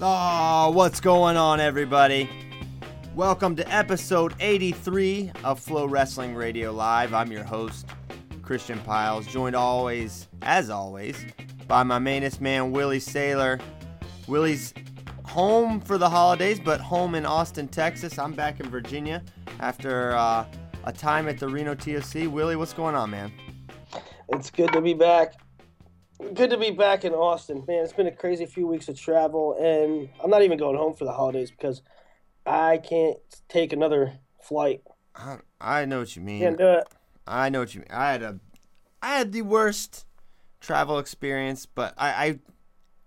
Oh, 0.00 0.70
what's 0.70 1.00
going 1.00 1.36
on, 1.36 1.58
everybody? 1.58 2.30
Welcome 3.16 3.56
to 3.56 3.68
episode 3.68 4.32
83 4.38 5.32
of 5.42 5.58
Flow 5.58 5.86
Wrestling 5.86 6.36
Radio 6.36 6.70
Live. 6.70 7.12
I'm 7.12 7.32
your 7.32 7.42
host, 7.42 7.84
Christian 8.40 8.78
Pyles, 8.78 9.26
joined 9.26 9.56
always, 9.56 10.28
as 10.42 10.70
always, 10.70 11.16
by 11.66 11.82
my 11.82 11.98
mainest 11.98 12.40
man, 12.40 12.70
Willie 12.70 13.00
Saylor. 13.00 13.60
Willie's 14.28 14.72
home 15.24 15.80
for 15.80 15.98
the 15.98 16.08
holidays, 16.08 16.60
but 16.60 16.80
home 16.80 17.16
in 17.16 17.26
Austin, 17.26 17.66
Texas. 17.66 18.20
I'm 18.20 18.34
back 18.34 18.60
in 18.60 18.70
Virginia 18.70 19.20
after 19.58 20.12
uh, 20.12 20.46
a 20.84 20.92
time 20.92 21.28
at 21.28 21.40
the 21.40 21.48
Reno 21.48 21.74
TOC. 21.74 22.32
Willie, 22.32 22.54
what's 22.54 22.72
going 22.72 22.94
on, 22.94 23.10
man? 23.10 23.32
It's 24.28 24.48
good 24.48 24.72
to 24.74 24.80
be 24.80 24.94
back. 24.94 25.34
Good 26.18 26.50
to 26.50 26.56
be 26.56 26.72
back 26.72 27.04
in 27.04 27.12
Austin, 27.12 27.64
man. 27.68 27.84
It's 27.84 27.92
been 27.92 28.08
a 28.08 28.12
crazy 28.12 28.44
few 28.44 28.66
weeks 28.66 28.88
of 28.88 28.98
travel, 28.98 29.54
and 29.54 30.08
I'm 30.22 30.30
not 30.30 30.42
even 30.42 30.58
going 30.58 30.76
home 30.76 30.94
for 30.94 31.04
the 31.04 31.12
holidays 31.12 31.52
because 31.52 31.82
I 32.44 32.78
can't 32.78 33.18
take 33.48 33.72
another 33.72 34.14
flight. 34.42 34.82
I, 35.14 35.38
I 35.60 35.84
know 35.84 36.00
what 36.00 36.16
you 36.16 36.22
mean. 36.22 36.40
Can't 36.40 36.58
do 36.58 36.66
it. 36.66 36.88
I 37.26 37.50
know 37.50 37.60
what 37.60 37.72
you 37.72 37.80
mean. 37.80 37.90
I 37.92 38.10
had 38.10 38.22
a, 38.22 38.40
I 39.00 39.16
had 39.16 39.30
the 39.30 39.42
worst 39.42 40.06
travel 40.60 40.98
experience, 40.98 41.66
but 41.66 41.94
I, 41.96 42.08
I, 42.08 42.38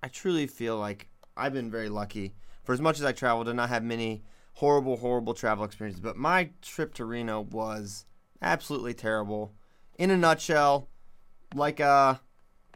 I 0.04 0.08
truly 0.08 0.48
feel 0.48 0.78
like 0.78 1.10
I've 1.36 1.54
been 1.54 1.70
very 1.70 1.90
lucky. 1.90 2.34
For 2.64 2.72
as 2.72 2.80
much 2.80 2.98
as 2.98 3.04
I 3.04 3.12
traveled, 3.12 3.48
to 3.48 3.54
not 3.54 3.70
have 3.70 3.84
many 3.84 4.24
horrible, 4.54 4.96
horrible 4.96 5.34
travel 5.34 5.66
experiences. 5.66 6.00
But 6.00 6.16
my 6.16 6.52
trip 6.62 6.94
to 6.94 7.06
Reno 7.06 7.42
was 7.42 8.06
absolutely 8.42 8.94
terrible. 8.94 9.54
In 9.98 10.12
a 10.12 10.18
nutshell, 10.18 10.88
like 11.54 11.82
a 11.82 12.22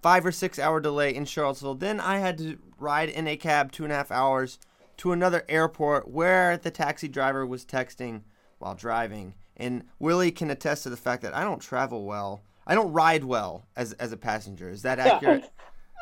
five 0.06 0.24
or 0.24 0.32
six 0.32 0.60
hour 0.60 0.80
delay 0.80 1.16
in 1.16 1.26
Charlottesville. 1.26 1.74
Then 1.74 2.00
I 2.00 2.20
had 2.20 2.38
to 2.38 2.60
ride 2.78 3.10
in 3.10 3.28
a 3.28 3.36
cab 3.36 3.72
two 3.72 3.86
and 3.86 3.92
a 3.92 3.96
half 3.96 4.12
hours 4.12 4.60
to 4.98 5.12
another 5.12 5.44
airport 5.50 6.08
where 6.08 6.58
the 6.58 6.70
taxi 6.70 7.08
driver 7.08 7.44
was 7.44 7.66
texting 7.66 8.22
while 8.60 8.76
driving. 8.76 9.34
And 9.58 9.86
Willie 9.98 10.32
can 10.32 10.52
attest 10.52 10.84
to 10.84 10.92
the 10.92 10.96
fact 10.96 11.24
that 11.24 11.36
I 11.36 11.44
don't 11.44 11.60
travel 11.60 12.06
well. 12.06 12.44
I 12.68 12.76
don't 12.76 12.94
ride 12.94 13.24
well 13.24 13.66
as 13.76 13.94
as 13.94 14.12
a 14.12 14.18
passenger. 14.18 14.70
Is 14.70 14.84
that 14.84 15.00
accurate? 15.08 15.46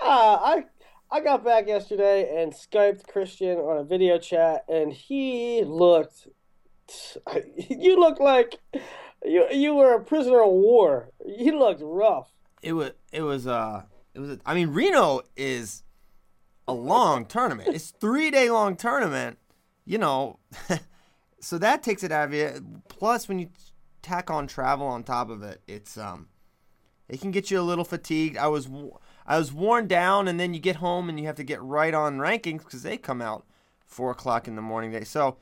Uh, 0.04 0.38
I 0.42 0.66
I 1.10 1.22
got 1.22 1.46
back 1.46 1.66
yesterday 1.70 2.44
and 2.44 2.52
skyped 2.52 3.08
Christian 3.08 3.58
on 3.58 3.78
a 3.78 3.86
video 3.86 4.18
chat, 4.18 4.66
and 4.68 4.92
he 4.92 5.64
looked. 5.64 6.28
You 7.70 7.98
looked 7.98 8.20
like 8.20 8.60
you 9.24 9.48
you 9.50 9.74
were 9.76 9.94
a 9.94 10.04
prisoner 10.04 10.42
of 10.44 10.52
war. 10.52 11.10
You 11.26 11.58
looked 11.58 11.82
rough. 11.82 12.34
it 12.62 12.74
was 12.74 12.92
it 13.14 13.22
was 13.22 13.48
uh 13.48 13.84
it 14.14 14.20
was 14.20 14.38
I 14.46 14.54
mean 14.54 14.70
Reno 14.70 15.22
is 15.36 15.84
a 16.68 16.74
long 16.74 17.26
tournament. 17.26 17.70
It's 17.74 17.92
three 17.92 18.32
day 18.32 18.50
long 18.50 18.76
tournament, 18.76 19.38
you 19.86 19.98
know. 19.98 20.40
so 21.40 21.58
that 21.58 21.84
takes 21.84 22.04
it 22.04 22.12
out 22.12 22.30
of 22.30 22.34
you. 22.34 22.82
Plus 22.88 23.28
when 23.28 23.40
you 23.40 23.50
tack 24.02 24.30
on 24.30 24.48
travel 24.48 24.88
on 24.88 25.04
top 25.04 25.30
of 25.30 25.44
it, 25.44 25.62
it's 25.68 25.98
um 25.98 26.28
it 27.10 27.22
can 27.22 27.32
get 27.32 27.52
you 27.52 27.60
a 27.60 27.62
little 27.62 27.86
fatigued. 27.86 28.38
I 28.38 28.48
was 28.48 28.70
I 29.26 29.38
was 29.38 29.52
worn 29.52 29.88
down, 29.88 30.28
and 30.28 30.40
then 30.40 30.54
you 30.54 30.60
get 30.60 30.78
home 30.78 31.10
and 31.10 31.20
you 31.20 31.26
have 31.28 31.36
to 31.36 31.44
get 31.44 31.62
right 31.62 31.94
on 31.94 32.18
rankings 32.18 32.60
because 32.60 32.84
they 32.84 32.98
come 32.98 33.22
out 33.22 33.46
four 33.86 34.12
o'clock 34.12 34.48
in 34.48 34.56
the 34.56 34.62
morning. 34.62 34.92
Day 34.92 35.04
so 35.04 35.38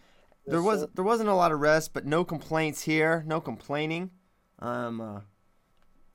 there 0.46 0.62
was 0.62 0.82
sir. 0.82 0.90
there 0.96 1.06
wasn't 1.06 1.30
a 1.30 1.36
lot 1.36 1.52
of 1.52 1.60
rest, 1.60 1.94
but 1.94 2.06
no 2.06 2.24
complaints 2.24 2.82
here. 2.82 3.24
No 3.28 3.40
complaining. 3.40 4.12
Um, 4.60 5.02
uh, 5.02 5.22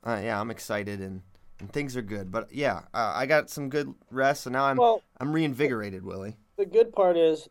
uh, 0.03 0.21
yeah, 0.23 0.39
I'm 0.39 0.51
excited 0.51 1.01
and, 1.01 1.21
and 1.59 1.71
things 1.71 1.95
are 1.97 2.01
good. 2.01 2.31
But 2.31 2.51
yeah, 2.53 2.83
uh, 2.93 3.13
I 3.15 3.25
got 3.25 3.49
some 3.49 3.69
good 3.69 3.93
rest, 4.11 4.43
so 4.43 4.49
now 4.49 4.65
I'm 4.65 4.77
Well- 4.77 5.01
I'm 5.19 5.31
reinvigorated, 5.33 6.03
Willie. 6.03 6.37
The 6.57 6.65
good 6.65 6.91
part 6.93 7.17
is, 7.17 7.49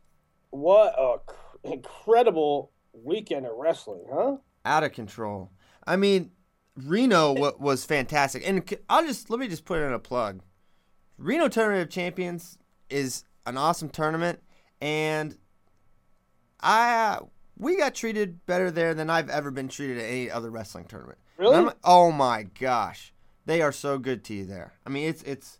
what 0.51 0.95
a 0.99 1.19
cr- 1.25 1.57
incredible 1.65 2.73
weekend 2.93 3.47
of 3.47 3.53
wrestling, 3.57 4.05
huh? 4.13 4.37
Out 4.65 4.85
of 4.85 4.93
control. 4.93 5.51
I 5.87 5.97
mean, 5.97 6.33
Reno 6.77 7.33
wa 7.33 7.53
was 7.59 7.85
fantastic, 7.85 8.47
and 8.47 8.63
I'll 8.89 9.07
just 9.07 9.31
let 9.31 9.39
me 9.41 9.49
just 9.49 9.65
put 9.65 9.81
in 9.81 9.93
a 9.93 9.99
plug. 9.99 10.43
Reno 11.19 11.49
Tournament 11.49 11.83
of 11.83 11.91
Champions 11.91 12.59
is 12.91 13.25
an 13.47 13.57
awesome 13.57 13.89
tournament, 13.89 14.43
and 14.81 15.39
I 16.61 17.21
we 17.59 17.77
got 17.77 17.95
treated 17.95 18.45
better 18.47 18.71
there 18.71 18.93
than 18.95 19.09
I've 19.09 19.31
ever 19.31 19.51
been 19.51 19.69
treated 19.69 19.99
at 19.99 20.05
any 20.05 20.31
other 20.31 20.51
wrestling 20.51 20.85
tournament. 20.85 21.19
Really? 21.39 21.71
Oh 21.85 22.13
my 22.13 22.45
gosh, 22.45 23.13
they 23.47 23.63
are 23.63 23.73
so 23.73 23.99
good 23.99 24.23
to 24.25 24.35
you 24.35 24.45
there. 24.45 24.75
I 24.85 24.91
mean, 24.91 25.09
it's 25.09 25.23
it's 25.23 25.59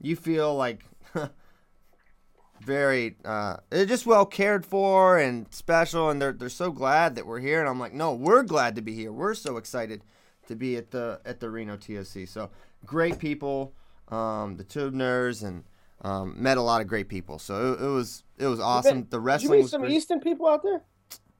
you 0.00 0.16
feel 0.16 0.54
like 0.54 0.84
very 2.60 3.16
uh, 3.24 3.56
they're 3.70 3.86
just 3.86 4.06
well 4.06 4.26
cared 4.26 4.64
for 4.64 5.18
and 5.18 5.52
special, 5.52 6.10
and 6.10 6.20
they're 6.20 6.32
they're 6.32 6.48
so 6.48 6.70
glad 6.70 7.14
that 7.16 7.26
we're 7.26 7.40
here. 7.40 7.60
And 7.60 7.68
I'm 7.68 7.80
like, 7.80 7.92
no, 7.92 8.12
we're 8.12 8.42
glad 8.42 8.76
to 8.76 8.82
be 8.82 8.94
here. 8.94 9.12
We're 9.12 9.34
so 9.34 9.56
excited 9.56 10.02
to 10.48 10.54
be 10.56 10.76
at 10.76 10.90
the 10.90 11.20
at 11.24 11.40
the 11.40 11.50
Reno 11.50 11.76
TOC. 11.76 12.26
So 12.26 12.50
great 12.84 13.18
people, 13.18 13.74
um, 14.08 14.56
the 14.56 14.64
Tubners, 14.64 15.42
and 15.42 15.64
um, 16.02 16.34
met 16.40 16.56
a 16.58 16.62
lot 16.62 16.80
of 16.80 16.86
great 16.86 17.08
people. 17.08 17.38
So 17.38 17.72
it, 17.74 17.82
it 17.82 17.88
was 17.88 18.22
it 18.38 18.46
was 18.46 18.60
awesome. 18.60 19.00
The 19.00 19.04
Did 19.04 19.12
you 19.16 19.20
wrestling 19.20 19.60
meet 19.60 19.68
some 19.70 19.82
great. 19.82 19.92
Eastern 19.92 20.20
people 20.20 20.48
out 20.48 20.62
there? 20.62 20.82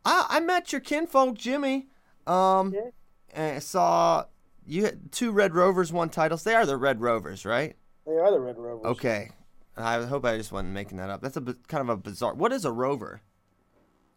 I, 0.05 0.27
I 0.29 0.41
met 0.41 0.73
your 0.73 0.81
kinfolk, 0.81 1.37
Jimmy. 1.39 1.87
Um, 2.27 2.73
Yeah. 2.75 2.91
and 3.35 3.57
I 3.57 3.59
saw 3.61 4.25
you 4.67 4.85
had 4.85 5.13
two 5.13 5.33
Red 5.33 5.55
Rovers 5.55 5.93
won 5.93 6.09
titles. 6.09 6.45
They 6.45 6.55
are 6.55 6.67
the 6.67 6.77
Red 6.77 7.01
Rovers, 7.01 7.45
right? 7.45 7.77
They 8.07 8.13
are 8.13 8.31
the 8.31 8.41
Red 8.41 8.59
Rovers. 8.59 8.87
Okay. 8.87 9.31
I 9.77 10.03
hope 10.03 10.25
I 10.25 10.37
just 10.37 10.53
wasn't 10.53 10.71
making 10.71 10.99
that 10.99 11.09
up. 11.09 11.23
That's 11.23 11.37
a 11.37 11.41
kind 11.41 11.81
of 11.81 11.89
a 11.89 11.97
bizarre. 11.97 12.35
What 12.35 12.53
is 12.53 12.65
a 12.65 12.73
rover? 12.73 13.23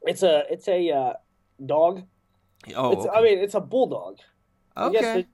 It's 0.01 0.21
a 0.21 0.43
it's 0.49 0.67
a 0.67 0.91
uh, 0.91 1.13
dog. 1.65 2.03
Oh, 2.75 2.91
it's, 2.91 3.07
I 3.13 3.21
mean, 3.21 3.39
it's 3.39 3.55
a 3.55 3.61
bulldog. 3.61 4.17
I 4.75 4.89
guess 4.89 5.03
okay. 5.03 5.27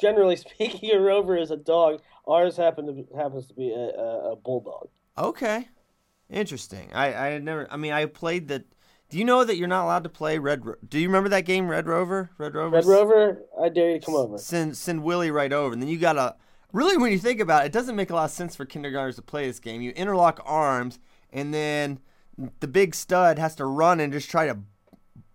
generally 0.00 0.36
speaking, 0.36 0.90
a 0.92 1.00
rover 1.00 1.36
is 1.36 1.50
a 1.50 1.56
dog. 1.56 2.00
Ours 2.26 2.56
happen 2.56 2.86
to 2.86 2.92
be, 2.92 3.06
happens 3.16 3.46
to 3.48 3.54
be 3.54 3.70
a, 3.70 4.32
a, 4.32 4.36
bulldog. 4.36 4.88
Okay. 5.16 5.68
Interesting. 6.28 6.90
I 6.92 7.14
I 7.14 7.38
never. 7.38 7.68
I 7.70 7.76
mean, 7.76 7.92
I 7.92 8.06
played 8.06 8.48
the. 8.48 8.64
Do 9.08 9.18
you 9.18 9.24
know 9.24 9.44
that 9.44 9.56
you're 9.56 9.68
not 9.68 9.84
allowed 9.84 10.02
to 10.04 10.08
play 10.08 10.38
Red? 10.38 10.66
Ro- 10.66 10.74
Do 10.88 10.98
you 10.98 11.08
remember 11.08 11.28
that 11.30 11.42
game, 11.44 11.68
Red 11.68 11.86
Rover? 11.86 12.30
Red 12.38 12.54
Rover. 12.54 12.74
Red 12.76 12.84
Rover, 12.86 13.42
I 13.60 13.68
dare 13.68 13.90
you 13.90 14.00
to 14.00 14.04
come 14.06 14.16
over. 14.16 14.36
Send 14.38 14.76
send 14.76 15.02
Willie 15.04 15.30
right 15.30 15.52
over, 15.52 15.72
and 15.72 15.80
then 15.82 15.88
you 15.88 15.98
gotta. 15.98 16.34
Really, 16.72 16.96
when 16.96 17.12
you 17.12 17.18
think 17.18 17.40
about 17.40 17.62
it, 17.62 17.66
it 17.66 17.72
doesn't 17.72 17.94
make 17.96 18.10
a 18.10 18.14
lot 18.14 18.24
of 18.24 18.30
sense 18.32 18.56
for 18.56 18.64
kindergartners 18.66 19.16
to 19.16 19.22
play 19.22 19.46
this 19.46 19.60
game. 19.60 19.80
You 19.80 19.92
interlock 19.92 20.40
arms, 20.44 20.98
and 21.32 21.54
then 21.54 22.00
the 22.60 22.68
big 22.68 22.94
stud 22.94 23.38
has 23.38 23.54
to 23.56 23.64
run 23.64 24.00
and 24.00 24.12
just 24.12 24.28
try 24.30 24.46
to 24.46 24.58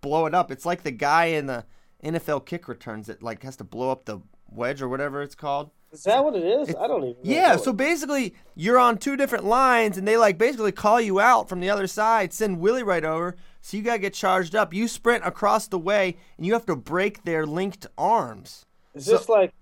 blow 0.02 0.26
it 0.26 0.34
up. 0.34 0.50
It's 0.52 0.66
like 0.66 0.82
the 0.82 0.90
guy 0.90 1.26
in 1.26 1.46
the 1.46 1.64
NFL 2.04 2.44
kick 2.44 2.68
returns 2.68 3.06
that 3.06 3.22
like 3.22 3.42
has 3.42 3.56
to 3.56 3.64
blow 3.64 3.90
up 3.90 4.04
the 4.04 4.20
wedge 4.50 4.82
or 4.82 4.88
whatever 4.88 5.22
it's 5.22 5.34
called. 5.34 5.70
Is 5.92 6.04
that 6.04 6.24
what 6.24 6.34
it 6.34 6.44
is? 6.44 6.74
I 6.74 6.86
don't 6.86 7.02
even. 7.04 7.10
know. 7.12 7.18
Yeah, 7.22 7.56
so 7.56 7.72
basically 7.72 8.34
you're 8.54 8.78
on 8.78 8.96
two 8.98 9.16
different 9.16 9.44
lines 9.44 9.98
and 9.98 10.08
they 10.08 10.16
like 10.16 10.38
basically 10.38 10.72
call 10.72 11.00
you 11.00 11.20
out 11.20 11.48
from 11.48 11.60
the 11.60 11.68
other 11.70 11.86
side, 11.86 12.32
send 12.32 12.60
Willie 12.60 12.82
right 12.82 13.04
over, 13.04 13.36
so 13.62 13.76
you 13.76 13.82
gotta 13.82 14.00
get 14.00 14.12
charged 14.12 14.54
up. 14.54 14.74
You 14.74 14.88
sprint 14.88 15.24
across 15.24 15.68
the 15.68 15.78
way 15.78 16.16
and 16.36 16.44
you 16.44 16.52
have 16.52 16.66
to 16.66 16.76
break 16.76 17.22
their 17.22 17.46
linked 17.46 17.86
arms. 17.96 18.66
is 18.94 19.06
this 19.06 19.28
like 19.28 19.54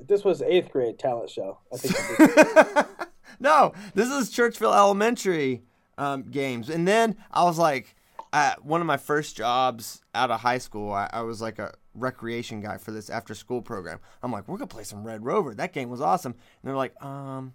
this 0.00 0.24
was 0.24 0.42
eighth 0.42 0.72
grade 0.72 0.98
talent 0.98 1.30
show. 1.30 1.58
I 1.72 1.76
think. 1.76 2.88
no, 3.40 3.72
this 3.94 4.08
is 4.08 4.30
Churchville 4.30 4.74
Elementary 4.74 5.62
um, 5.98 6.22
games, 6.24 6.70
and 6.70 6.88
then 6.88 7.16
I 7.30 7.44
was 7.44 7.58
like, 7.58 7.94
at 8.32 8.64
one 8.64 8.80
of 8.80 8.86
my 8.86 8.96
first 8.96 9.36
jobs 9.36 10.00
out 10.14 10.30
of 10.30 10.40
high 10.40 10.58
school, 10.58 10.90
I, 10.90 11.08
I 11.12 11.20
was 11.20 11.42
like 11.42 11.58
a 11.58 11.74
recreation 11.94 12.62
guy 12.62 12.78
for 12.78 12.90
this 12.90 13.10
after 13.10 13.34
school 13.34 13.60
program. 13.60 14.00
I'm 14.22 14.32
like, 14.32 14.48
we're 14.48 14.56
gonna 14.56 14.66
play 14.66 14.84
some 14.84 15.04
Red 15.04 15.24
Rover. 15.24 15.54
That 15.54 15.74
game 15.74 15.90
was 15.90 16.00
awesome. 16.00 16.32
And 16.32 16.68
they're 16.68 16.76
like, 16.76 17.00
um, 17.04 17.52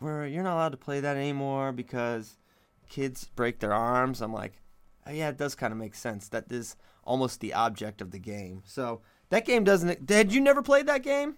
we're 0.00 0.26
you're 0.26 0.44
not 0.44 0.54
allowed 0.54 0.72
to 0.72 0.78
play 0.78 1.00
that 1.00 1.16
anymore 1.16 1.72
because 1.72 2.38
kids 2.88 3.28
break 3.34 3.58
their 3.58 3.72
arms. 3.72 4.20
I'm 4.22 4.32
like, 4.32 4.61
yeah, 5.10 5.28
it 5.30 5.36
does 5.36 5.54
kind 5.54 5.72
of 5.72 5.78
make 5.78 5.94
sense. 5.94 6.28
That 6.28 6.50
is 6.52 6.76
almost 7.04 7.40
the 7.40 7.54
object 7.54 8.00
of 8.00 8.10
the 8.10 8.18
game. 8.18 8.62
So 8.64 9.00
that 9.30 9.44
game 9.44 9.64
doesn't. 9.64 10.08
Had 10.10 10.32
you 10.32 10.40
never 10.40 10.62
played 10.62 10.86
that 10.86 11.02
game? 11.02 11.36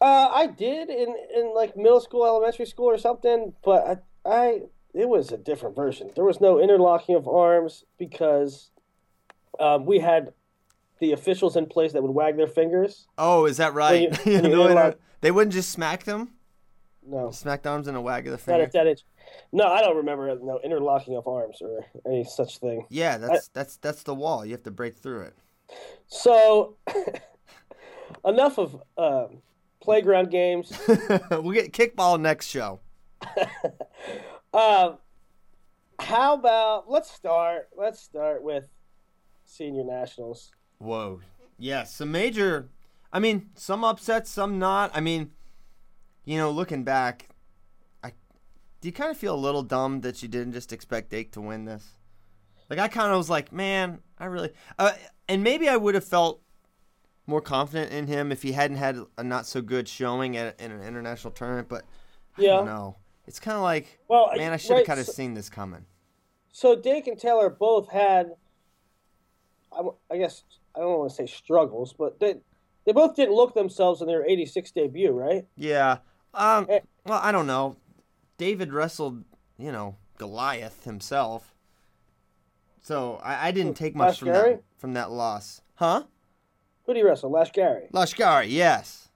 Uh, 0.00 0.28
I 0.32 0.48
did 0.48 0.90
in 0.90 1.14
in 1.34 1.54
like 1.54 1.76
middle 1.76 2.00
school, 2.00 2.26
elementary 2.26 2.66
school, 2.66 2.86
or 2.90 2.98
something, 2.98 3.54
but 3.64 4.02
I, 4.26 4.30
I 4.30 4.60
it 4.92 5.08
was 5.08 5.32
a 5.32 5.38
different 5.38 5.74
version. 5.74 6.10
There 6.14 6.24
was 6.24 6.40
no 6.40 6.60
interlocking 6.60 7.14
of 7.14 7.26
arms 7.26 7.84
because 7.98 8.70
um, 9.58 9.86
we 9.86 10.00
had 10.00 10.32
the 11.00 11.12
officials 11.12 11.56
in 11.56 11.66
place 11.66 11.92
that 11.92 12.02
would 12.02 12.10
wag 12.12 12.36
their 12.36 12.46
fingers. 12.46 13.06
Oh, 13.16 13.46
is 13.46 13.56
that 13.56 13.72
right? 13.74 14.10
When 14.10 14.20
you- 14.34 14.42
when 14.42 14.50
you 14.50 14.94
they 15.20 15.30
wouldn't 15.30 15.54
just 15.54 15.70
smack 15.70 16.04
them. 16.04 16.33
No, 17.06 17.30
Smack 17.30 17.62
the 17.62 17.68
arms 17.68 17.86
and 17.86 17.96
a 17.96 18.00
wag 18.00 18.26
of 18.26 18.30
the 18.32 18.36
not 18.36 18.40
finger. 18.40 18.62
at 18.62 18.72
that 18.72 18.86
age. 18.86 19.04
No, 19.52 19.64
I 19.66 19.80
don't 19.80 19.96
remember 19.96 20.36
no 20.42 20.58
interlocking 20.64 21.16
of 21.16 21.26
arms 21.26 21.58
or 21.60 21.84
any 22.06 22.24
such 22.24 22.58
thing. 22.58 22.86
Yeah, 22.88 23.18
that's 23.18 23.48
that's 23.48 23.76
that's 23.76 24.02
the 24.02 24.14
wall. 24.14 24.44
You 24.44 24.52
have 24.52 24.62
to 24.62 24.70
break 24.70 24.96
through 24.96 25.22
it. 25.22 25.34
So, 26.06 26.76
enough 28.24 28.58
of 28.58 28.82
um, 28.96 29.42
playground 29.80 30.30
games. 30.30 30.72
we'll 31.30 31.52
get 31.52 31.72
kickball 31.72 32.20
next 32.20 32.46
show. 32.48 32.80
Um, 34.54 34.98
how 35.98 36.34
about 36.34 36.88
let's 36.88 37.10
start? 37.10 37.68
Let's 37.76 38.00
start 38.00 38.44
with 38.44 38.68
senior 39.44 39.82
nationals. 39.82 40.52
Whoa. 40.78 41.22
Yeah, 41.58 41.82
some 41.82 42.12
major. 42.12 42.68
I 43.12 43.18
mean, 43.18 43.50
some 43.56 43.82
upsets, 43.82 44.30
some 44.30 44.60
not. 44.60 44.92
I 44.94 45.00
mean, 45.00 45.32
you 46.24 46.36
know, 46.38 46.50
looking 46.50 46.84
back, 46.84 47.28
I 48.02 48.10
do 48.80 48.88
you 48.88 48.92
kind 48.92 49.10
of 49.10 49.16
feel 49.16 49.34
a 49.34 49.36
little 49.36 49.62
dumb 49.62 50.00
that 50.02 50.22
you 50.22 50.28
didn't 50.28 50.52
just 50.52 50.72
expect 50.72 51.10
Dake 51.10 51.32
to 51.32 51.40
win 51.40 51.64
this? 51.64 51.84
Like 52.70 52.78
I 52.78 52.88
kind 52.88 53.10
of 53.12 53.18
was 53.18 53.28
like, 53.30 53.52
man, 53.52 54.00
I 54.18 54.26
really, 54.26 54.50
uh, 54.78 54.92
and 55.28 55.42
maybe 55.42 55.68
I 55.68 55.76
would 55.76 55.94
have 55.94 56.04
felt 56.04 56.40
more 57.26 57.40
confident 57.40 57.92
in 57.92 58.06
him 58.06 58.30
if 58.32 58.42
he 58.42 58.52
hadn't 58.52 58.76
had 58.78 58.98
a 59.18 59.24
not 59.24 59.46
so 59.46 59.60
good 59.62 59.88
showing 59.88 60.36
at 60.36 60.60
in 60.60 60.70
an 60.72 60.82
international 60.82 61.30
tournament. 61.32 61.68
But 61.68 61.84
I 62.38 62.42
Yeah. 62.42 62.48
don't 62.56 62.66
know. 62.66 62.96
It's 63.26 63.40
kind 63.40 63.56
of 63.56 63.62
like, 63.62 63.98
Well, 64.08 64.30
man, 64.36 64.52
I 64.52 64.56
should 64.58 64.70
have 64.72 64.78
right, 64.78 64.86
kind 64.86 65.00
of 65.00 65.06
so- 65.06 65.12
seen 65.12 65.34
this 65.34 65.48
coming. 65.48 65.86
So 66.52 66.76
Dake 66.76 67.06
and 67.06 67.18
Taylor 67.18 67.50
both 67.50 67.90
had, 67.90 68.32
I, 69.72 69.82
I 70.10 70.18
guess 70.18 70.44
I 70.76 70.80
don't 70.80 70.98
want 70.98 71.10
to 71.10 71.16
say 71.16 71.26
struggles, 71.26 71.92
but 71.92 72.20
they 72.20 72.36
they 72.84 72.92
both 72.92 73.16
didn't 73.16 73.34
look 73.34 73.54
themselves 73.54 74.02
in 74.02 74.06
their 74.06 74.24
'86 74.28 74.70
debut, 74.72 75.10
right? 75.10 75.46
Yeah. 75.56 75.98
Um. 76.34 76.66
Eh. 76.68 76.80
Well, 77.06 77.20
I 77.22 77.32
don't 77.32 77.46
know. 77.46 77.76
David 78.38 78.72
wrestled, 78.72 79.24
you 79.58 79.70
know, 79.70 79.96
Goliath 80.18 80.84
himself. 80.84 81.54
So 82.80 83.20
I, 83.22 83.48
I 83.48 83.50
didn't 83.50 83.74
take 83.74 83.94
much 83.94 84.18
from 84.18 84.28
Lashgari? 84.28 84.56
that 84.56 84.62
from 84.76 84.94
that 84.94 85.10
loss. 85.10 85.60
Huh? 85.76 86.04
Who 86.84 86.92
did 86.92 87.00
he 87.00 87.04
wrestle? 87.04 87.30
Lashgari. 87.30 87.90
Lashgari, 87.92 88.50
yes. 88.50 89.08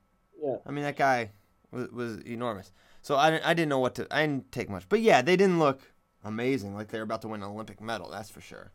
Yeah. 0.42 0.56
I 0.64 0.70
mean 0.70 0.84
that 0.84 0.96
guy 0.96 1.30
was, 1.70 1.90
was 1.90 2.18
enormous. 2.22 2.72
So 3.02 3.16
I 3.16 3.30
didn't, 3.30 3.46
I 3.46 3.54
didn't 3.54 3.68
know 3.68 3.78
what 3.78 3.94
to. 3.96 4.06
I 4.10 4.22
didn't 4.26 4.50
take 4.52 4.68
much. 4.70 4.88
But 4.88 5.00
yeah, 5.00 5.22
they 5.22 5.36
didn't 5.36 5.58
look 5.58 5.80
amazing. 6.24 6.74
Like 6.74 6.88
they 6.88 6.98
were 6.98 7.04
about 7.04 7.22
to 7.22 7.28
win 7.28 7.42
an 7.42 7.48
Olympic 7.48 7.80
medal. 7.80 8.10
That's 8.10 8.30
for 8.30 8.40
sure. 8.40 8.72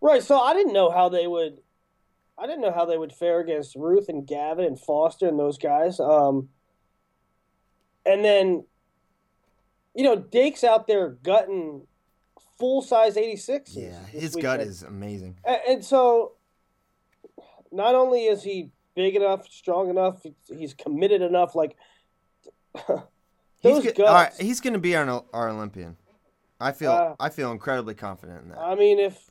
Right. 0.00 0.22
So 0.22 0.38
I 0.38 0.52
didn't 0.54 0.72
know 0.72 0.90
how 0.90 1.08
they 1.08 1.26
would. 1.26 1.58
I 2.36 2.46
didn't 2.46 2.62
know 2.62 2.72
how 2.72 2.84
they 2.84 2.98
would 2.98 3.12
fare 3.12 3.40
against 3.40 3.76
Ruth 3.76 4.08
and 4.08 4.26
Gavin 4.26 4.64
and 4.64 4.78
Foster 4.78 5.28
and 5.28 5.38
those 5.38 5.56
guys. 5.56 6.00
Um, 6.00 6.48
and 8.06 8.24
then, 8.24 8.64
you 9.94 10.04
know, 10.04 10.16
Dake's 10.16 10.64
out 10.64 10.86
there 10.86 11.10
gutting 11.22 11.86
full 12.58 12.82
size 12.82 13.16
86s. 13.16 13.70
Yeah, 13.76 13.98
his 14.06 14.36
gut 14.36 14.60
is 14.60 14.82
amazing. 14.82 15.36
And, 15.44 15.60
and 15.68 15.84
so, 15.84 16.32
not 17.72 17.94
only 17.94 18.24
is 18.26 18.42
he 18.42 18.70
big 18.94 19.16
enough, 19.16 19.48
strong 19.50 19.90
enough, 19.90 20.22
he's 20.48 20.74
committed 20.74 21.22
enough. 21.22 21.54
Like 21.54 21.76
He's 22.76 23.82
those 23.82 23.84
go- 23.84 24.04
guts. 24.04 24.38
he's 24.38 24.60
going 24.60 24.74
to 24.74 24.78
be 24.78 24.94
our 24.96 25.24
our 25.32 25.48
Olympian. 25.48 25.96
I 26.60 26.72
feel 26.72 26.92
Uh, 26.92 27.14
I 27.18 27.30
feel 27.30 27.50
incredibly 27.52 27.94
confident 27.94 28.42
in 28.42 28.48
that. 28.50 28.58
I 28.58 28.74
mean, 28.74 28.98
if 28.98 29.30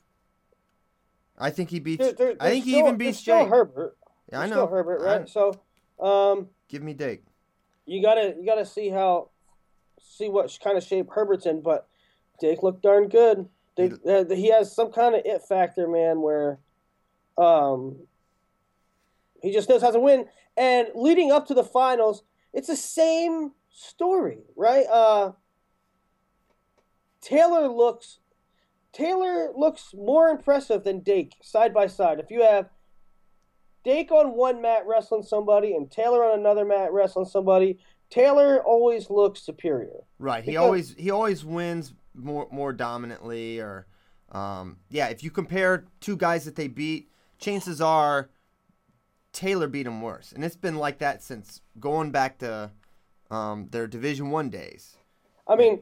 I 1.37 1.49
think 1.49 1.69
he 1.69 1.79
beats. 1.79 2.03
there, 2.03 2.13
there, 2.13 2.35
I 2.39 2.49
think 2.49 2.65
there's 2.65 2.73
he 2.75 2.79
even 2.79 2.97
beats 2.97 3.19
still 3.19 3.39
Jake. 3.41 3.49
Herbert. 3.49 3.97
Yeah, 4.31 4.39
I 4.41 4.45
know. 4.47 4.53
Still 4.53 4.67
Herbert, 4.67 5.01
right? 5.01 5.29
So, 5.29 5.53
um, 5.99 6.47
give 6.67 6.81
me 6.83 6.93
Dake. 6.93 7.23
You 7.85 8.01
gotta 8.01 8.35
you 8.39 8.45
gotta 8.45 8.65
see 8.65 8.89
how 8.89 9.29
see 10.01 10.29
what 10.29 10.57
kind 10.63 10.77
of 10.77 10.83
shape 10.83 11.09
Herbert's 11.13 11.45
in. 11.45 11.61
But 11.61 11.87
Dake 12.39 12.63
looked 12.63 12.83
darn 12.83 13.07
good. 13.07 13.47
Dake, 13.75 13.93
uh, 14.07 14.25
he 14.29 14.49
has 14.51 14.75
some 14.75 14.91
kind 14.91 15.15
of 15.15 15.21
it 15.25 15.41
factor, 15.43 15.87
man, 15.87 16.21
where 16.21 16.59
um 17.37 17.97
he 19.41 19.51
just 19.51 19.69
knows 19.69 19.81
how 19.81 19.91
to 19.91 19.99
win. 19.99 20.25
And 20.55 20.87
leading 20.95 21.31
up 21.31 21.47
to 21.47 21.53
the 21.53 21.63
finals, 21.63 22.23
it's 22.53 22.67
the 22.67 22.75
same 22.75 23.51
story, 23.69 24.39
right? 24.55 24.85
Uh 24.85 25.31
Taylor 27.21 27.67
looks 27.67 28.19
Taylor 28.91 29.51
looks 29.55 29.93
more 29.95 30.29
impressive 30.29 30.83
than 30.83 30.99
Dake 30.99 31.33
side 31.41 31.73
by 31.73 31.87
side. 31.87 32.19
If 32.19 32.29
you 32.29 32.43
have 32.43 32.69
Dake 33.83 34.11
on 34.11 34.35
one 34.35 34.61
mat 34.61 34.83
wrestling 34.85 35.23
somebody 35.23 35.75
and 35.75 35.91
Taylor 35.91 36.23
on 36.23 36.39
another 36.39 36.65
mat 36.65 36.91
wrestling 36.91 37.25
somebody, 37.25 37.79
Taylor 38.09 38.63
always 38.63 39.09
looks 39.09 39.41
superior. 39.41 40.03
Right. 40.19 40.43
He 40.43 40.55
always 40.55 40.95
he 40.97 41.11
always 41.11 41.43
wins 41.43 41.93
more 42.13 42.47
more 42.51 42.71
dominantly 42.71 43.59
or 43.59 43.87
um, 44.31 44.77
yeah, 44.89 45.07
if 45.07 45.23
you 45.23 45.31
compare 45.31 45.85
two 45.99 46.17
guys 46.17 46.45
that 46.45 46.55
they 46.55 46.67
beat, 46.67 47.11
chances 47.37 47.81
are 47.81 48.29
Taylor 49.31 49.67
beat 49.67 49.85
him 49.85 50.01
worse. 50.01 50.31
And 50.31 50.43
it's 50.43 50.55
been 50.55 50.77
like 50.77 50.99
that 50.99 51.21
since 51.21 51.61
going 51.79 52.11
back 52.11 52.39
to 52.39 52.71
um, 53.29 53.67
their 53.71 53.87
Division 53.87 54.29
1 54.31 54.49
days. 54.49 54.97
I 55.47 55.55
mean, 55.55 55.81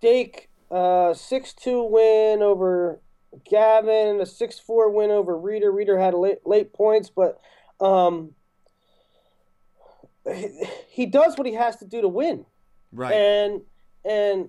Dake, 0.00 0.48
uh, 0.70 1.14
6 1.14 1.52
2 1.54 1.82
win 1.84 2.42
over 2.42 3.00
Gavin, 3.44 4.20
a 4.20 4.26
6 4.26 4.58
4 4.58 4.90
win 4.90 5.10
over 5.10 5.36
Reeder. 5.36 5.70
Reeder 5.70 5.98
had 5.98 6.14
late, 6.14 6.46
late 6.46 6.72
points, 6.72 7.10
but 7.10 7.40
um, 7.80 8.34
he, 10.32 10.48
he 10.88 11.06
does 11.06 11.36
what 11.36 11.46
he 11.46 11.54
has 11.54 11.76
to 11.76 11.84
do 11.84 12.00
to 12.00 12.08
win. 12.08 12.44
Right. 12.92 13.12
And 13.12 13.62
and 14.04 14.48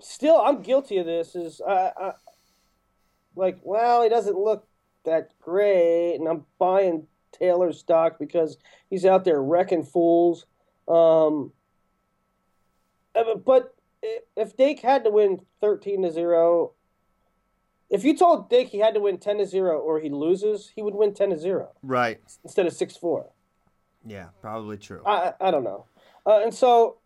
still, 0.00 0.40
I'm 0.40 0.62
guilty 0.62 0.98
of 0.98 1.06
this. 1.06 1.34
Is 1.34 1.60
I, 1.66 1.92
I 1.96 2.12
like, 3.36 3.58
well, 3.62 4.02
he 4.02 4.08
doesn't 4.08 4.38
look 4.38 4.66
that 5.04 5.30
great, 5.40 6.16
and 6.16 6.28
I'm 6.28 6.44
buying 6.58 7.06
Taylor's 7.32 7.78
stock 7.78 8.18
because 8.18 8.58
he's 8.90 9.04
out 9.04 9.24
there 9.24 9.42
wrecking 9.42 9.84
fools. 9.84 10.46
Um, 10.88 11.52
uh, 13.14 13.36
but 13.36 13.74
if 14.36 14.56
Dake 14.56 14.80
had 14.80 15.04
to 15.04 15.10
win 15.10 15.40
13 15.60 16.02
to 16.02 16.12
zero, 16.12 16.72
if 17.94 18.02
you 18.02 18.16
told 18.16 18.50
Dick 18.50 18.68
he 18.68 18.78
had 18.78 18.92
to 18.94 19.00
win 19.00 19.18
10 19.18 19.38
to 19.38 19.46
zero 19.46 19.78
or 19.78 20.00
he 20.00 20.08
loses, 20.08 20.72
he 20.74 20.82
would 20.82 20.96
win 20.96 21.14
10 21.14 21.30
to 21.30 21.38
zero 21.38 21.70
right. 21.82 22.20
instead 22.42 22.66
of 22.66 22.72
six 22.72 22.96
four. 22.96 23.30
Yeah, 24.04 24.28
probably 24.40 24.76
true. 24.76 25.00
I 25.06 25.32
I 25.40 25.52
don't 25.52 25.62
know. 25.62 25.86
Uh, 26.26 26.40
and 26.42 26.52
so 26.52 26.98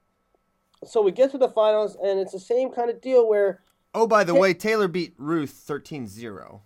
so 0.85 1.03
we 1.03 1.13
get 1.13 1.31
to 1.33 1.39
the 1.39 1.51
finals 1.51 1.97
and 2.03 2.19
it's 2.19 2.33
the 2.33 2.41
same 2.41 2.71
kind 2.71 2.89
of 2.89 3.03
deal 3.03 3.29
where 3.29 3.61
oh, 3.95 4.07
by 4.07 4.25
the 4.25 4.35
way, 4.35 4.55
Taylor 4.55 4.89
beat 4.89 5.15
Ruth 5.19 5.65
13-0. 5.69 6.61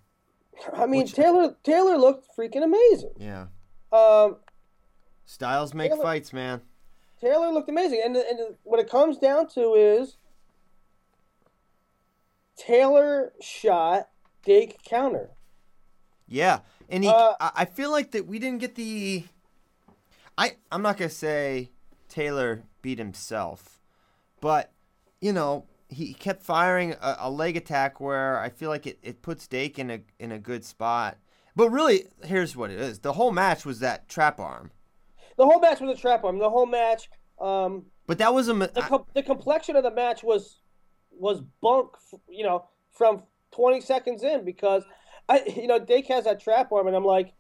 I 0.72 0.86
mean 0.86 1.02
Which- 1.02 1.14
Taylor 1.14 1.56
Taylor 1.64 1.98
looked 1.98 2.28
freaking 2.36 2.62
amazing. 2.62 3.14
Yeah. 3.18 3.46
Um, 3.92 4.36
Styles 5.24 5.74
make 5.74 5.90
Taylor- 5.90 6.02
fights, 6.04 6.32
man. 6.32 6.60
Taylor 7.20 7.50
looked 7.50 7.68
amazing, 7.68 8.02
and 8.04 8.16
and 8.16 8.38
what 8.62 8.78
it 8.78 8.88
comes 8.88 9.18
down 9.18 9.48
to 9.50 9.74
is 9.74 10.16
Taylor 12.56 13.32
shot 13.40 14.08
Dake 14.44 14.82
counter. 14.82 15.30
Yeah, 16.28 16.60
and 16.88 17.04
he. 17.04 17.10
Uh, 17.10 17.34
I, 17.40 17.64
feel 17.66 17.90
like 17.90 18.12
that 18.12 18.26
we 18.26 18.38
didn't 18.38 18.60
get 18.60 18.74
the. 18.74 19.24
I 20.38 20.56
I'm 20.70 20.82
not 20.82 20.96
gonna 20.96 21.10
say 21.10 21.70
Taylor 22.08 22.62
beat 22.80 22.98
himself, 22.98 23.80
but 24.40 24.72
you 25.20 25.32
know 25.32 25.66
he 25.92 26.14
kept 26.14 26.42
firing 26.42 26.92
a, 27.00 27.16
a 27.20 27.30
leg 27.30 27.56
attack 27.56 28.00
where 28.00 28.38
I 28.38 28.48
feel 28.48 28.70
like 28.70 28.86
it, 28.86 28.98
it 29.02 29.22
puts 29.22 29.46
Dake 29.46 29.78
in 29.78 29.90
a 29.90 30.00
in 30.18 30.32
a 30.32 30.38
good 30.38 30.64
spot. 30.64 31.18
But 31.54 31.70
really, 31.70 32.06
here's 32.24 32.56
what 32.56 32.70
it 32.70 32.80
is: 32.80 33.00
the 33.00 33.12
whole 33.12 33.32
match 33.32 33.66
was 33.66 33.80
that 33.80 34.08
trap 34.08 34.40
arm. 34.40 34.70
the 35.36 35.44
whole 35.44 35.60
match 35.60 35.80
was 35.80 35.98
a 35.98 36.00
trap 36.00 36.24
arm. 36.24 36.38
The 36.38 36.50
whole 36.50 36.66
match. 36.66 37.10
Um, 37.38 37.86
But 38.06 38.18
that 38.18 38.32
was 38.32 38.48
a. 38.48 38.54
the, 38.54 38.68
com- 38.88 39.04
the 39.14 39.22
complexion 39.22 39.76
of 39.76 39.82
the 39.82 39.90
match 39.90 40.22
was 40.22 40.62
was 41.10 41.42
bunk. 41.60 41.90
You 42.28 42.44
know, 42.44 42.64
from 42.92 43.24
20 43.52 43.80
seconds 43.80 44.22
in 44.22 44.44
because 44.44 44.84
I, 45.28 45.42
you 45.56 45.66
know, 45.66 45.78
Dake 45.78 46.08
has 46.08 46.24
that 46.24 46.40
trap 46.40 46.72
arm, 46.72 46.86
and 46.86 46.96
I'm 46.96 47.04
like, 47.04 47.32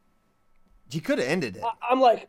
he 0.88 1.00
could 1.00 1.18
have 1.18 1.28
ended 1.28 1.56
it. 1.56 1.64
I, 1.64 1.92
am 1.92 2.00
like, 2.00 2.28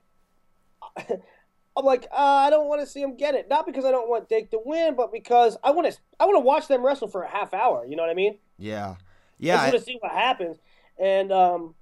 I'm 0.98 1.86
like, 1.86 2.08
uh, 2.12 2.16
I 2.16 2.50
don't 2.50 2.68
want 2.68 2.82
to 2.82 2.88
see 2.88 3.02
him 3.02 3.18
get 3.18 3.36
it. 3.36 3.48
Not 3.50 3.66
because 3.66 3.86
I 3.86 3.92
don't 3.92 4.10
want 4.10 4.30
Dake 4.30 4.52
to 4.52 4.60
win, 4.64 4.96
but 4.96 5.12
because 5.12 5.58
I 5.64 5.72
want 5.72 5.92
to, 5.92 5.98
I 6.20 6.26
want 6.26 6.36
to 6.36 6.42
watch 6.42 6.68
them 6.68 6.86
wrestle 6.86 7.08
for 7.08 7.24
a 7.24 7.30
half 7.30 7.54
hour. 7.54 7.86
You 7.86 7.96
know 7.96 8.04
what 8.04 8.10
I 8.10 8.16
mean? 8.16 8.38
Yeah, 8.58 8.90
I 8.92 8.96
yeah. 9.40 9.56
just 9.56 9.74
want 9.74 9.80
to 9.80 9.92
see 9.92 9.98
what 10.00 10.12
happens, 10.12 10.58
and 11.00 11.32
um, 11.32 11.76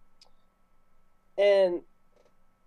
and 1.37 1.81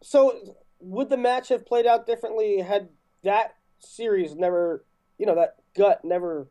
so 0.02 0.56
would 0.80 1.08
the 1.08 1.16
match 1.16 1.48
have 1.48 1.64
played 1.64 1.86
out 1.86 2.06
differently 2.06 2.60
had 2.60 2.88
that 3.22 3.56
series 3.78 4.34
never, 4.34 4.84
you 5.18 5.26
know, 5.26 5.34
that 5.34 5.56
gut 5.76 6.04
never 6.04 6.48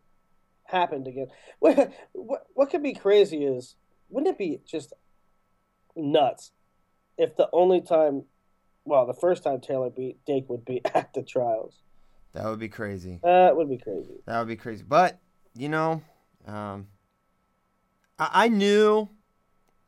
happened 0.74 1.08
again? 1.08 1.28
What 1.60 1.94
what, 2.12 2.48
what 2.54 2.70
could 2.70 2.84
be 2.84 2.94
crazy 2.94 3.46
is 3.46 3.76
wouldn't 4.10 4.36
it 4.36 4.38
be 4.38 4.60
just 4.66 4.94
nuts 5.96 6.52
if 7.18 7.36
the 7.36 7.48
only 7.54 7.82
time, 7.82 8.24
well, 8.86 9.06
the 9.06 9.14
first 9.14 9.44
time 9.44 9.62
Taylor 9.62 9.90
beat 9.90 10.18
Dake 10.26 10.50
would 10.50 10.66
be 10.66 10.82
at 10.94 11.14
the 11.14 11.24
trials. 11.24 11.82
that 12.34 12.46
would 12.46 12.60
be 12.60 12.70
crazy. 12.70 13.20
That 13.24 13.56
would 13.56 13.70
be 13.70 13.78
crazy. 13.78 14.22
That 14.26 14.40
would 14.40 14.48
be 14.48 14.56
crazy. 14.56 14.84
But 14.88 15.20
you 15.56 15.70
know, 15.70 16.02
um, 16.48 16.88
I, 18.20 18.46
I 18.46 18.48
knew 18.50 19.10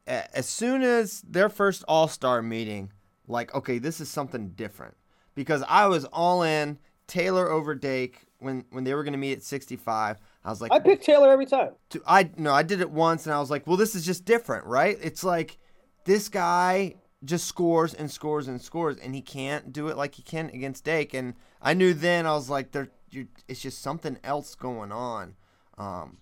as 0.08 0.48
soon 0.48 0.84
as 0.84 1.22
their 1.22 1.50
first 1.50 1.84
All 1.88 2.08
Star 2.08 2.42
meeting, 2.42 2.92
like, 3.28 3.54
okay, 3.56 3.80
this 3.80 4.00
is 4.00 4.10
something 4.10 4.50
different 4.50 4.96
because 5.34 5.64
I 5.68 5.88
was 5.88 6.06
all 6.06 6.44
in 6.44 6.78
Taylor 7.08 7.50
over 7.50 7.76
Dake 7.76 8.26
when 8.40 8.66
when 8.70 8.84
they 8.84 8.94
were 8.94 9.04
going 9.04 9.14
to 9.14 9.20
meet 9.20 9.34
at 9.38 9.44
65. 9.44 10.18
I 10.46 10.50
was 10.52 10.62
like, 10.62 10.72
I 10.72 10.80
pick 10.80 11.02
Taylor 11.02 11.32
every 11.32 11.48
time. 11.48 11.72
I 12.06 12.30
no, 12.38 12.54
I 12.54 12.62
did 12.62 12.80
it 12.80 12.92
once, 12.92 13.26
and 13.26 13.34
I 13.34 13.40
was 13.40 13.50
like, 13.50 13.66
well, 13.66 13.78
this 13.78 13.96
is 13.96 14.06
just 14.06 14.26
different, 14.26 14.66
right? 14.66 14.96
It's 15.02 15.24
like 15.24 15.58
this 16.06 16.30
guy 16.30 16.96
just 17.24 17.48
scores 17.48 17.96
and 17.96 18.12
scores 18.12 18.48
and 18.48 18.62
scores, 18.62 18.98
and 18.98 19.16
he 19.16 19.22
can't 19.22 19.74
do 19.74 19.88
it 19.88 19.98
like 19.98 20.14
he 20.14 20.22
can 20.22 20.50
against 20.50 20.84
Dake. 20.84 21.16
And 21.16 21.34
I 21.64 21.74
knew 21.74 21.96
then 21.96 22.28
I 22.28 22.34
was 22.34 22.48
like, 22.48 22.72
there, 22.72 22.90
you 23.10 23.28
it's 23.48 23.60
just 23.60 23.82
something 23.82 24.20
else 24.24 24.54
going 24.54 24.92
on. 24.92 25.36
Um, 25.80 26.18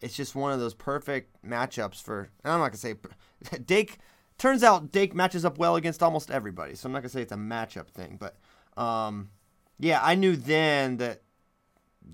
it's 0.00 0.14
just 0.14 0.36
one 0.36 0.52
of 0.52 0.60
those 0.60 0.74
perfect 0.74 1.44
matchups 1.44 2.00
for. 2.00 2.30
And 2.44 2.52
I'm 2.52 2.60
not 2.60 2.68
gonna 2.68 2.76
say 2.76 2.94
Dake. 3.66 3.98
Turns 4.38 4.62
out 4.62 4.92
Dake 4.92 5.14
matches 5.16 5.44
up 5.44 5.58
well 5.58 5.74
against 5.74 6.00
almost 6.00 6.30
everybody, 6.30 6.76
so 6.76 6.86
I'm 6.86 6.92
not 6.92 7.00
gonna 7.00 7.08
say 7.08 7.22
it's 7.22 7.32
a 7.32 7.36
matchup 7.36 7.88
thing, 7.88 8.20
but 8.20 8.36
um, 8.80 9.30
yeah, 9.80 10.00
I 10.00 10.14
knew 10.14 10.36
then 10.36 10.98
that 10.98 11.06
th- 11.14 11.23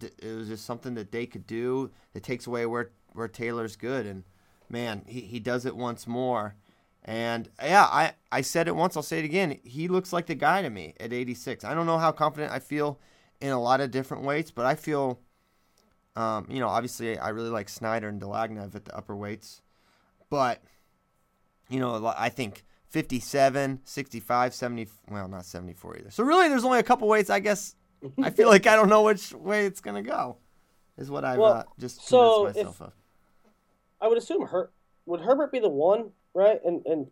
it 0.00 0.36
was 0.36 0.48
just 0.48 0.64
something 0.64 0.94
that 0.94 1.12
they 1.12 1.26
could 1.26 1.46
do 1.46 1.90
that 2.12 2.22
takes 2.22 2.46
away 2.46 2.66
where 2.66 2.90
where 3.12 3.28
Taylor's 3.28 3.76
good. 3.76 4.06
And 4.06 4.24
man 4.68 5.02
he, 5.06 5.20
he 5.22 5.40
does 5.40 5.66
it 5.66 5.76
once 5.76 6.06
more. 6.06 6.54
And 7.04 7.48
yeah 7.62 7.84
I, 7.84 8.12
I 8.30 8.40
said 8.42 8.68
it 8.68 8.76
once 8.76 8.96
I'll 8.96 9.02
say 9.02 9.18
it 9.18 9.24
again. 9.24 9.58
He 9.64 9.88
looks 9.88 10.12
like 10.12 10.26
the 10.26 10.34
guy 10.34 10.62
to 10.62 10.70
me 10.70 10.94
at 11.00 11.12
86 11.12 11.64
I 11.64 11.74
don't 11.74 11.86
know 11.86 11.98
how 11.98 12.12
confident 12.12 12.52
I 12.52 12.58
feel 12.58 13.00
in 13.40 13.50
a 13.50 13.60
lot 13.60 13.80
of 13.80 13.90
different 13.90 14.24
weights 14.24 14.50
but 14.50 14.66
I 14.66 14.74
feel 14.74 15.20
um, 16.16 16.46
you 16.48 16.60
know 16.60 16.68
obviously 16.68 17.18
I 17.18 17.30
really 17.30 17.50
like 17.50 17.68
Snyder 17.68 18.08
and 18.08 18.20
Dlagnev 18.20 18.74
at 18.74 18.84
the 18.84 18.96
upper 18.96 19.16
weights. 19.16 19.62
But 20.28 20.62
you 21.68 21.80
know 21.80 22.12
I 22.16 22.28
think 22.28 22.64
57 22.88 23.80
65 23.84 24.54
70 24.54 24.88
well 25.10 25.28
not 25.28 25.44
74 25.44 25.98
either. 25.98 26.10
So 26.10 26.22
really 26.22 26.48
there's 26.48 26.64
only 26.64 26.78
a 26.78 26.84
couple 26.84 27.08
weights 27.08 27.30
I 27.30 27.40
guess 27.40 27.74
I 28.22 28.30
feel 28.30 28.48
like 28.48 28.66
I 28.66 28.76
don't 28.76 28.88
know 28.88 29.02
which 29.02 29.32
way 29.32 29.66
it's 29.66 29.80
gonna 29.80 30.02
go. 30.02 30.36
Is 30.96 31.10
what 31.10 31.24
I've 31.24 31.38
Well, 31.38 31.52
uh, 31.52 31.62
just 31.78 32.06
so 32.06 32.44
convinced 32.46 32.56
myself 32.58 32.76
if- 32.76 32.86
of. 32.86 32.92
I 34.02 34.08
would 34.08 34.18
assume 34.18 34.46
Her 34.46 34.70
would 35.06 35.20
Herbert 35.20 35.52
be 35.52 35.58
the 35.58 35.68
one, 35.68 36.12
right? 36.34 36.60
And 36.64 36.84
and 36.86 37.10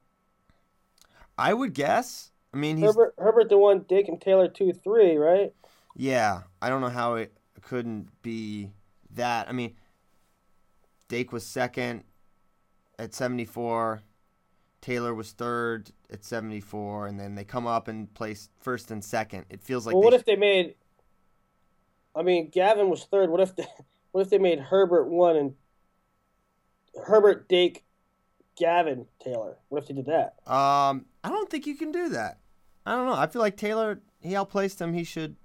I 1.37 1.55
would 1.55 1.75
guess. 1.75 2.31
I 2.53 2.57
mean, 2.57 2.77
he's 2.79 2.87
Herbert 2.87 3.15
Herbert 3.19 3.49
the 3.51 3.59
one, 3.59 3.81
Dake 3.89 4.09
and 4.09 4.21
Taylor 4.21 4.49
two 4.49 4.73
three, 4.73 5.17
right? 5.17 5.53
yeah. 5.97 6.43
I 6.63 6.69
don't 6.69 6.81
know 6.81 6.89
how 6.89 7.15
it 7.15 7.33
couldn't 7.63 8.09
be 8.23 8.71
that. 9.11 9.49
I 9.49 9.53
mean, 9.53 9.77
Dake 11.09 11.33
was 11.33 11.45
second 11.47 12.05
at 12.99 13.15
seventy 13.15 13.45
four. 13.45 14.03
Taylor 14.81 15.13
was 15.15 15.33
third 15.33 15.91
at 16.11 16.25
seventy 16.25 16.61
four, 16.61 17.07
and 17.07 17.19
then 17.19 17.35
they 17.35 17.45
come 17.45 17.67
up 17.67 17.89
and 17.89 18.13
place 18.15 18.49
first 18.61 18.91
and 18.91 19.05
second. 19.05 19.45
It 19.51 19.61
feels 19.63 19.87
like 19.87 19.95
well, 19.95 20.05
what 20.05 20.13
sh- 20.15 20.17
if 20.17 20.25
they 20.25 20.37
made? 20.37 20.75
I 22.19 22.23
mean, 22.23 22.51
Gavin 22.51 22.91
was 22.91 23.05
third. 23.05 23.31
What 23.31 23.41
if 23.41 23.55
they, 23.55 23.67
what 24.13 24.23
if 24.23 24.31
they 24.31 24.39
made 24.39 24.59
Herbert 24.59 25.07
one 25.07 25.37
and 25.37 25.55
Herbert 27.05 27.49
Dake, 27.49 27.85
Gavin 28.57 29.07
Taylor? 29.23 29.59
What 29.69 29.83
if 29.83 29.89
they 29.89 29.95
did 29.95 30.07
that? 30.07 30.35
Um, 30.51 31.07
I 31.23 31.29
don't 31.29 31.49
think 31.49 31.67
you 31.67 31.77
can 31.77 31.93
do 31.93 32.09
that. 32.11 32.41
I 32.85 32.97
don't 32.97 33.07
know. 33.07 33.15
I 33.15 33.27
feel 33.27 33.41
like 33.41 33.57
Taylor 33.57 34.01
he 34.21 34.35
outplaced 34.35 34.81
him. 34.81 34.95
He 34.95 35.05
should, 35.05 35.37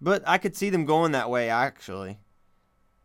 but 0.00 0.22
I 0.26 0.38
could 0.38 0.56
see 0.56 0.70
them 0.70 0.84
going 0.84 1.12
that 1.12 1.30
way. 1.30 1.48
Actually, 1.48 2.18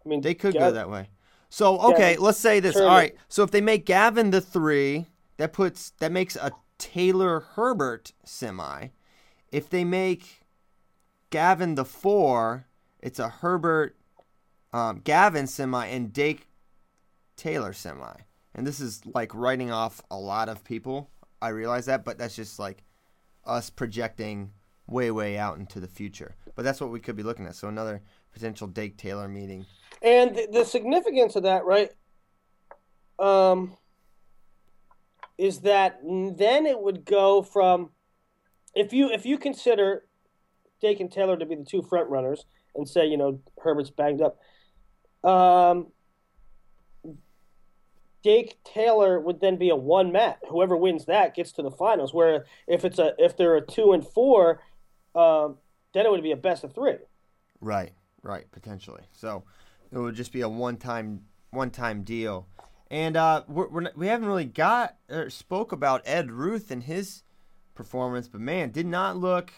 I 0.05 0.09
mean, 0.09 0.21
they 0.21 0.33
could 0.33 0.53
go 0.53 0.71
that 0.71 0.89
way. 0.89 1.09
So 1.49 1.79
okay, 1.79 2.13
Gavin, 2.13 2.23
let's 2.23 2.39
say 2.39 2.59
this. 2.59 2.77
All 2.77 2.87
right. 2.87 3.15
So 3.27 3.43
if 3.43 3.51
they 3.51 3.61
make 3.61 3.85
Gavin 3.85 4.31
the 4.31 4.41
three, 4.41 5.07
that 5.37 5.53
puts 5.53 5.91
that 5.99 6.11
makes 6.11 6.35
a 6.35 6.51
Taylor 6.77 7.41
Herbert 7.41 8.13
semi. 8.23 8.87
If 9.51 9.69
they 9.69 9.83
make 9.83 10.46
Gavin 11.29 11.75
the 11.75 11.85
four, 11.85 12.67
it's 12.99 13.19
a 13.19 13.29
Herbert 13.29 13.97
um, 14.73 15.01
Gavin 15.03 15.47
semi 15.47 15.85
and 15.87 16.11
Dake 16.13 16.47
Taylor 17.35 17.73
semi. 17.73 18.13
And 18.55 18.65
this 18.65 18.79
is 18.79 19.05
like 19.05 19.33
writing 19.35 19.71
off 19.71 20.01
a 20.09 20.17
lot 20.17 20.49
of 20.49 20.63
people. 20.63 21.09
I 21.41 21.49
realize 21.49 21.85
that, 21.85 22.03
but 22.03 22.17
that's 22.17 22.35
just 22.35 22.59
like 22.59 22.83
us 23.45 23.69
projecting 23.69 24.51
way, 24.87 25.11
way 25.11 25.37
out 25.37 25.57
into 25.57 25.79
the 25.79 25.87
future. 25.87 26.35
But 26.55 26.63
that's 26.65 26.81
what 26.81 26.89
we 26.89 26.99
could 26.99 27.15
be 27.15 27.23
looking 27.23 27.45
at. 27.45 27.55
So 27.55 27.67
another 27.67 28.01
potential 28.33 28.67
Dake 28.67 28.97
Taylor 28.97 29.27
meeting. 29.27 29.65
And 30.01 30.35
the, 30.35 30.47
the 30.51 30.65
significance 30.65 31.35
of 31.35 31.43
that, 31.43 31.65
right, 31.65 31.91
um, 33.19 33.77
is 35.37 35.59
that 35.59 35.99
then 36.03 36.65
it 36.65 36.79
would 36.79 37.05
go 37.05 37.41
from 37.41 37.91
if 38.73 38.91
you 38.91 39.09
if 39.11 39.25
you 39.25 39.37
consider 39.37 40.06
Dake 40.81 40.99
and 40.99 41.11
Taylor 41.11 41.37
to 41.37 41.45
be 41.45 41.55
the 41.55 41.65
two 41.65 41.81
front 41.81 42.09
runners 42.09 42.45
and 42.75 42.87
say 42.87 43.05
you 43.05 43.17
know 43.17 43.39
Herbert's 43.61 43.89
banged 43.89 44.21
up, 44.21 44.39
um, 45.29 45.87
Dake 48.23 48.57
Taylor 48.63 49.19
would 49.19 49.39
then 49.39 49.57
be 49.57 49.69
a 49.69 49.75
one 49.75 50.11
mat. 50.11 50.39
Whoever 50.49 50.75
wins 50.75 51.05
that 51.05 51.35
gets 51.35 51.51
to 51.53 51.61
the 51.61 51.71
finals. 51.71 52.13
Where 52.13 52.45
if 52.67 52.83
it's 52.83 52.99
a 52.99 53.13
if 53.17 53.37
they're 53.37 53.55
a 53.55 53.65
two 53.65 53.93
and 53.93 54.05
four, 54.05 54.61
um, 55.15 55.57
then 55.93 56.05
it 56.05 56.11
would 56.11 56.23
be 56.23 56.31
a 56.31 56.37
best 56.37 56.63
of 56.63 56.73
three. 56.73 56.95
Right, 57.61 57.93
right, 58.21 58.49
potentially. 58.51 59.03
So 59.11 59.43
it 59.91 59.97
would 59.97 60.15
just 60.15 60.31
be 60.31 60.41
a 60.41 60.49
one-time, 60.49 61.21
one-time 61.51 62.03
deal. 62.03 62.47
And 62.89 63.17
uh, 63.17 63.43
we're, 63.47 63.67
we're 63.67 63.91
we 63.95 64.07
haven't 64.07 64.27
really 64.27 64.45
got 64.45 64.95
or 65.09 65.29
spoke 65.29 65.71
about 65.71 66.01
Ed 66.05 66.31
Ruth 66.31 66.71
and 66.71 66.83
his 66.83 67.23
performance, 67.75 68.27
but 68.27 68.41
man, 68.41 68.71
did 68.71 68.85
not 68.85 69.17
look, 69.17 69.51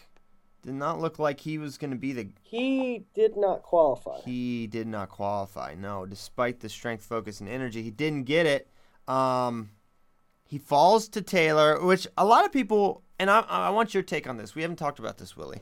did 0.62 0.74
not 0.74 1.00
look 1.00 1.20
like 1.20 1.39
he 1.39 1.58
was 1.58 1.78
going 1.78 1.92
to 1.92 1.98
be 1.98 2.13
the. 2.13 2.30
He 2.42 3.06
did 3.13 3.38
not 3.38 3.63
qualify. 3.63 4.20
He 4.22 4.68
did 4.68 4.88
not 4.88 5.10
qualify. 5.10 5.75
No, 5.75 6.06
despite 6.06 6.60
the 6.60 6.70
strength, 6.70 7.04
focus, 7.04 7.39
and 7.39 7.50
energy, 7.50 7.82
he 7.82 7.92
didn't 7.92 8.24
get 8.24 8.46
it. 8.46 8.70
Um, 9.08 9.72
he 10.44 10.58
falls 10.58 11.08
to 11.10 11.22
Taylor, 11.22 11.84
which 11.84 12.08
a 12.18 12.25
lot 12.25 12.46
of 12.46 12.51
people, 12.51 13.04
and 13.20 13.30
I, 13.30 13.42
I 13.42 13.70
want 13.70 13.94
your 13.94 14.04
take 14.04 14.28
on 14.28 14.38
this. 14.38 14.56
We 14.56 14.62
haven't 14.62 14.78
talked 14.78 15.00
about 15.00 15.18
this, 15.18 15.38
Willie, 15.38 15.62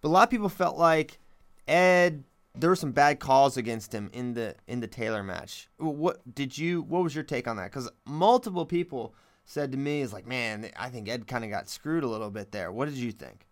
but 0.00 0.08
a 0.08 0.10
lot 0.10 0.24
of 0.24 0.30
people 0.30 0.48
felt 0.48 0.76
like 0.76 1.18
Ed. 1.66 2.24
There 2.54 2.70
were 2.70 2.76
some 2.76 2.92
bad 2.92 3.20
calls 3.20 3.58
against 3.58 3.92
him 3.92 4.08
in 4.14 4.34
the 4.34 4.54
in 4.66 4.80
the 4.80 4.86
Taylor 4.86 5.22
match. 5.22 5.68
What 5.78 6.34
did 6.34 6.56
you? 6.56 6.82
What 6.82 7.02
was 7.02 7.14
your 7.14 7.24
take 7.24 7.48
on 7.48 7.56
that? 7.56 7.70
Because 7.70 7.90
multiple 8.06 8.64
people 8.64 9.14
said 9.44 9.72
to 9.72 9.78
me, 9.78 10.00
"Is 10.00 10.12
like, 10.12 10.26
man, 10.26 10.70
I 10.76 10.88
think 10.88 11.08
Ed 11.08 11.26
kind 11.26 11.44
of 11.44 11.50
got 11.50 11.68
screwed 11.68 12.04
a 12.04 12.08
little 12.08 12.30
bit 12.30 12.52
there." 12.52 12.72
What 12.72 12.88
did 12.88 12.96
you 12.96 13.12
think? 13.12 13.46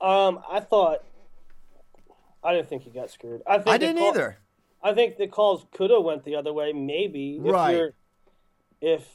Um, 0.00 0.40
I 0.48 0.60
thought 0.60 1.04
I 2.42 2.54
didn't 2.54 2.68
think 2.68 2.82
he 2.82 2.90
got 2.90 3.10
screwed. 3.10 3.42
I 3.46 3.56
think 3.56 3.68
I 3.68 3.78
didn't 3.78 3.98
call- 3.98 4.08
either. 4.10 4.38
I 4.82 4.94
think 4.94 5.16
the 5.16 5.26
calls 5.26 5.66
could 5.72 5.90
have 5.90 6.04
went 6.04 6.24
the 6.24 6.36
other 6.36 6.52
way, 6.52 6.72
maybe. 6.72 7.36
If 7.36 7.52
Right. 7.52 7.76
You're, 7.76 7.94
if 8.80 9.08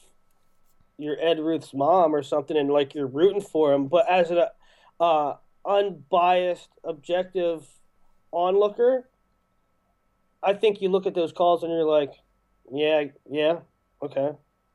you're 0.98 1.16
Ed 1.18 1.38
Ruth's 1.40 1.72
mom 1.72 2.14
or 2.14 2.22
something, 2.22 2.56
and 2.56 2.70
like 2.70 2.94
you're 2.94 3.06
rooting 3.06 3.40
for 3.40 3.72
him, 3.72 3.86
but 3.88 4.08
as 4.10 4.30
an 4.30 4.44
uh, 5.00 5.34
unbiased, 5.64 6.68
objective 6.84 7.66
onlooker, 8.30 9.08
I 10.42 10.52
think 10.52 10.82
you 10.82 10.90
look 10.90 11.06
at 11.06 11.14
those 11.14 11.32
calls 11.32 11.62
and 11.62 11.72
you're 11.72 11.84
like, 11.84 12.12
yeah, 12.70 13.04
yeah, 13.30 13.60
okay, 14.02 14.32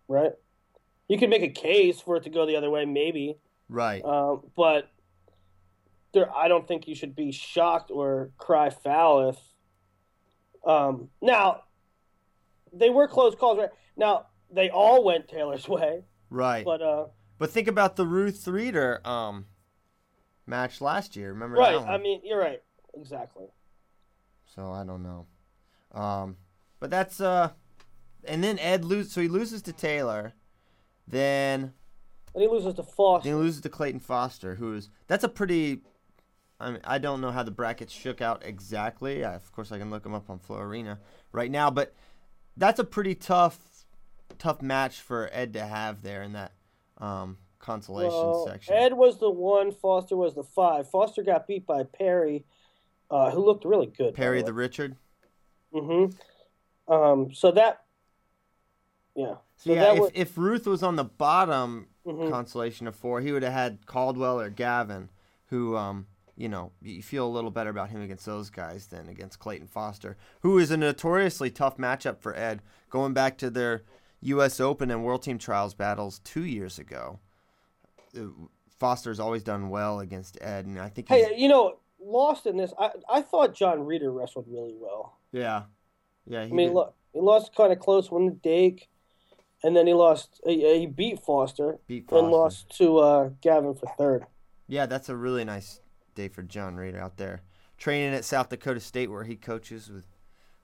right. 0.07 0.31
You 1.07 1.17
can 1.19 1.29
make 1.29 1.43
a 1.43 1.49
case 1.49 2.01
for 2.01 2.15
it 2.17 2.23
to 2.23 2.29
go 2.31 2.45
the 2.47 2.55
other 2.55 2.69
way, 2.71 2.85
maybe. 2.85 3.37
Right. 3.67 4.03
Um, 4.03 4.41
but 4.55 4.89
there, 6.13 6.33
I 6.35 6.47
don't 6.47 6.67
think 6.67 6.87
you 6.87 6.95
should 6.95 7.15
be 7.15 7.31
shocked 7.31 7.91
or 7.91 8.31
cry 8.37 8.69
foul 8.69 9.29
if. 9.29 9.37
Um, 10.65 11.09
now, 11.21 11.61
they 12.73 12.89
were 12.89 13.07
close 13.07 13.35
calls, 13.35 13.57
right? 13.57 13.69
Now 13.95 14.27
they 14.51 14.69
all 14.69 15.03
went 15.03 15.27
Taylor's 15.27 15.67
way, 15.69 16.03
Right. 16.29 16.65
But, 16.65 16.79
but 17.37 17.45
uh, 17.45 17.47
think 17.47 17.67
about 17.67 17.95
the 17.95 18.05
Ruth 18.05 18.47
Reeder 18.47 19.01
um 19.05 19.45
match 20.45 20.81
last 20.81 21.15
year. 21.15 21.29
Remember 21.29 21.57
right. 21.57 21.75
I 21.75 21.97
mean, 21.97 22.21
you're 22.23 22.39
right. 22.39 22.61
Exactly. 22.95 23.45
So 24.45 24.71
I 24.71 24.83
don't 24.83 25.03
know. 25.03 25.27
Um, 25.93 26.37
but 26.79 26.89
that's 26.89 27.21
uh, 27.21 27.51
and 28.25 28.43
then 28.43 28.59
Ed 28.59 28.83
lose. 28.83 29.11
So 29.11 29.21
he 29.21 29.27
loses 29.27 29.61
to 29.63 29.73
Taylor, 29.73 30.33
then 31.07 31.73
And 32.33 32.41
he 32.43 32.47
loses 32.47 32.73
to 32.75 32.83
Foster. 32.83 33.29
then 33.29 33.37
he 33.37 33.43
loses 33.43 33.61
to 33.61 33.69
Clayton 33.69 33.99
Foster, 33.99 34.55
who's 34.55 34.89
that's 35.07 35.23
a 35.23 35.29
pretty. 35.29 35.81
I 36.59 36.71
mean, 36.71 36.81
I 36.83 36.97
don't 36.97 37.21
know 37.21 37.31
how 37.31 37.43
the 37.43 37.51
brackets 37.51 37.93
shook 37.93 38.21
out 38.21 38.43
exactly. 38.45 39.23
I, 39.23 39.35
of 39.35 39.51
course, 39.51 39.71
I 39.71 39.77
can 39.77 39.89
look 39.89 40.03
them 40.03 40.13
up 40.13 40.29
on 40.29 40.39
Flow 40.39 40.57
Arena 40.57 40.99
right 41.31 41.49
now, 41.49 41.69
but 41.71 41.93
that's 42.57 42.79
a 42.79 42.83
pretty 42.83 43.15
tough, 43.15 43.57
tough 44.37 44.61
match 44.61 44.99
for 44.99 45.29
Ed 45.31 45.53
to 45.53 45.65
have 45.65 46.01
there 46.01 46.21
in 46.21 46.33
that 46.33 46.51
um, 46.97 47.37
consolation 47.59 48.11
Well, 48.11 48.45
section. 48.45 48.73
Ed 48.73 48.93
was 48.93 49.19
the 49.19 49.29
one. 49.29 49.71
Foster 49.71 50.17
was 50.17 50.35
the 50.35 50.43
five. 50.43 50.89
Foster 50.89 51.23
got 51.23 51.47
beat 51.47 51.65
by 51.65 51.83
Perry, 51.83 52.43
uh, 53.09 53.31
who 53.31 53.45
looked 53.45 53.63
really 53.63 53.87
good. 53.87 54.13
Perry 54.13 54.41
the 54.41 54.53
Richard. 54.53 54.97
Mm-hmm. 55.73 56.91
Um. 56.91 57.33
So 57.33 57.51
that. 57.51 57.83
Yeah. 59.15 59.35
So, 59.57 59.73
yeah, 59.73 59.81
that 59.81 59.93
if, 59.95 59.99
was, 59.99 60.11
if 60.13 60.37
Ruth 60.37 60.65
was 60.65 60.83
on 60.83 60.95
the 60.95 61.03
bottom 61.03 61.87
Mhm. 62.05 62.29
consolation 62.29 62.87
of 62.87 62.95
four, 62.95 63.21
he 63.21 63.31
would 63.31 63.43
have 63.43 63.53
had 63.53 63.85
Caldwell 63.85 64.39
or 64.39 64.49
Gavin, 64.49 65.09
who, 65.47 65.75
um, 65.75 66.07
you 66.39 66.47
know, 66.47 66.71
you 66.81 67.03
feel 67.03 67.27
a 67.27 67.29
little 67.29 67.51
better 67.51 67.69
about 67.69 67.89
him 67.89 68.01
against 68.01 68.25
those 68.25 68.49
guys 68.49 68.87
than 68.87 69.09
against 69.09 69.39
Clayton 69.39 69.67
Foster, 69.67 70.15
who 70.39 70.57
is 70.57 70.71
a 70.71 70.77
notoriously 70.77 71.51
tough 71.51 71.75
matchup 71.75 72.21
for 72.21 72.33
Ed, 72.33 72.61
going 72.89 73.13
back 73.13 73.37
to 73.39 73.49
their 73.49 73.83
U.S. 74.21 74.61
Open 74.61 74.89
and 74.89 75.03
World 75.03 75.21
Team 75.21 75.37
Trials 75.37 75.73
battles 75.73 76.19
two 76.19 76.45
years 76.45 76.79
ago. 76.79 77.19
Uh, 78.17 78.27
Foster's 78.79 79.19
always 79.19 79.43
done 79.43 79.69
well 79.69 79.99
against 79.99 80.37
Ed, 80.39 80.65
and 80.65 80.79
I 80.79 80.87
think 80.87 81.09
hey, 81.09 81.35
you 81.35 81.49
know, 81.49 81.79
lost 82.01 82.45
in 82.45 82.55
this. 82.55 82.71
I 82.79 82.91
I 83.09 83.21
thought 83.21 83.53
John 83.53 83.85
Reeder 83.85 84.09
wrestled 84.09 84.45
really 84.47 84.75
well. 84.79 85.17
yeah, 85.33 85.63
yeah. 86.25 86.45
He 86.45 86.51
I 86.51 86.53
mean, 86.53 86.67
did. 86.69 86.73
look, 86.73 86.95
he 87.11 87.19
lost 87.19 87.53
kind 87.53 87.73
of 87.73 87.79
close 87.79 88.09
one 88.09 88.29
to 88.29 88.31
Dake, 88.31 88.87
and 89.61 89.75
then 89.75 89.87
he 89.87 89.93
lost. 89.93 90.39
He, 90.45 90.79
he 90.79 90.85
beat 90.85 91.19
Foster, 91.19 91.79
Beat 91.85 92.09
Foster, 92.09 92.23
and 92.23 92.31
lost 92.31 92.77
to 92.77 92.99
uh, 92.99 93.29
Gavin 93.41 93.75
for 93.75 93.93
third. 93.97 94.25
Yeah, 94.69 94.85
that's 94.85 95.09
a 95.09 95.17
really 95.17 95.43
nice 95.43 95.81
day 96.19 96.27
for 96.27 96.43
John 96.43 96.75
Reed 96.75 96.95
out 96.95 97.17
there. 97.17 97.41
Training 97.77 98.13
at 98.13 98.25
South 98.25 98.49
Dakota 98.49 98.79
State 98.79 99.09
where 99.09 99.23
he 99.23 99.35
coaches 99.35 99.89
with 99.89 100.05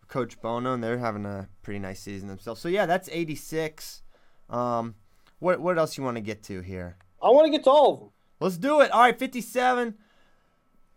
Coach 0.07 0.39
Bono, 0.41 0.73
and 0.73 0.83
they're 0.83 0.97
having 0.97 1.25
a 1.25 1.47
pretty 1.61 1.79
nice 1.79 2.01
season 2.01 2.27
themselves. 2.27 2.61
So 2.61 2.67
yeah, 2.67 2.85
that's 2.85 3.09
86. 3.11 4.03
Um, 4.49 4.95
what 5.39 5.59
what 5.59 5.77
else 5.77 5.97
you 5.97 6.03
want 6.03 6.17
to 6.17 6.21
get 6.21 6.43
to 6.43 6.61
here? 6.61 6.97
I 7.21 7.29
want 7.29 7.45
to 7.45 7.51
get 7.51 7.63
to 7.63 7.69
all 7.69 7.93
of 7.93 7.99
them. 7.99 8.09
Let's 8.39 8.57
do 8.57 8.81
it. 8.81 8.91
All 8.91 9.01
right, 9.01 9.17
57. 9.17 9.95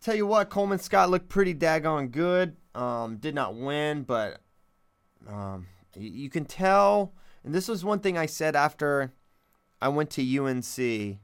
Tell 0.00 0.14
you 0.14 0.26
what, 0.26 0.50
Coleman 0.50 0.78
Scott 0.78 1.10
looked 1.10 1.28
pretty 1.28 1.54
daggone 1.54 2.10
good. 2.10 2.56
Um, 2.74 3.16
did 3.16 3.34
not 3.34 3.56
win, 3.56 4.02
but 4.02 4.40
um, 5.28 5.66
y- 5.96 6.02
you 6.02 6.30
can 6.30 6.44
tell. 6.44 7.14
And 7.44 7.54
this 7.54 7.68
was 7.68 7.84
one 7.84 8.00
thing 8.00 8.18
I 8.18 8.26
said 8.26 8.54
after 8.54 9.12
I 9.80 9.88
went 9.88 10.10
to 10.10 10.38
UNC. 10.38 11.18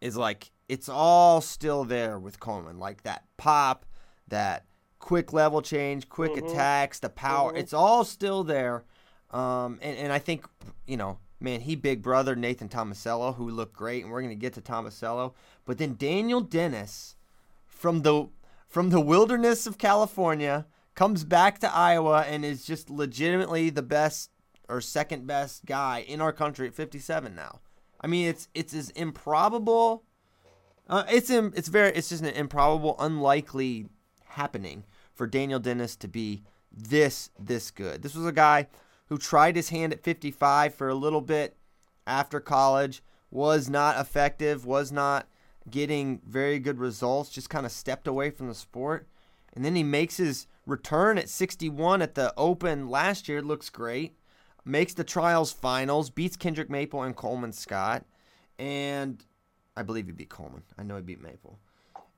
Is 0.00 0.16
like 0.16 0.50
it's 0.70 0.88
all 0.88 1.40
still 1.40 1.82
there 1.82 2.16
with 2.16 2.38
Coleman, 2.38 2.78
like 2.78 3.02
that 3.02 3.24
pop, 3.36 3.84
that 4.28 4.66
quick 5.00 5.32
level 5.32 5.62
change, 5.62 6.08
quick 6.08 6.36
attacks, 6.36 7.00
the 7.00 7.08
power. 7.08 7.52
It's 7.56 7.72
all 7.72 8.04
still 8.04 8.44
there. 8.44 8.84
Um, 9.32 9.80
and, 9.82 9.98
and 9.98 10.12
I 10.12 10.20
think, 10.20 10.46
you 10.86 10.96
know, 10.96 11.18
man, 11.40 11.62
he 11.62 11.74
big 11.74 12.02
brother 12.02 12.36
Nathan 12.36 12.68
Tomasello, 12.68 13.34
who 13.34 13.50
looked 13.50 13.74
great, 13.74 14.04
and 14.04 14.12
we're 14.12 14.22
gonna 14.22 14.36
get 14.36 14.52
to 14.52 14.60
Tomasello. 14.60 15.34
But 15.64 15.78
then 15.78 15.96
Daniel 15.96 16.40
Dennis 16.40 17.16
from 17.66 18.02
the 18.02 18.28
from 18.68 18.90
the 18.90 19.00
wilderness 19.00 19.66
of 19.66 19.76
California 19.76 20.66
comes 20.94 21.24
back 21.24 21.58
to 21.58 21.74
Iowa 21.74 22.20
and 22.28 22.44
is 22.44 22.64
just 22.64 22.88
legitimately 22.88 23.70
the 23.70 23.82
best 23.82 24.30
or 24.68 24.80
second 24.80 25.26
best 25.26 25.66
guy 25.66 26.04
in 26.06 26.20
our 26.20 26.32
country 26.32 26.68
at 26.68 26.74
57 26.74 27.34
now. 27.34 27.58
I 28.00 28.06
mean, 28.06 28.28
it's 28.28 28.46
it's 28.54 28.72
as 28.72 28.90
improbable. 28.90 30.04
Uh, 30.90 31.04
it's 31.08 31.30
im- 31.30 31.52
it's 31.54 31.68
very 31.68 31.92
it's 31.92 32.08
just 32.08 32.24
an 32.24 32.34
improbable, 32.34 32.96
unlikely 32.98 33.86
happening 34.30 34.84
for 35.14 35.26
Daniel 35.28 35.60
Dennis 35.60 35.94
to 35.96 36.08
be 36.08 36.42
this 36.72 37.30
this 37.38 37.70
good. 37.70 38.02
This 38.02 38.16
was 38.16 38.26
a 38.26 38.32
guy 38.32 38.66
who 39.08 39.16
tried 39.16 39.54
his 39.54 39.68
hand 39.68 39.92
at 39.92 40.02
55 40.02 40.74
for 40.74 40.88
a 40.88 40.94
little 40.94 41.20
bit 41.20 41.56
after 42.08 42.40
college, 42.40 43.04
was 43.30 43.68
not 43.68 44.00
effective, 44.00 44.66
was 44.66 44.90
not 44.90 45.28
getting 45.70 46.20
very 46.26 46.58
good 46.58 46.80
results, 46.80 47.30
just 47.30 47.48
kind 47.48 47.64
of 47.64 47.70
stepped 47.70 48.08
away 48.08 48.30
from 48.30 48.48
the 48.48 48.54
sport. 48.54 49.06
And 49.52 49.64
then 49.64 49.76
he 49.76 49.84
makes 49.84 50.16
his 50.16 50.48
return 50.66 51.18
at 51.18 51.28
61 51.28 52.02
at 52.02 52.16
the 52.16 52.34
Open 52.36 52.88
last 52.88 53.28
year, 53.28 53.42
looks 53.42 53.70
great. 53.70 54.16
Makes 54.64 54.94
the 54.94 55.04
trials 55.04 55.52
finals, 55.52 56.10
beats 56.10 56.36
Kendric 56.36 56.68
Maple 56.68 57.02
and 57.02 57.14
Coleman 57.14 57.52
Scott. 57.52 58.04
And 58.58 59.24
I 59.80 59.82
believe 59.82 60.04
he 60.06 60.12
beat 60.12 60.28
Coleman. 60.28 60.62
I 60.76 60.82
know 60.82 60.96
he 60.96 61.02
beat 61.02 61.22
Maple. 61.22 61.58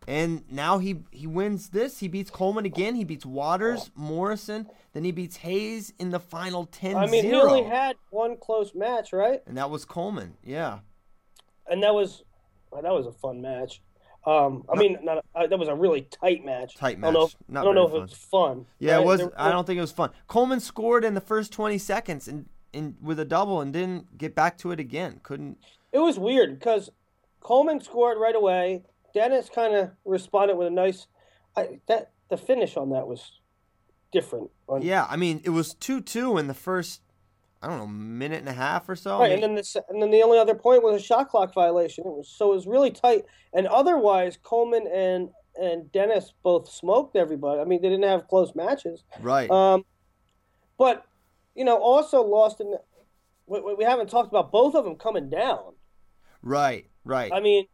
And 0.09 0.43
now 0.51 0.79
he 0.79 1.05
he 1.13 1.29
wins 1.29 1.69
this. 1.69 2.01
He 2.01 2.09
beats 2.09 2.29
Coleman 2.29 2.65
again. 2.65 2.97
He 2.97 3.05
beats 3.05 3.25
Waters, 3.25 3.93
Morrison. 3.95 4.67
Then 4.95 5.05
he 5.05 5.13
beats 5.13 5.37
Hayes 5.37 5.93
in 6.01 6.11
the 6.11 6.19
final 6.19 6.67
10 6.67 6.97
I 6.97 7.07
mean, 7.07 7.25
he 7.25 7.33
only 7.35 7.63
had 7.63 7.95
one 8.11 8.37
close 8.37 8.75
match, 8.75 9.13
right? 9.13 9.41
and 9.47 9.57
that 9.57 9.71
was 9.71 9.85
Coleman. 9.85 10.35
Yeah. 10.43 10.81
And 11.71 11.85
that 11.85 11.95
was 11.95 12.25
well, 12.73 12.83
that 12.83 12.93
was 12.93 13.07
a 13.07 13.13
fun 13.13 13.41
match. 13.41 13.81
Um, 14.27 14.65
I 14.73 14.77
mean, 14.77 14.99
not 15.05 15.25
uh, 15.37 15.47
that 15.47 15.57
was 15.57 15.69
a 15.69 15.75
really 15.75 16.03
tight 16.03 16.45
match. 16.45 16.75
Tight 16.75 16.99
I 16.99 17.01
don't 17.01 17.13
know, 17.13 17.21
match. 17.21 17.37
if- 17.41 17.49
Not 17.49 17.61
I 17.61 17.65
don't 17.65 17.75
know 17.77 17.87
if 17.87 17.95
it 17.95 18.01
was 18.01 18.13
fun. 18.13 18.67
Yeah, 18.81 18.95
right? 18.97 19.03
it 19.03 19.07
was. 19.07 19.21
There- 19.21 19.33
I 19.41 19.53
don't 19.53 19.65
think 19.69 19.79
it 19.79 19.83
was 19.83 19.93
fun. 19.93 20.11
Coleman 20.27 20.59
scored 20.59 21.05
in 21.05 21.15
the 21.15 21.21
first 21.21 21.53
20 21.53 21.79
seconds 21.79 22.27
and, 22.27 22.47
and 22.75 22.97
with 23.01 23.21
a 23.21 23.25
double 23.25 23.61
and 23.61 23.73
didn't 23.73 24.19
get 24.19 24.35
back 24.35 24.59
to 24.59 24.73
it 24.73 24.81
again. 24.81 25.21
Couldn't. 25.23 25.59
It 25.93 25.99
was 25.99 26.19
weird 26.19 26.59
because 26.59 26.91
Coleman 27.43 27.81
scored 27.81 28.19
right 28.19 28.35
away. 28.35 28.83
Dennis 29.15 29.49
kind 29.49 29.75
of 29.75 29.91
responded 30.05 30.57
with 30.57 30.69
a 30.69 30.71
nice. 30.71 31.07
I, 31.57 31.81
that 31.87 32.13
the 32.31 32.37
finish 32.37 32.77
on 32.77 32.91
that 32.91 33.07
was 33.07 33.41
different. 34.11 34.51
On, 34.69 34.81
Yeah, 34.83 35.07
I 35.11 35.17
mean, 35.17 35.41
it 35.45 35.51
was 35.51 35.75
2 35.75 36.01
2 36.01 36.39
in 36.39 36.47
the 36.47 36.55
first, 36.55 37.03
I 37.61 37.69
don't 37.69 37.79
know, 37.79 37.87
minute 37.87 38.39
and 38.41 38.49
a 38.49 38.53
half 38.55 38.89
or 38.89 38.97
so. 38.97 39.19
Right, 39.19 39.33
and 39.33 39.43
then 39.43 39.55
the 39.55 39.85
and 39.89 40.01
then 40.03 40.11
the 40.11 40.23
only 40.23 40.39
other 40.39 40.55
point 40.55 40.83
was 40.83 41.01
a 41.01 41.05
shot 41.05 41.29
clock 41.29 41.53
violation. 41.55 42.05
It 42.07 42.11
was 42.11 42.29
so 42.29 42.53
it 42.53 42.55
was 42.55 42.67
really 42.67 42.91
tight. 42.91 43.25
And 43.53 43.67
otherwise, 43.67 44.39
Coleman 44.43 44.87
and 44.87 45.29
and 45.61 45.93
Dennis 45.93 46.33
both 46.43 46.71
smoked 46.71 47.15
everybody. 47.17 47.61
I 47.61 47.65
mean, 47.65 47.83
they 47.83 47.91
didn't 47.91 48.09
have 48.09 48.27
close 48.29 48.55
matches. 48.55 49.05
right. 49.21 49.51
Um, 49.51 49.85
but 50.79 51.05
you 51.55 51.65
know, 51.65 51.77
also 51.77 52.23
lost 52.23 52.61
in. 52.61 52.75
We- 53.47 53.75
we 53.75 53.85
haven't 53.85 54.09
talked 54.09 54.29
about 54.29 54.51
both 54.51 54.75
of 54.75 54.85
them 54.85 54.97
coming 54.97 55.29
down. 55.29 55.75
right, 56.43 56.87
right. 57.05 57.33
I 57.33 57.41
mean, 57.41 57.67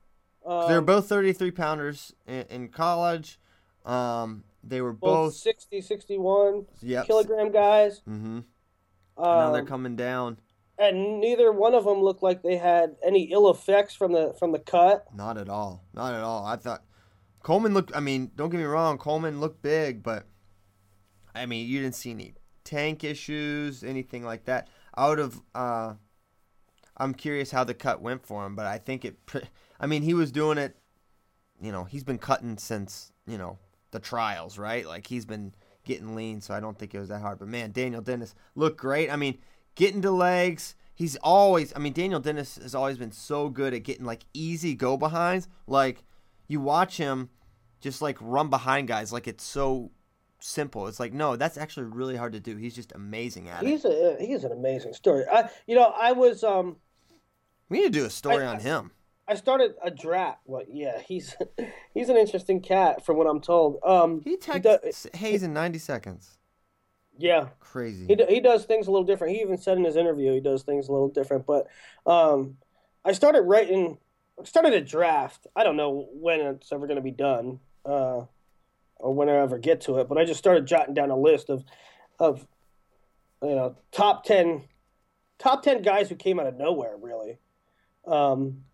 um, 0.47 0.69
they're 0.69 0.81
both 0.81 1.09
33 1.09 1.51
pounders 1.51 2.15
in, 2.27 2.45
in 2.51 2.69
college. 2.69 3.39
Um, 3.85 4.45
they 4.65 4.81
were 4.81 4.93
both 4.93 5.33
both. 5.33 5.35
60, 5.35 5.81
61 5.81 6.67
Yep. 6.83 7.07
kilogram 7.07 7.51
guys. 7.53 8.01
Mm-hmm. 8.09 8.41
now 9.19 9.53
they're 9.53 9.63
Um, 9.63 9.67
coming 9.67 9.97
down. 9.97 10.39
and 10.79 11.21
neither 11.21 11.51
one 11.53 11.75
of 11.75 11.85
them 11.85 12.01
looked 12.03 12.23
like 12.23 12.43
they 12.43 12.57
had 12.57 12.97
any 13.05 13.25
ill 13.33 13.51
effects 13.51 13.95
from 13.95 14.13
the 14.13 14.35
from 14.39 14.53
the 14.53 14.59
cut. 14.59 15.07
Not 15.15 15.37
at 15.39 15.49
all. 15.49 15.85
Not 15.93 16.15
at 16.15 16.23
all. 16.23 16.45
I 16.45 16.57
thought 16.57 16.85
Coleman 17.43 17.73
looked. 17.75 17.95
I 17.97 18.01
mean, 18.01 18.31
don't 18.37 18.51
get 18.51 18.59
me 18.59 18.65
wrong. 18.65 18.99
Coleman 18.99 19.41
looked 19.41 19.63
big, 19.63 20.03
but 20.03 20.27
I 21.35 21.47
mean, 21.47 21.67
you 21.69 21.81
didn't 21.81 21.95
see 21.95 22.11
any 22.11 22.35
tank 22.65 23.05
issues, 23.05 23.83
anything 23.85 24.25
like 24.25 24.45
that. 24.45 24.69
I 24.95 25.09
would 25.09 25.19
have. 25.19 25.41
Uh, 25.55 25.95
I'm 26.99 27.15
curious 27.15 27.51
how 27.51 27.65
the 27.65 27.75
cut 27.75 28.01
went 28.01 28.27
for 28.27 28.45
him, 28.45 28.55
but 28.57 28.67
I 28.67 28.79
think 28.79 29.05
it. 29.05 29.17
I 29.81 29.87
mean, 29.87 30.03
he 30.03 30.15
was 30.15 30.33
doing 30.33 30.59
it. 30.59 30.77
You 31.61 31.73
know, 31.73 31.85
he's 31.85 32.05
been 32.05 32.19
cutting 32.19 32.59
since 32.59 33.13
you 33.27 33.39
know 33.39 33.59
the 33.91 34.01
trials, 34.01 34.59
right? 34.59 34.87
Like 34.87 35.07
he's 35.07 35.25
been 35.25 35.55
getting 35.85 36.15
lean, 36.15 36.41
so 36.41 36.55
I 36.55 36.61
don't 36.61 36.79
think 36.79 36.95
it 36.95 37.01
was 37.01 37.09
that 37.09 37.21
hard. 37.21 37.39
But 37.39 37.49
man, 37.49 37.73
Daniel 37.73 38.03
Dennis 38.03 38.35
looked 38.55 38.79
great. 38.79 39.11
I 39.11 39.17
mean, 39.17 39.39
getting 39.75 40.03
to 40.03 40.11
legs. 40.11 40.75
He's 40.95 41.17
always. 41.17 41.73
I 41.77 41.79
mean, 41.79 41.93
Daniel 41.93 42.21
Dennis 42.21 42.57
has 42.57 42.75
always 42.75 42.99
been 42.99 43.13
so 43.13 43.49
good 43.49 43.73
at 43.73 43.85
getting 43.85 44.05
like 44.05 44.25
easy 44.35 44.75
go 44.75 44.97
behinds. 44.97 45.49
Like 45.67 46.05
you 46.49 46.61
watch 46.61 46.97
him 46.97 47.31
just 47.81 48.03
like 48.03 48.19
run 48.21 48.51
behind 48.51 48.89
guys 48.89 49.13
like 49.13 49.29
it's 49.29 49.45
so 49.45 49.93
simple. 50.41 50.87
It's 50.89 51.01
like 51.01 51.13
no, 51.13 51.37
that's 51.37 51.57
actually 51.57 51.87
really 51.87 52.17
hard 52.17 52.33
to 52.33 52.41
do. 52.41 52.57
He's 52.57 52.75
just 52.75 52.93
amazing 52.93 53.49
at 53.49 53.63
it. 53.63 53.69
He's 53.69 53.85
a 53.85 54.17
he's 54.19 54.45
an 54.45 54.53
amazing 54.53 54.95
story. 54.95 55.25
I 55.31 55.49
you 55.67 55.77
know 55.77 55.93
I 55.97 56.13
was 56.13 56.43
um 56.43 56.77
We 57.69 57.79
need 57.79 57.93
to 57.93 57.99
do 58.01 58.05
a 58.07 58.11
story 58.11 58.45
I- 58.45 58.49
on 58.49 58.61
him. 58.61 58.93
I 59.31 59.35
started 59.35 59.75
a 59.83 59.91
draft. 59.91 60.39
Well, 60.47 60.63
yeah, 60.73 61.01
he's 61.07 61.37
he's 61.95 62.09
an 62.09 62.17
interesting 62.17 62.63
cat 62.63 63.05
from 63.05 63.19
what 63.19 63.27
I'm 63.27 63.43
told. 63.43 63.79
Um, 63.85 64.23
He 64.25 64.37
do- 64.37 64.39
teched 64.39 65.15
Hayes 65.17 65.43
in 65.43 65.53
90 65.53 65.79
seconds. 65.79 66.39
yeah, 67.19 67.49
Crazy. 67.61 68.07
he, 68.07 68.15
do- 68.17 68.25
he 68.27 68.41
does 68.41 68.65
things 68.65 68.87
a 68.87 68.91
little 68.91 69.05
different. 69.07 69.35
He 69.37 69.43
even 69.43 69.59
said 69.59 69.77
in 69.77 69.85
his 69.85 69.97
interview 69.97 70.33
he 70.33 70.41
does 70.41 70.63
things 70.63 70.89
a 70.89 70.93
little 70.93 71.09
different. 71.11 71.45
But 71.45 71.67
um, 72.07 72.57
I 73.05 73.13
started 73.13 73.43
writing, 73.43 73.99
started 74.45 74.73
a 74.73 74.81
draft. 74.81 75.47
I 75.55 75.63
don't 75.63 75.77
know 75.77 76.09
when 76.13 76.41
it's 76.41 76.73
ever 76.73 76.87
going 76.87 76.97
to 76.97 77.03
be 77.03 77.11
done, 77.11 77.61
uh, 77.85 78.23
or 78.97 79.15
when 79.15 79.29
I 79.29 79.37
ever 79.37 79.59
get 79.59 79.83
to 79.83 79.99
it. 79.99 80.09
But 80.09 80.17
I 80.17 80.25
just 80.25 80.39
started 80.39 80.65
jotting 80.65 80.95
down 80.95 81.11
a 81.11 81.17
list 81.19 81.51
of, 81.51 81.65
of, 82.19 82.47
you 83.43 83.55
know, 83.55 83.77
top 83.93 84.25
ten, 84.25 84.63
top 85.39 85.63
ten 85.63 85.83
guys 85.83 86.09
who 86.09 86.15
came 86.15 86.41
out 86.41 86.47
of 86.47 86.55
nowhere, 86.57 86.97
really. 86.99 87.37
Um, 88.09 88.65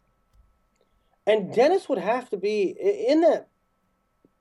and 1.27 1.55
Dennis 1.55 1.89
would 1.89 1.99
have 1.99 2.31
to 2.31 2.37
be 2.37 2.65
in 3.09 3.23
that. 3.23 3.49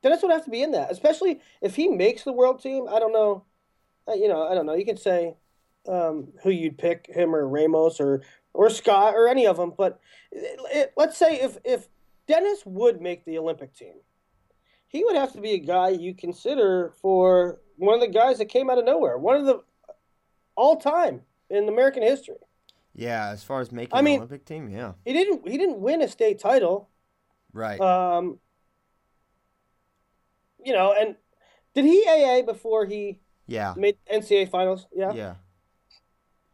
Dennis 0.02 0.22
would 0.22 0.32
have 0.32 0.44
to 0.46 0.52
be 0.52 0.62
in 0.62 0.72
that, 0.72 0.92
especially 0.92 1.40
if 1.62 1.76
he 1.76 1.88
makes 1.88 2.24
the 2.24 2.34
world 2.34 2.62
team. 2.62 2.88
I 2.90 3.00
don't 3.00 3.14
know 3.14 3.46
uh, 4.08 4.14
you 4.14 4.28
know, 4.28 4.48
I 4.48 4.54
don't 4.54 4.66
know. 4.66 4.74
You 4.74 4.86
could 4.86 5.00
say 5.00 5.36
um, 5.88 6.30
who 6.44 6.50
you'd 6.50 6.78
pick, 6.78 7.08
him 7.08 7.36
or 7.36 7.48
Ramos 7.48 8.00
or 8.00 8.22
or 8.54 8.70
Scott 8.70 9.16
or 9.16 9.28
any 9.28 9.48
of 9.48 9.58
them. 9.58 9.74
But 9.78 10.00
it, 10.32 10.60
it- 10.74 10.94
let's 10.98 11.18
say 11.18 11.40
if 11.40 11.58
if 11.64 11.88
Dennis 12.28 12.64
would 12.66 13.02
make 13.02 13.26
the 13.26 13.38
Olympic 13.38 13.74
team, 13.76 13.96
he 14.88 15.04
would 15.04 15.16
have 15.16 15.34
to 15.34 15.42
be 15.42 15.52
a 15.52 15.60
guy 15.60 15.90
you 15.90 16.14
consider 16.14 16.94
for 17.02 17.60
one 17.78 17.96
of 17.96 18.02
the 18.02 18.08
guys 18.08 18.38
that 18.38 18.46
came 18.46 18.70
out 18.70 18.78
of 18.78 18.86
nowhere, 18.86 19.18
one 19.18 19.38
of 19.38 19.46
the 19.46 19.64
all 20.56 20.78
time 20.78 21.22
in 21.50 21.68
American 21.68 22.04
history. 22.04 22.36
Yeah, 22.96 23.30
as 23.30 23.44
far 23.44 23.62
as 23.62 23.72
making 23.72 23.94
I 23.94 24.00
the 24.00 24.04
mean- 24.04 24.18
Olympic 24.20 24.46
team, 24.46 24.70
yeah. 24.70 24.94
He 25.06 25.14
didn't 25.14 25.48
he 25.48 25.58
didn't 25.58 25.80
win 25.80 26.02
a 26.02 26.08
state 26.08 26.40
title. 26.40 26.90
Right. 27.52 27.80
Um, 27.80 28.40
you 30.64 30.74
know, 30.74 30.94
and 30.98 31.16
did 31.74 31.86
he 31.86 32.06
AA 32.08 32.42
before 32.42 32.86
he 32.86 33.20
yeah. 33.48 33.74
made 33.76 33.98
NCAA 34.12 34.50
finals? 34.50 34.88
Yeah. 34.96 35.14
Yeah. 35.14 35.36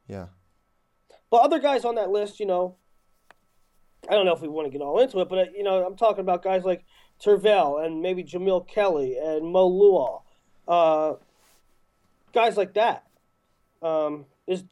Yeah. 0.07 0.25
But 1.29 1.41
other 1.43 1.59
guys 1.59 1.85
on 1.85 1.95
that 1.95 2.09
list, 2.09 2.39
you 2.39 2.45
know, 2.45 2.75
I 4.09 4.13
don't 4.13 4.25
know 4.25 4.33
if 4.33 4.41
we 4.41 4.47
want 4.47 4.65
to 4.65 4.71
get 4.71 4.81
all 4.81 4.99
into 4.99 5.19
it, 5.19 5.29
but 5.29 5.39
uh, 5.39 5.51
you 5.55 5.63
know, 5.63 5.85
I'm 5.85 5.95
talking 5.95 6.21
about 6.21 6.43
guys 6.43 6.63
like 6.63 6.85
Tervel 7.23 7.85
and 7.85 8.01
maybe 8.01 8.23
Jamil 8.23 8.67
Kelly 8.67 9.17
and 9.17 9.45
Mo 9.45 9.69
Lawal, 9.69 10.23
uh, 10.67 11.17
guys 12.33 12.57
like 12.57 12.73
that. 12.73 13.05
Um, 13.81 14.25
is 14.47 14.63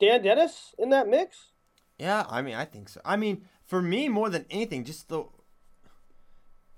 Dan 0.00 0.22
Dennis 0.22 0.74
in 0.78 0.90
that 0.90 1.08
mix? 1.08 1.48
Yeah, 1.98 2.24
I 2.28 2.42
mean, 2.42 2.54
I 2.54 2.64
think 2.64 2.88
so. 2.88 3.00
I 3.04 3.16
mean, 3.16 3.42
for 3.66 3.82
me, 3.82 4.08
more 4.08 4.30
than 4.30 4.46
anything, 4.50 4.84
just 4.84 5.08
the 5.08 5.24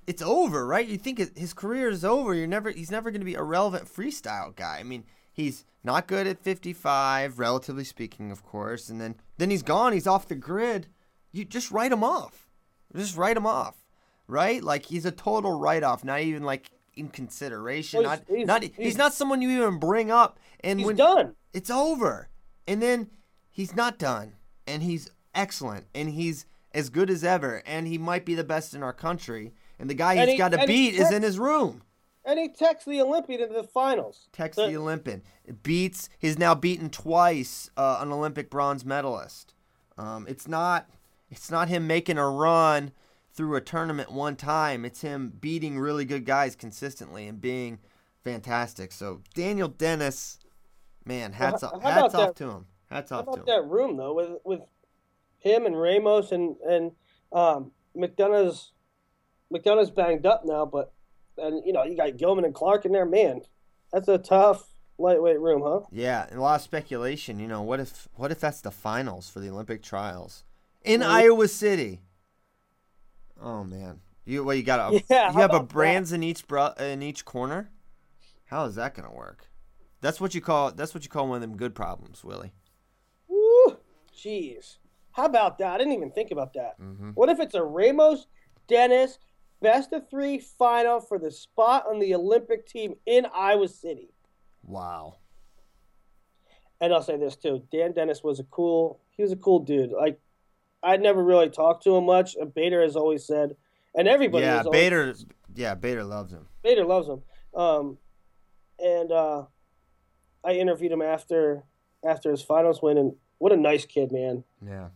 it's 0.06 0.22
over, 0.22 0.66
right? 0.66 0.87
You 0.87 0.98
think 0.98 1.18
his- 1.37 1.54
career 1.54 1.88
is 1.88 2.04
over. 2.04 2.35
You're 2.35 2.46
never 2.46 2.70
he's 2.70 2.90
never 2.90 3.11
going 3.11 3.20
to 3.20 3.24
be 3.26 3.35
a 3.35 3.42
relevant 3.42 3.85
freestyle 3.85 4.54
guy. 4.54 4.78
I 4.78 4.83
mean, 4.83 5.04
he's 5.33 5.64
not 5.85 6.06
good 6.06 6.26
at 6.26 6.42
55, 6.42 7.38
relatively 7.38 7.85
speaking, 7.85 8.30
of 8.30 8.42
course, 8.42 8.88
and 8.88 9.00
then 9.00 9.16
then 9.38 9.50
he's 9.50 9.62
gone. 9.62 9.92
He's 9.92 10.06
off 10.06 10.26
the 10.28 10.35
grid. 10.35 10.87
You 11.33 11.44
just 11.44 11.70
write 11.70 11.92
him 11.92 12.02
off. 12.02 12.48
Just 12.96 13.16
write 13.16 13.37
him 13.37 13.46
off, 13.46 13.85
right? 14.26 14.62
Like 14.64 14.87
he's 14.87 15.04
a 15.04 15.12
total 15.12 15.59
write 15.61 15.85
off. 15.85 16.02
Not 16.02 16.20
even 16.20 16.42
like 16.42 16.70
in 16.96 17.09
consideration. 17.09 18.00
Well, 18.02 18.11
not 18.11 18.22
he's- 18.26 18.46
not 18.46 18.62
he's- 18.62 18.74
he's 18.76 18.98
not 18.98 19.12
someone 19.14 19.42
you 19.42 19.50
even 19.50 19.78
bring 19.78 20.11
up. 20.11 20.38
And 20.62 20.80
He's 20.80 20.87
when 20.87 20.96
done. 20.96 21.37
it's 21.52 21.70
over. 21.70 22.28
And 22.66 22.81
then 22.83 23.11
he's 23.51 23.75
not 23.75 23.99
done. 23.99 24.35
And 24.66 24.83
he's 24.83 25.11
excellent. 25.35 25.87
And 25.94 26.11
he's 26.11 26.46
as 26.73 26.88
good 26.90 27.11
as 27.11 27.25
ever. 27.25 27.62
And 27.66 27.87
he 27.87 27.99
might 27.99 28.25
be 28.25 28.35
the 28.35 28.44
best 28.44 28.75
in 28.75 28.83
our 28.83 28.92
country. 28.92 29.53
And 29.79 29.88
the 29.90 29.94
guy 29.94 30.14
And 30.14 30.23
he's 30.29 30.33
he- 30.33 30.38
got 30.38 30.53
to 30.53 30.66
beat 30.66 30.94
is 30.94 31.11
in 31.11 31.23
his 31.23 31.38
room. 31.38 31.83
And 32.25 32.38
he 32.38 32.49
techs 32.49 32.85
the 32.85 33.01
Olympian 33.01 33.40
into 33.40 33.55
the 33.55 33.64
finals. 33.64 34.29
Techs 34.33 34.57
The- 34.57 34.66
the 34.68 34.77
Olympian. 34.77 35.23
Beats, 35.62 36.09
he's 36.18 36.38
now 36.38 36.55
beaten 36.55 36.90
twice 36.90 37.70
uh, 37.77 37.99
an 38.01 38.12
Olympic 38.12 38.51
bronze 38.51 38.85
medalist. 38.85 39.55
Um, 39.99 40.27
it's 40.29 40.46
not 40.46 40.88
it's 41.31 41.51
not 41.51 41.68
him 41.68 41.87
making 41.87 42.18
a 42.18 42.29
run 42.29 42.92
through 43.33 43.57
a 43.57 43.61
tournament 43.61 44.11
one 44.12 44.37
time. 44.37 44.85
It's 44.85 45.01
him 45.01 45.33
beating 45.40 45.79
really 45.79 46.05
good 46.05 46.25
guys 46.27 46.55
consistently 46.57 47.27
and 47.27 47.40
being 47.40 47.79
fantastic. 48.23 48.92
So 48.92 49.20
Daniel 49.35 49.68
Dennis, 49.68 50.38
man, 51.05 51.33
hats 51.33 51.63
how- 51.63 51.69
off, 51.69 51.83
hats 51.83 52.15
off 52.15 52.27
that- 52.29 52.37
to 52.37 52.51
him. 52.51 52.67
Hats 52.91 53.11
How 53.11 53.21
off 53.21 53.33
to 53.35 53.41
him. 53.41 53.47
that 53.47 53.65
room 53.67 53.97
though, 53.97 54.13
with 54.15 54.31
with 54.45 54.61
him 55.39 55.65
and 55.65 55.81
Ramos 55.81 56.33
and 56.33 56.57
and 56.69 56.93
um, 57.33 57.71
McDonough's 57.97 58.73
McDonough's 59.53 59.91
banged 59.93 60.27
up 60.27 60.43
now, 60.45 60.67
but 60.67 60.93
and 61.39 61.63
you 61.65 61.73
know 61.73 61.85
you 61.85 61.97
got 61.97 62.17
Gilman 62.17 62.45
and 62.45 62.53
Clark 62.55 62.85
in 62.85 62.93
there. 62.93 63.07
Man, 63.07 63.43
that's 63.93 64.09
a 64.09 64.19
tough 64.19 64.67
lightweight 64.99 65.39
room, 65.41 65.63
huh? 65.65 65.81
Yeah, 65.93 66.27
a 66.33 66.41
lot 66.41 66.57
of 66.57 66.63
speculation. 66.63 67.39
You 67.39 67.47
know, 67.47 67.63
what 67.63 67.79
if 67.79 68.09
what 68.17 68.33
if 68.33 68.41
that's 68.41 68.61
the 68.61 68.73
finals 68.73 69.31
for 69.31 69.39
the 69.39 69.49
Olympic 69.51 69.83
trials 69.83 70.43
in 70.83 71.01
Well, 71.01 71.11
Iowa 71.13 71.47
City? 71.49 72.01
Oh 73.41 73.63
man, 73.65 74.01
you 74.25 74.43
well 74.45 74.55
you 74.57 74.63
got 74.65 74.93
a 74.93 75.03
Yeah, 75.09 75.29
you 75.33 75.39
have 75.39 75.53
a 75.53 75.57
about 75.57 75.69
that? 75.69 75.73
brands 75.73 76.13
in 76.13 76.23
each 76.25 76.47
bro, 76.49 76.73
in 76.79 77.03
each 77.03 77.25
corner. 77.25 77.71
How 78.47 78.65
is 78.65 78.75
that 78.75 78.95
gonna 78.95 79.13
work? 79.15 79.47
That's 80.01 80.21
what 80.21 80.35
you 80.35 80.41
call 80.41 80.73
that's 80.73 80.95
what 80.95 81.03
you 81.05 81.11
call 81.11 81.29
one 81.29 81.37
of 81.37 81.43
them 81.43 81.57
good 81.57 81.75
problems, 81.75 82.25
Willie. 82.25 82.53
Woo, 83.29 83.77
jeez, 84.17 84.79
how 85.13 85.25
about 85.27 85.59
that? 85.59 85.73
I 85.75 85.79
didn't 85.79 85.93
even 85.93 86.11
think 86.11 86.31
about 86.31 86.55
that. 86.55 86.81
Mm-hmm. 86.81 87.11
What 87.11 87.29
if 87.29 87.41
it's 87.41 87.55
a 87.55 87.63
Ramos 87.63 88.27
Dennis 88.69 89.19
best 89.61 89.93
of 89.93 90.09
three 90.09 90.39
final 90.39 91.01
for 91.01 91.19
the 91.19 91.31
spot 91.31 91.85
on 91.89 91.99
the 91.99 92.15
Olympic 92.15 92.67
team 92.67 92.95
in 93.07 93.27
Iowa 93.35 93.69
City? 93.69 94.15
Wow. 94.63 95.17
And 96.81 96.95
I'll 96.95 97.03
say 97.03 97.19
this 97.19 97.37
too: 97.37 97.63
Dan 97.71 97.93
Dennis 97.93 98.23
was 98.23 98.41
a 98.41 98.45
cool. 98.45 99.01
He 99.17 99.23
was 99.23 99.33
a 99.33 99.37
cool 99.37 99.59
dude. 99.61 99.91
Like 99.91 100.19
I'd 100.83 101.03
never 101.03 101.23
really 101.23 101.51
talked 101.51 101.85
to 101.85 101.95
him 101.97 102.07
much. 102.07 102.37
And 102.37 102.55
Bader 102.55 102.81
has 102.83 102.97
always 102.97 103.27
said, 103.27 103.55
and 103.95 104.09
everybody. 104.09 104.45
yeah, 104.45 104.57
has 104.59 104.67
always- 104.67 104.81
Bader. 104.81 105.15
Yeah, 105.55 105.75
Bader 105.75 106.05
loves 106.05 106.33
him. 106.33 106.47
Bader 106.63 106.85
loves 106.85 107.09
him. 107.09 107.23
Um, 107.55 107.99
and 108.79 109.11
uh, 109.13 109.43
I 110.44 110.53
interviewed 110.53 110.92
him 110.92 111.03
after 111.03 111.64
after 112.05 112.31
his 112.31 112.42
finals 112.42 112.81
win, 112.83 112.96
and 112.98 113.14
what 113.38 113.53
a 113.53 113.57
nice 113.57 113.85
kid, 113.85 114.11
man. 114.12 114.44
Yeah. 114.64 114.88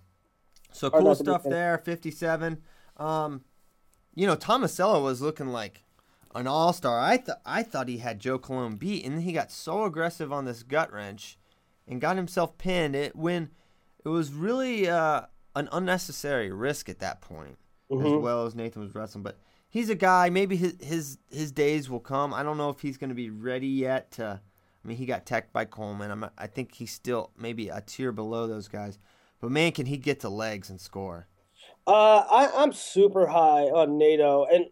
So 0.73 0.91
Hard 0.91 1.03
cool 1.03 1.11
not 1.11 1.19
to 1.19 1.25
be 1.25 1.31
stuff 1.31 1.43
there. 1.45 1.79
Fifty-seven. 1.79 2.63
Um, 2.97 3.43
you 4.15 4.27
know, 4.27 4.37
Tomasello 4.37 5.03
was 5.03 5.21
looking 5.21 5.49
like 5.49 5.83
an 6.35 6.47
all-star. 6.47 6.99
I 7.01 7.17
thought 7.19 7.41
I 7.45 7.63
thought 7.63 7.89
he 7.89 7.99
had 7.99 8.19
Joe 8.21 8.39
Colon 8.39 8.77
beat, 8.77 9.05
and 9.05 9.15
then 9.17 9.23
he 9.23 9.33
got 9.33 9.51
so 9.53 9.85
aggressive 9.85 10.33
on 10.33 10.45
this 10.47 10.63
gut 10.63 10.93
wrench, 10.93 11.39
and 11.87 12.01
got 12.01 12.17
himself 12.17 12.57
pinned. 12.59 12.97
It 12.97 13.15
when 13.15 13.51
it 14.05 14.09
was 14.09 14.33
really 14.33 14.89
uh, 14.89 15.23
an 15.55 15.69
unnecessary 15.73 16.51
risk 16.51 16.89
at 16.89 16.99
that 17.01 17.21
point, 17.21 17.59
as 17.91 17.97
Mhm. 17.99 18.21
well 18.23 18.47
as 18.47 18.55
Nathan 18.55 18.83
was 18.83 18.95
wrestling. 18.95 19.23
But 19.23 19.39
he's 19.69 19.91
a 19.91 19.95
guy. 19.95 20.31
Maybe 20.31 20.57
his 20.57 20.77
his 20.83 21.19
his 21.31 21.53
days 21.53 21.89
will 21.91 22.01
come. 22.01 22.33
I 22.35 22.43
don't 22.43 22.57
know 22.57 22.71
if 22.71 22.81
he's 22.81 22.97
going 22.97 23.11
to 23.11 23.15
be 23.15 23.31
ready 23.31 23.69
yet. 23.69 24.11
To, 24.13 24.41
I 24.85 24.89
mean, 24.89 24.97
he 24.99 25.07
got 25.07 25.25
teched 25.25 25.53
by 25.53 25.65
Coleman. 25.65 26.11
I'm, 26.11 26.27
I 26.37 26.47
think 26.47 26.75
he's 26.75 26.93
still 26.93 27.31
maybe 27.39 27.69
a 27.69 27.81
tier 27.81 28.13
below 28.13 28.47
those 28.47 28.69
guys. 28.69 28.99
But 29.41 29.51
man, 29.51 29.73
can 29.73 29.87
he 29.87 29.97
get 29.97 30.21
to 30.21 30.29
legs 30.29 30.69
and 30.71 30.81
score? 30.81 31.27
Uh, 31.87 32.25
I, 32.31 32.51
I'm 32.57 32.73
super 32.73 33.27
high 33.27 33.65
on 33.65 33.99
NATO, 33.99 34.47
and 34.51 34.67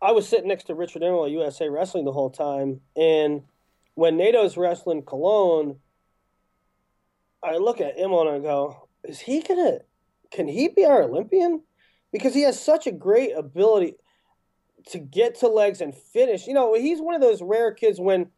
I 0.00 0.12
was 0.12 0.28
sitting 0.28 0.48
next 0.48 0.64
to 0.64 0.74
Richard 0.74 1.02
Emerald 1.02 1.26
at 1.26 1.32
USA 1.32 1.68
Wrestling 1.68 2.04
the 2.04 2.12
whole 2.12 2.30
time, 2.30 2.80
and 2.96 3.42
when 3.94 4.16
NATO's 4.16 4.56
wrestling 4.56 5.02
Colon, 5.02 5.78
I 7.42 7.56
look 7.56 7.80
at 7.80 7.98
Emil 7.98 8.20
and 8.20 8.30
I 8.30 8.38
go, 8.38 8.88
"Is 9.04 9.20
he 9.20 9.42
gonna? 9.42 9.80
Can 10.30 10.48
he 10.48 10.68
be 10.68 10.84
our 10.84 11.02
Olympian? 11.02 11.62
Because 12.12 12.34
he 12.34 12.42
has 12.42 12.60
such 12.60 12.86
a 12.86 12.92
great 12.92 13.32
ability 13.36 13.96
to 14.90 14.98
get 14.98 15.36
to 15.36 15.48
legs 15.48 15.80
and 15.80 15.94
finish. 15.94 16.46
You 16.46 16.54
know, 16.54 16.74
he's 16.74 17.00
one 17.00 17.14
of 17.14 17.20
those 17.20 17.42
rare 17.42 17.72
kids 17.72 18.00
when 18.00 18.30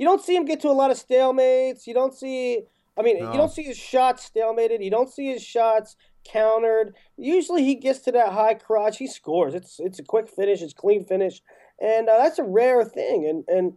you 0.00 0.06
don't 0.06 0.22
see 0.24 0.34
him 0.34 0.46
get 0.46 0.60
to 0.60 0.68
a 0.68 0.72
lot 0.72 0.90
of 0.90 0.96
stalemates. 0.96 1.86
You 1.86 1.92
don't 1.92 2.14
see. 2.14 2.62
I 2.96 3.02
mean, 3.02 3.18
No. 3.20 3.32
you 3.32 3.36
don't 3.36 3.52
see 3.52 3.64
his 3.64 3.76
shots 3.76 4.30
stalemated. 4.30 4.82
You 4.82 4.90
don't 4.90 5.10
see 5.12 5.30
his 5.30 5.42
shots 5.42 5.94
countered. 6.24 6.96
Usually, 7.18 7.62
he 7.64 7.74
gets 7.74 7.98
to 8.00 8.12
that 8.12 8.32
high 8.32 8.54
crotch. 8.54 8.96
He 8.96 9.06
scores. 9.06 9.54
It's 9.54 9.78
it's 9.78 9.98
a 9.98 10.02
quick 10.02 10.26
finish. 10.28 10.62
It's 10.62 10.72
clean 10.72 11.04
finish, 11.04 11.42
and 11.78 12.08
uh, 12.08 12.16
that's 12.16 12.38
a 12.38 12.44
rare 12.44 12.82
thing. 12.82 13.26
And 13.28 13.44
and 13.46 13.74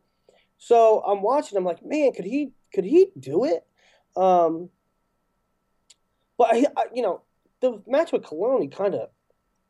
so 0.57 1.03
I'm 1.05 1.21
watching. 1.21 1.57
I'm 1.57 1.65
like, 1.65 1.83
man, 1.85 2.13
could 2.13 2.23
he 2.25 2.53
could 2.73 2.85
he 2.85 3.07
do 3.19 3.43
it? 3.43 3.65
Um, 4.15 4.69
but 6.37 6.47
I, 6.53 6.65
I, 6.77 6.85
you 6.93 7.01
know, 7.01 7.21
the 7.59 7.81
match 7.85 8.13
with 8.13 8.23
Colon, 8.23 8.61
he 8.61 8.69
kind 8.69 8.95
of 8.95 9.09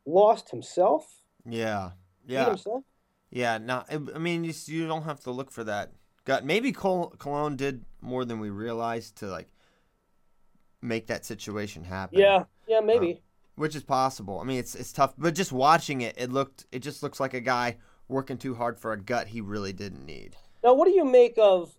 lost 0.06 0.50
himself. 0.50 1.22
Yeah, 1.44 1.90
yeah, 2.26 2.46
himself. 2.46 2.84
yeah. 3.30 3.58
No, 3.58 3.82
I 3.90 3.94
I 4.14 4.18
mean, 4.18 4.44
you, 4.44 4.54
you 4.66 4.86
don't 4.86 5.02
have 5.02 5.18
to 5.24 5.32
look 5.32 5.50
for 5.50 5.64
that. 5.64 5.90
Got 6.24 6.44
maybe 6.44 6.72
Col- 6.72 7.14
Colon 7.18 7.56
did 7.56 7.84
more 8.00 8.24
than 8.24 8.40
we 8.40 8.50
realized 8.50 9.16
to 9.16 9.26
like 9.26 9.48
make 10.80 11.06
that 11.08 11.24
situation 11.24 11.84
happen. 11.84 12.18
Yeah, 12.18 12.44
yeah, 12.66 12.80
maybe. 12.80 13.12
Um, 13.12 13.18
which 13.56 13.76
is 13.76 13.82
possible. 13.82 14.40
I 14.40 14.44
mean, 14.44 14.58
it's 14.58 14.74
it's 14.74 14.92
tough, 14.92 15.14
but 15.16 15.34
just 15.34 15.52
watching 15.52 16.00
it, 16.00 16.14
it 16.18 16.32
looked 16.32 16.66
it 16.72 16.80
just 16.80 17.02
looks 17.02 17.20
like 17.20 17.34
a 17.34 17.40
guy 17.40 17.76
working 18.08 18.36
too 18.38 18.54
hard 18.54 18.78
for 18.78 18.92
a 18.92 19.00
gut 19.00 19.28
he 19.28 19.40
really 19.40 19.72
didn't 19.72 20.04
need. 20.04 20.36
Now, 20.62 20.74
what 20.74 20.86
do 20.86 20.92
you 20.92 21.04
make 21.04 21.34
of 21.38 21.74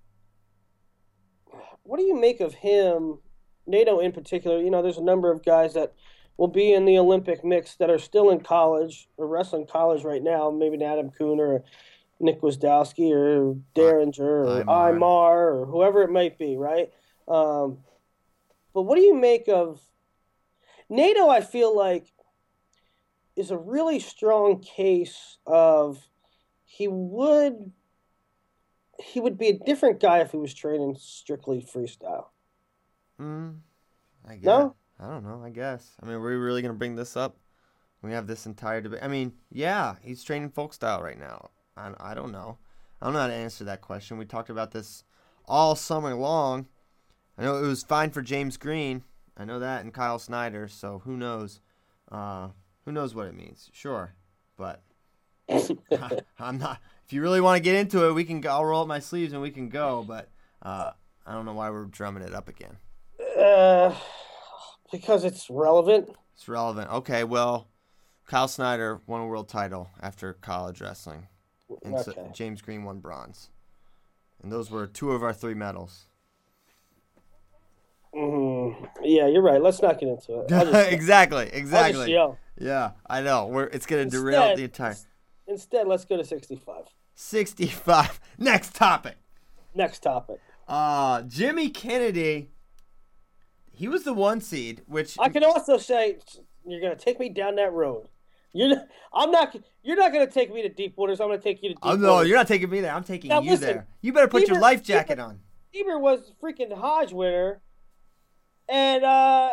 what 1.83 1.97
do 1.97 2.03
you 2.03 2.15
make 2.15 2.39
of 2.39 2.53
him, 2.53 3.19
Nato 3.65 3.99
in 3.99 4.11
particular? 4.11 4.61
You 4.61 4.69
know, 4.69 4.81
there's 4.81 4.97
a 4.97 5.03
number 5.03 5.31
of 5.31 5.43
guys 5.43 5.73
that 5.73 5.93
will 6.37 6.47
be 6.47 6.73
in 6.73 6.85
the 6.85 6.97
Olympic 6.97 7.43
mix 7.43 7.75
that 7.75 7.89
are 7.89 7.99
still 7.99 8.29
in 8.29 8.41
college 8.41 9.07
or 9.17 9.27
wrestling 9.27 9.67
college 9.67 10.03
right 10.03 10.21
now. 10.21 10.51
Maybe 10.51 10.75
an 10.75 10.81
Adam 10.81 11.11
Coon 11.11 11.39
or 11.39 11.63
Nick 12.19 12.41
Gwiazdowski 12.41 13.11
or 13.11 13.55
Derringer 13.73 14.43
or 14.43 14.63
Imar. 14.63 14.97
Imar 14.97 15.53
or 15.53 15.65
whoever 15.65 16.01
it 16.03 16.09
might 16.09 16.37
be, 16.37 16.57
right? 16.57 16.91
Um, 17.27 17.79
but 18.73 18.83
what 18.83 18.95
do 18.95 19.01
you 19.01 19.15
make 19.15 19.47
of 19.47 19.81
NATO? 20.89 21.29
I 21.29 21.41
feel 21.41 21.75
like 21.75 22.11
is 23.35 23.51
a 23.51 23.57
really 23.57 23.99
strong 23.99 24.61
case 24.61 25.37
of 25.45 26.07
he 26.63 26.87
would 26.87 27.71
he 28.97 29.19
would 29.19 29.37
be 29.37 29.49
a 29.49 29.59
different 29.59 29.99
guy 29.99 30.19
if 30.19 30.31
he 30.31 30.37
was 30.37 30.53
training 30.53 30.95
strictly 30.97 31.61
freestyle. 31.61 32.27
Mm, 33.19 33.57
I 34.27 34.35
guess. 34.35 34.43
No? 34.43 34.75
I 34.99 35.07
don't 35.07 35.23
know. 35.23 35.41
I 35.43 35.49
guess. 35.49 35.91
I 36.01 36.05
mean, 36.05 36.21
we're 36.21 36.29
we 36.29 36.35
really 36.35 36.61
gonna 36.61 36.73
bring 36.73 36.95
this 36.95 37.17
up. 37.17 37.37
We 38.01 38.13
have 38.13 38.27
this 38.27 38.45
entire 38.45 38.81
debate. 38.81 38.99
I 39.01 39.07
mean, 39.07 39.33
yeah, 39.51 39.95
he's 40.01 40.23
training 40.23 40.51
folk 40.51 40.73
style 40.73 41.01
right 41.01 41.19
now. 41.19 41.49
I, 41.77 41.91
I 41.99 42.13
don't 42.13 42.31
know. 42.31 42.57
I 43.01 43.05
don't 43.05 43.13
know 43.13 43.21
how 43.21 43.27
to 43.27 43.33
answer 43.33 43.63
that 43.65 43.81
question. 43.81 44.17
We 44.17 44.25
talked 44.25 44.49
about 44.49 44.71
this 44.71 45.03
all 45.45 45.75
summer 45.75 46.13
long. 46.13 46.67
I 47.37 47.43
know 47.43 47.57
it 47.57 47.67
was 47.67 47.83
fine 47.83 48.11
for 48.11 48.21
James 48.21 48.57
Green. 48.57 49.03
I 49.37 49.45
know 49.45 49.59
that, 49.59 49.83
and 49.83 49.93
Kyle 49.93 50.19
Snyder. 50.19 50.67
So 50.67 51.01
who 51.03 51.17
knows? 51.17 51.59
Uh, 52.09 52.49
who 52.85 52.91
knows 52.91 53.13
what 53.13 53.27
it 53.27 53.35
means? 53.35 53.69
Sure, 53.73 54.13
but 54.57 54.81
I'm 56.39 56.57
not. 56.57 56.79
If 57.05 57.13
you 57.13 57.21
really 57.21 57.41
want 57.41 57.57
to 57.57 57.63
get 57.63 57.75
into 57.75 58.07
it, 58.07 58.13
we 58.13 58.23
can. 58.23 58.41
Go, 58.41 58.49
I'll 58.49 58.65
roll 58.65 58.81
up 58.81 58.87
my 58.87 58.99
sleeves 58.99 59.33
and 59.33 59.41
we 59.41 59.51
can 59.51 59.69
go. 59.69 60.05
But 60.07 60.29
uh, 60.61 60.91
I 61.25 61.33
don't 61.33 61.45
know 61.45 61.53
why 61.53 61.69
we're 61.69 61.85
drumming 61.85 62.23
it 62.23 62.33
up 62.33 62.47
again. 62.47 62.77
Uh, 63.37 63.93
because 64.91 65.25
it's 65.25 65.49
relevant. 65.49 66.15
It's 66.35 66.47
relevant. 66.47 66.91
Okay, 66.91 67.23
well, 67.23 67.67
Kyle 68.25 68.47
Snyder 68.47 69.01
won 69.07 69.21
a 69.21 69.27
world 69.27 69.49
title 69.49 69.89
after 70.01 70.33
college 70.33 70.81
wrestling, 70.81 71.27
and 71.83 71.99
so 71.99 72.29
James 72.33 72.61
Green 72.61 72.83
won 72.83 72.99
bronze, 72.99 73.49
and 74.41 74.51
those 74.51 74.69
were 74.71 74.87
two 74.87 75.11
of 75.11 75.23
our 75.23 75.33
three 75.33 75.53
medals. 75.53 76.07
Mhm. 78.13 78.89
Yeah, 79.03 79.27
you're 79.27 79.41
right. 79.41 79.61
Let's 79.61 79.81
not 79.81 79.99
get 79.99 80.09
into 80.09 80.39
it. 80.41 80.49
Just, 80.49 80.91
exactly, 80.91 81.49
exactly. 81.51 82.13
Yeah, 82.57 82.91
I 83.07 83.21
know. 83.21 83.47
We're 83.47 83.65
it's 83.65 83.85
gonna 83.85 84.05
derail 84.05 84.55
the 84.55 84.63
entire 84.63 84.95
Instead, 85.47 85.87
let's 85.87 86.05
go 86.05 86.17
to 86.17 86.23
65. 86.23 86.85
sixty-five. 87.13 88.19
Next 88.37 88.73
topic. 88.73 89.17
Next 89.73 89.99
topic. 89.99 90.39
Uh 90.67 91.23
Jimmy 91.23 91.69
Kennedy. 91.69 92.49
He 93.71 93.89
was 93.89 94.03
the 94.03 94.13
one 94.13 94.39
seed, 94.39 94.83
which 94.87 95.17
I 95.19 95.27
can 95.27 95.43
also 95.43 95.77
say 95.77 96.19
you're 96.65 96.79
going 96.79 96.97
to 96.97 97.03
take 97.03 97.19
me 97.19 97.27
down 97.27 97.55
that 97.55 97.73
road. 97.73 98.07
You're 98.55 98.69
not, 98.69 98.87
I'm 99.13 99.31
not. 99.31 99.55
You're 99.83 99.97
not 99.97 100.13
going 100.13 100.25
to 100.25 100.33
take 100.33 100.51
me 100.51 100.61
to 100.61 100.69
deep 100.69 100.95
waters. 100.95 101.19
I'm 101.19 101.27
going 101.27 101.39
to 101.39 101.43
take 101.43 101.61
you 101.61 101.69
to 101.69 101.75
deep 101.75 101.83
oh 101.83 101.95
no, 101.97 102.13
waters. 102.13 102.29
you're 102.29 102.37
not 102.37 102.47
taking 102.47 102.69
me 102.69 102.79
there. 102.79 102.93
I'm 102.93 103.03
taking 103.03 103.27
Now 103.27 103.41
you 103.41 103.51
listen, 103.51 103.67
there. 103.67 103.87
You 104.01 104.13
better 104.13 104.29
put 104.29 104.47
your 104.47 104.59
life 104.59 104.81
jacket 104.81 105.17
Bieber- 105.17 105.27
on. 105.27 105.39
Bieber 105.75 105.99
was 105.99 106.31
freaking 106.41 106.73
Hodge 106.73 107.11
winner, 107.11 107.59
and 108.69 109.03
uh, 109.03 109.49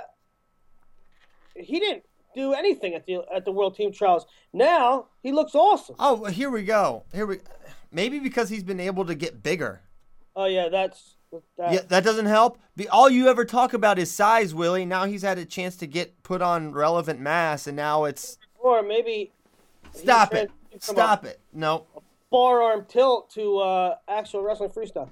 he 1.56 1.80
didn't 1.80 2.04
do 2.36 2.52
anything 2.52 2.94
at 2.94 3.04
the 3.04 3.22
at 3.34 3.44
the 3.44 3.50
World 3.50 3.74
Team 3.74 3.92
Trials. 3.92 4.24
Now 4.52 5.08
he 5.20 5.32
looks 5.32 5.56
awesome. 5.56 5.96
Oh, 5.98 6.14
well, 6.14 6.30
here 6.30 6.48
we 6.48 6.62
go. 6.62 7.02
Here 7.12 7.26
we. 7.26 7.40
Maybe 7.90 8.20
because 8.20 8.50
he's 8.50 8.62
been 8.62 8.80
able 8.80 9.04
to 9.06 9.16
get 9.16 9.42
bigger. 9.42 9.82
Oh 10.36 10.46
yeah, 10.46 10.68
that's 10.68 11.16
that. 11.58 11.72
Yeah, 11.72 11.80
that 11.88 12.04
doesn't 12.04 12.26
help. 12.26 12.58
The, 12.76 12.88
all 12.88 13.10
you 13.10 13.26
ever 13.28 13.44
talk 13.44 13.74
about 13.74 13.98
is 13.98 14.12
size, 14.12 14.54
Willie. 14.54 14.86
Now 14.86 15.06
he's 15.06 15.22
had 15.22 15.38
a 15.38 15.44
chance 15.44 15.76
to 15.78 15.88
get 15.88 16.22
put 16.22 16.40
on 16.40 16.72
relevant 16.72 17.18
mass, 17.18 17.66
and 17.66 17.76
now 17.76 18.04
it's 18.04 18.38
Or 18.62 18.82
maybe 18.82 19.32
stop 19.92 20.34
it, 20.34 20.50
stop 20.78 21.24
it. 21.24 21.40
No, 21.52 21.86
Forearm 22.30 22.86
tilt 22.86 23.30
to 23.30 23.58
uh, 23.58 23.96
actual 24.08 24.42
wrestling 24.42 24.70
freestyle. 24.70 25.10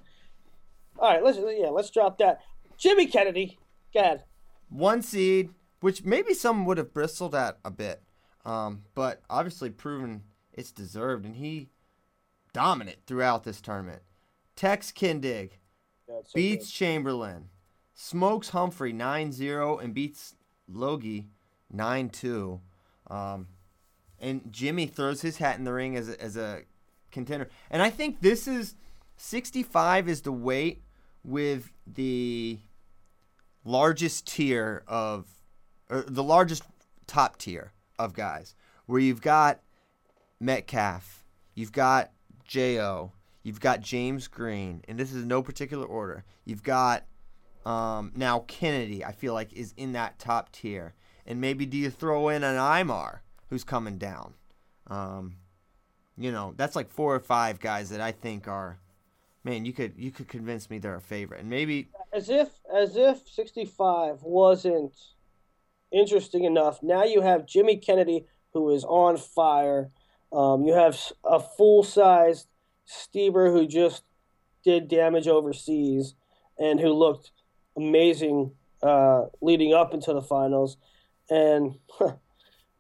All 0.99 1.13
right, 1.13 1.23
let's 1.23 1.39
yeah, 1.39 1.69
let's 1.69 1.91
drop 1.91 2.19
that. 2.19 2.41
Jimmy 2.79 3.07
Kennedy, 3.07 3.59
God, 3.93 4.23
one 4.69 5.03
seed, 5.03 5.51
which 5.81 6.05
maybe 6.05 6.33
some 6.33 6.65
would 6.65 6.79
have 6.79 6.95
bristled 6.95 7.35
at 7.35 7.59
a 7.65 7.71
bit, 7.71 8.03
um, 8.45 8.83
but 8.95 9.21
obviously 9.29 9.69
proven 9.69 10.23
it's 10.53 10.73
deserved, 10.73 11.25
and 11.25 11.37
he 11.37 11.69
dominant 12.53 12.99
throughout 13.07 13.45
this 13.45 13.61
tournament. 13.61 14.03
Techs 14.57 14.93
Kindig 14.93 15.53
so 16.07 16.23
beats 16.35 16.71
Chamberlain, 16.71 17.49
smokes 17.95 18.51
Humphrey 18.51 18.93
9-0, 18.93 19.83
and 19.83 19.95
beats 19.95 20.35
Logie 20.69 21.29
9-2. 21.75 22.61
Um, 23.11 23.49
and 24.19 24.43
Jimmy 24.51 24.87
throws 24.87 25.21
his 25.23 25.39
hat 25.39 25.59
in 25.59 25.65
the 25.65 25.73
ring 25.73 25.97
as 25.97 26.09
a, 26.09 26.23
as 26.23 26.37
a 26.37 26.63
contender. 27.11 27.49
And 27.71 27.83
I 27.83 27.91
think 27.91 28.21
this 28.21 28.47
is 28.47 28.75
65 29.17 30.09
is 30.09 30.23
the 30.23 30.33
weight 30.33 30.83
with 31.25 31.73
the 31.87 32.59
largest 33.65 34.27
tier 34.27 34.83
of 34.87 35.27
or 35.91 36.05
the 36.07 36.23
largest 36.23 36.63
top 37.07 37.37
tier 37.37 37.73
of 37.99 38.15
guys 38.15 38.55
where 38.87 39.01
you've 39.01 39.21
got 39.21 39.61
Metcalf, 40.41 41.25
you've 41.55 41.73
got 41.73 42.13
Jo, 42.45 43.13
you've 43.43 43.61
got 43.61 43.81
James 43.81 44.29
Green, 44.29 44.83
and 44.89 44.99
this 44.99 45.13
is 45.13 45.25
no 45.25 45.43
particular 45.43 45.85
order. 45.85 46.25
You've 46.45 46.63
got 46.63 47.05
um, 47.67 48.13
now 48.15 48.45
Kennedy. 48.49 49.05
I 49.05 49.13
feel 49.13 49.35
like 49.35 49.53
is 49.53 49.75
in 49.77 49.93
that 49.93 50.19
top 50.19 50.51
tier, 50.53 50.95
and 51.27 51.41
maybe 51.41 51.67
do 51.67 51.77
you 51.77 51.91
throw 51.91 52.29
in 52.29 52.45
an 52.45 52.57
Imar 52.57 53.21
who's 53.49 53.65
coming 53.65 53.99
down? 53.99 54.35
Um, 54.87 55.37
you 56.17 56.33
know, 56.33 56.55
that's 56.57 56.77
like 56.77 56.91
four 56.91 57.15
or 57.15 57.21
five 57.21 57.61
guys 57.61 57.91
that 57.91 58.01
I 58.01 58.13
think 58.13 58.49
are. 58.49 58.79
Man, 59.43 59.65
you 59.65 59.73
could 59.73 59.95
you 59.97 60.11
could 60.11 60.29
convince 60.29 60.69
me 60.69 60.79
they're 60.79 60.95
a 60.95 61.01
favorite, 61.01 61.41
and 61.41 61.49
maybe 61.49 61.89
as 62.13 62.29
if 62.29 62.49
as 62.75 62.97
if 62.97 63.27
65 63.27 64.23
wasn't 64.23 64.95
interesting 65.91 66.45
enough. 66.45 66.83
Now 66.83 67.05
you 67.05 67.23
have 67.23 67.47
Jimmy 67.47 67.77
Kennedy 67.77 68.27
who 68.53 68.71
is 68.71 68.85
on 68.85 69.17
fire. 69.17 69.91
Um, 70.33 70.65
you 70.65 70.75
have 70.75 71.01
a 71.25 71.41
full 71.41 71.83
sized 71.83 72.49
Stieber 72.87 73.53
who 73.53 73.67
just 73.67 74.03
did 74.65 74.89
damage 74.89 75.27
overseas 75.27 76.15
and 76.59 76.81
who 76.81 76.93
looked 76.93 77.31
amazing 77.77 78.53
uh, 78.83 79.27
leading 79.41 79.73
up 79.73 79.95
into 79.95 80.13
the 80.13 80.23
finals. 80.23 80.77
And 81.31 81.79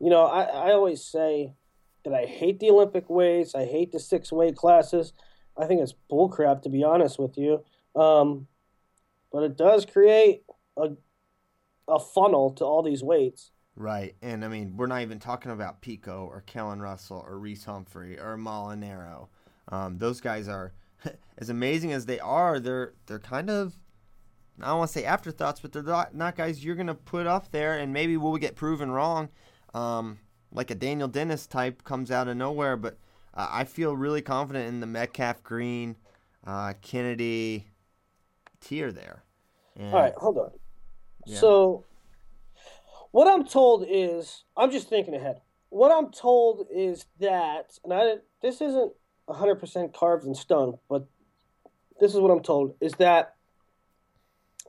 you 0.00 0.10
know, 0.10 0.24
I, 0.24 0.42
I 0.42 0.72
always 0.72 1.04
say 1.04 1.54
that 2.04 2.14
I 2.14 2.26
hate 2.26 2.58
the 2.60 2.70
Olympic 2.70 3.08
weights. 3.08 3.54
I 3.54 3.64
hate 3.64 3.92
the 3.92 4.00
six 4.00 4.32
weight 4.32 4.56
classes. 4.56 5.12
I 5.56 5.66
think 5.66 5.80
it's 5.80 5.94
bullcrap 6.10 6.62
to 6.62 6.68
be 6.68 6.82
honest 6.82 7.18
with 7.18 7.36
you. 7.36 7.64
Um, 7.94 8.46
but 9.32 9.42
it 9.42 9.56
does 9.56 9.86
create 9.86 10.42
a 10.76 10.90
a 11.88 11.98
funnel 11.98 12.52
to 12.52 12.64
all 12.64 12.82
these 12.82 13.02
weights. 13.02 13.50
Right, 13.76 14.14
and 14.22 14.44
I 14.44 14.48
mean, 14.48 14.76
we're 14.76 14.86
not 14.86 15.02
even 15.02 15.18
talking 15.18 15.52
about 15.52 15.80
Pico 15.80 16.26
or 16.26 16.42
Kellen 16.42 16.80
Russell 16.80 17.24
or 17.26 17.38
Reese 17.38 17.64
Humphrey 17.64 18.18
or 18.18 18.36
Molinaro. 18.36 19.28
Um, 19.68 19.98
those 19.98 20.20
guys 20.20 20.48
are 20.48 20.72
as 21.38 21.48
amazing 21.50 21.92
as 21.92 22.06
they 22.06 22.20
are. 22.20 22.60
They're 22.60 22.94
they're 23.06 23.18
kind 23.18 23.50
of 23.50 23.74
I 24.62 24.68
don't 24.68 24.78
want 24.78 24.90
to 24.90 24.98
say 24.98 25.04
afterthoughts, 25.04 25.60
but 25.60 25.72
they're 25.72 25.82
not, 25.82 26.14
not 26.14 26.36
guys 26.36 26.64
you're 26.64 26.76
gonna 26.76 26.94
put 26.94 27.26
up 27.26 27.50
there, 27.50 27.78
and 27.78 27.92
maybe 27.92 28.16
we'll 28.16 28.36
get 28.36 28.56
proven 28.56 28.90
wrong. 28.90 29.28
Um, 29.74 30.18
like 30.52 30.70
a 30.70 30.74
Daniel 30.74 31.08
Dennis 31.08 31.46
type 31.46 31.84
comes 31.84 32.10
out 32.10 32.28
of 32.28 32.36
nowhere, 32.36 32.76
but 32.76 32.98
uh, 33.34 33.48
I 33.50 33.64
feel 33.64 33.96
really 33.96 34.22
confident 34.22 34.68
in 34.68 34.80
the 34.80 34.86
Metcalf 34.86 35.42
Green, 35.42 35.96
uh, 36.46 36.74
Kennedy 36.82 37.68
tier 38.60 38.92
there. 38.92 39.22
And, 39.76 39.94
All 39.94 40.00
right, 40.00 40.14
hold 40.16 40.38
on. 40.38 40.50
Yeah. 41.26 41.38
So, 41.38 41.84
what 43.12 43.28
I'm 43.28 43.46
told 43.46 43.86
is, 43.88 44.44
I'm 44.56 44.70
just 44.70 44.88
thinking 44.88 45.14
ahead. 45.14 45.40
What 45.68 45.92
I'm 45.92 46.10
told 46.10 46.66
is 46.72 47.06
that, 47.20 47.78
and 47.84 47.92
I 47.92 48.16
this 48.42 48.60
isn't 48.60 48.92
100% 49.28 49.94
carved 49.94 50.26
in 50.26 50.34
stone, 50.34 50.78
but 50.88 51.06
this 52.00 52.14
is 52.14 52.20
what 52.20 52.30
I'm 52.30 52.42
told 52.42 52.74
is 52.80 52.92
that 52.94 53.36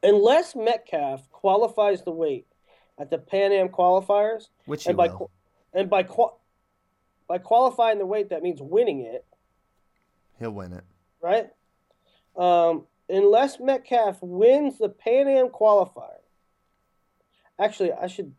unless 0.04 0.56
Metcalf 0.56 1.30
qualifies 1.32 2.04
the 2.04 2.12
weight 2.12 2.48
at 3.00 3.10
the 3.10 3.18
Pan 3.18 3.52
Am 3.52 3.70
qualifiers, 3.70 4.50
which 4.66 4.86
and 4.88 4.98
by 4.98 5.08
will. 5.08 5.30
and 5.74 5.90
by 5.90 6.04
by 7.28 7.38
qualifying 7.38 7.98
the 7.98 8.06
weight, 8.06 8.30
that 8.30 8.44
means 8.44 8.62
winning 8.62 9.02
it, 9.02 9.26
He'll 10.40 10.52
win 10.52 10.74
it. 10.74 10.84
right? 11.22 11.50
Um, 12.36 12.86
unless 13.10 13.60
Metcalf 13.60 14.18
wins 14.22 14.78
the 14.78 14.90
Pan 14.90 15.28
Am 15.28 15.48
qualifier. 15.50 16.18
Actually, 17.60 17.94
I 17.94 18.08
should. 18.08 18.34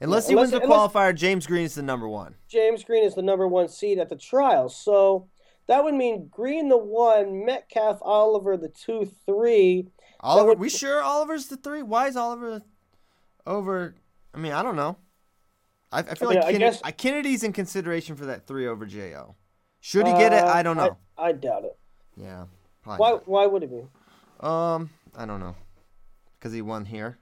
Unless 0.00 0.26
he 0.26 0.32
unless- 0.32 0.50
wins 0.50 0.60
the 0.60 0.62
unless- 0.62 0.90
qualifier, 0.92 1.14
James 1.14 1.46
Green 1.46 1.64
is 1.64 1.74
the 1.76 1.82
number 1.82 2.08
one. 2.08 2.34
James 2.48 2.82
Green 2.84 3.04
is 3.04 3.14
the 3.14 3.22
number 3.22 3.46
one 3.46 3.68
seed 3.68 3.98
at 3.98 4.08
the 4.08 4.16
trials. 4.16 4.74
So 4.76 5.28
that 5.66 5.84
would 5.84 5.94
mean 5.94 6.28
Green 6.28 6.68
the 6.68 6.76
one, 6.78 7.44
Metcalf, 7.44 7.98
Oliver 8.02 8.56
the 8.56 8.68
two, 8.70 9.04
three. 9.26 9.88
Oliver, 10.24 10.48
would- 10.50 10.58
we 10.58 10.68
sure 10.68 11.02
Oliver's 11.02 11.46
the 11.46 11.56
three? 11.56 11.82
Why 11.82 12.08
is 12.08 12.16
Oliver 12.16 12.62
over? 13.46 13.94
I 14.34 14.38
mean, 14.38 14.52
I 14.52 14.62
don't 14.62 14.76
know. 14.76 14.96
I, 15.92 16.00
I 16.00 16.14
feel 16.14 16.30
mean, 16.30 16.40
like 16.40 16.54
I 16.54 16.58
guess- 16.58 16.80
uh, 16.82 16.90
Kennedy's 16.96 17.42
in 17.44 17.52
consideration 17.52 18.16
for 18.16 18.26
that 18.26 18.46
three 18.46 18.66
over 18.66 18.86
Jo. 18.86 19.36
Should 19.80 20.06
he 20.06 20.12
get 20.14 20.32
it? 20.32 20.42
Uh, 20.42 20.46
I 20.52 20.62
don't 20.62 20.76
know. 20.76 20.96
I, 21.18 21.26
I 21.28 21.32
doubt 21.32 21.64
it. 21.64 21.76
yeah. 22.16 22.46
Why? 22.84 23.18
Why 23.24 23.46
would 23.46 23.62
it 23.62 23.70
be? 23.70 23.82
Um, 24.40 24.90
I 25.16 25.24
don't 25.26 25.40
know. 25.40 25.54
Because 26.38 26.52
he 26.52 26.60
won 26.62 26.84
here. 26.86 27.18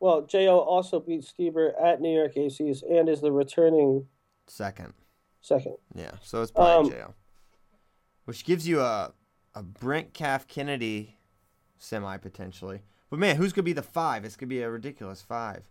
Well, 0.00 0.22
Jo 0.22 0.58
also 0.58 0.98
beat 1.00 1.22
Stieber 1.22 1.72
at 1.82 2.00
New 2.00 2.12
York 2.14 2.34
ACs 2.34 2.82
and 2.88 3.08
is 3.08 3.20
the 3.20 3.30
returning 3.32 4.06
Second. 4.46 4.92
second. 5.40 5.76
Yeah, 5.94 6.12
so 6.22 6.42
it's 6.42 6.50
probably 6.50 6.92
Um, 6.92 6.98
Jo. 6.98 7.14
Which 8.24 8.44
gives 8.44 8.66
you 8.66 8.80
a 8.80 9.12
a 9.54 9.64
Metcalf 9.82 10.46
Kennedy 10.48 11.16
semi 11.78 12.16
potentially. 12.16 12.82
But 13.10 13.18
man, 13.18 13.36
who's 13.36 13.52
gonna 13.52 13.64
be 13.64 13.72
the 13.72 13.82
five? 13.82 14.24
It's 14.24 14.36
gonna 14.36 14.48
be 14.48 14.62
a 14.62 14.70
ridiculous 14.70 15.22
five. 15.22 15.64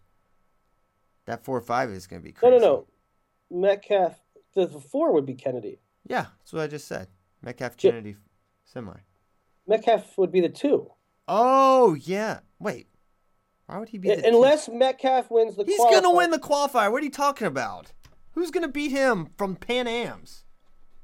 That 1.26 1.44
four 1.44 1.60
five 1.62 1.90
is 1.90 2.08
gonna 2.08 2.22
be 2.22 2.32
crazy. 2.32 2.52
no, 2.52 2.58
no. 2.60 2.86
no. 3.50 3.62
Metcalf. 3.62 4.20
The 4.56 4.68
four 4.68 5.14
would 5.14 5.26
be 5.26 5.34
Kennedy. 5.34 5.80
Yeah, 6.06 6.28
that's 6.40 6.54
what 6.54 6.64
I 6.64 6.68
just 6.68 6.88
said. 6.88 7.08
Metcalf 7.42 7.78
Kennedy 7.78 8.16
semi. 8.66 8.94
Metcalf 9.68 10.18
would 10.18 10.32
be 10.32 10.42
the 10.42 10.50
two, 10.50 10.92
Oh 11.28 11.96
yeah. 11.96 12.40
Wait. 12.60 12.88
Why 13.68 13.78
would 13.78 13.90
he 13.90 13.98
be 13.98 14.10
the 14.10 14.22
two? 14.22 14.28
unless 14.28 14.68
Metcalf 14.68 15.32
wins 15.32 15.56
the. 15.56 15.64
He's 15.64 15.78
gonna 15.78 16.12
win 16.12 16.32
the 16.32 16.40
qualifier. 16.40 16.92
What 16.92 17.02
are 17.02 17.06
you 17.06 17.12
talking 17.12 17.48
about? 17.48 17.94
Who's 18.32 18.52
gonna 18.52 18.68
beat 18.68 18.92
him 18.92 19.30
from 19.38 19.56
Pan 19.56 19.88
Am's? 19.88 20.44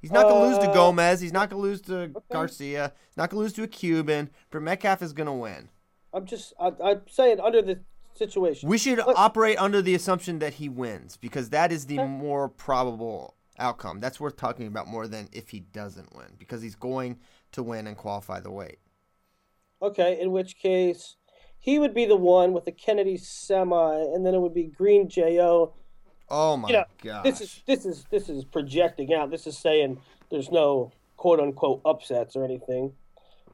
He's 0.02 0.12
not 0.12 0.28
gonna 0.28 0.48
lose 0.48 0.58
to 0.60 0.70
Uh, 0.70 0.74
Gomez. 0.74 1.20
He's 1.20 1.34
not 1.34 1.50
gonna 1.50 1.62
lose 1.62 1.82
to 1.84 2.14
Garcia. 2.32 2.94
He's 3.10 3.18
not 3.18 3.30
gonna 3.30 3.42
lose 3.42 3.54
to 3.54 3.64
a 3.64 3.68
Cuban. 3.68 4.30
But 4.50 4.62
Metcalf 4.62 5.02
is 5.02 5.14
gonna 5.14 5.36
win. 5.36 5.70
I'm 6.14 6.26
just. 6.26 6.54
I, 6.60 6.72
I'm 6.84 7.02
saying 7.10 7.40
under 7.40 7.62
the 7.62 7.82
situation. 8.16 8.70
We 8.70 8.78
should 8.78 8.98
Look- 8.98 9.18
operate 9.18 9.58
under 9.60 9.82
the 9.82 9.96
assumption 9.96 10.40
that 10.40 10.56
he 10.56 10.70
wins 10.70 11.18
because 11.18 11.50
that 11.50 11.72
is 11.72 11.86
the 11.86 12.04
more 12.06 12.50
probable 12.50 13.36
outcome. 13.58 14.00
That's 14.00 14.20
worth 14.20 14.38
talking 14.38 14.68
about 14.68 14.88
more 14.88 15.08
than 15.08 15.28
if 15.32 15.50
he 15.50 15.60
doesn't 15.60 16.16
win 16.16 16.36
because 16.38 16.62
he's 16.62 16.76
going 16.76 17.20
to 17.52 17.64
win 17.64 17.88
and 17.88 17.98
qualify 17.98 18.40
the 18.40 18.52
weight. 18.52 18.80
Okay, 19.82 20.20
in 20.20 20.32
which 20.32 20.58
case 20.58 21.16
he 21.58 21.78
would 21.80 21.94
be 21.94 22.06
the 22.06 22.16
one 22.16 22.54
with 22.54 22.66
the 22.66 22.72
Kennedy 22.72 23.18
semi, 23.18 23.96
and 23.96 24.26
then 24.26 24.34
it 24.34 24.40
would 24.40 24.54
be 24.54 24.64
Green 24.66 25.10
Jo. 25.10 25.74
Oh 26.32 26.58
my 26.58 26.70
You 26.70 26.74
know, 26.76 26.84
gosh. 27.04 27.24
this 27.24 27.42
is 27.42 27.63
this 27.65 27.86
is 27.86 28.06
this 28.12 28.30
is 28.30 28.46
projecting 28.46 29.13
out. 29.13 29.32
This 29.32 29.48
is 29.48 29.58
saying 29.58 30.00
there's 30.30 30.52
no 30.52 30.92
quote 31.18 31.39
unquote 31.39 31.82
upsets 31.86 32.36
or 32.36 32.44
anything. 32.44 32.94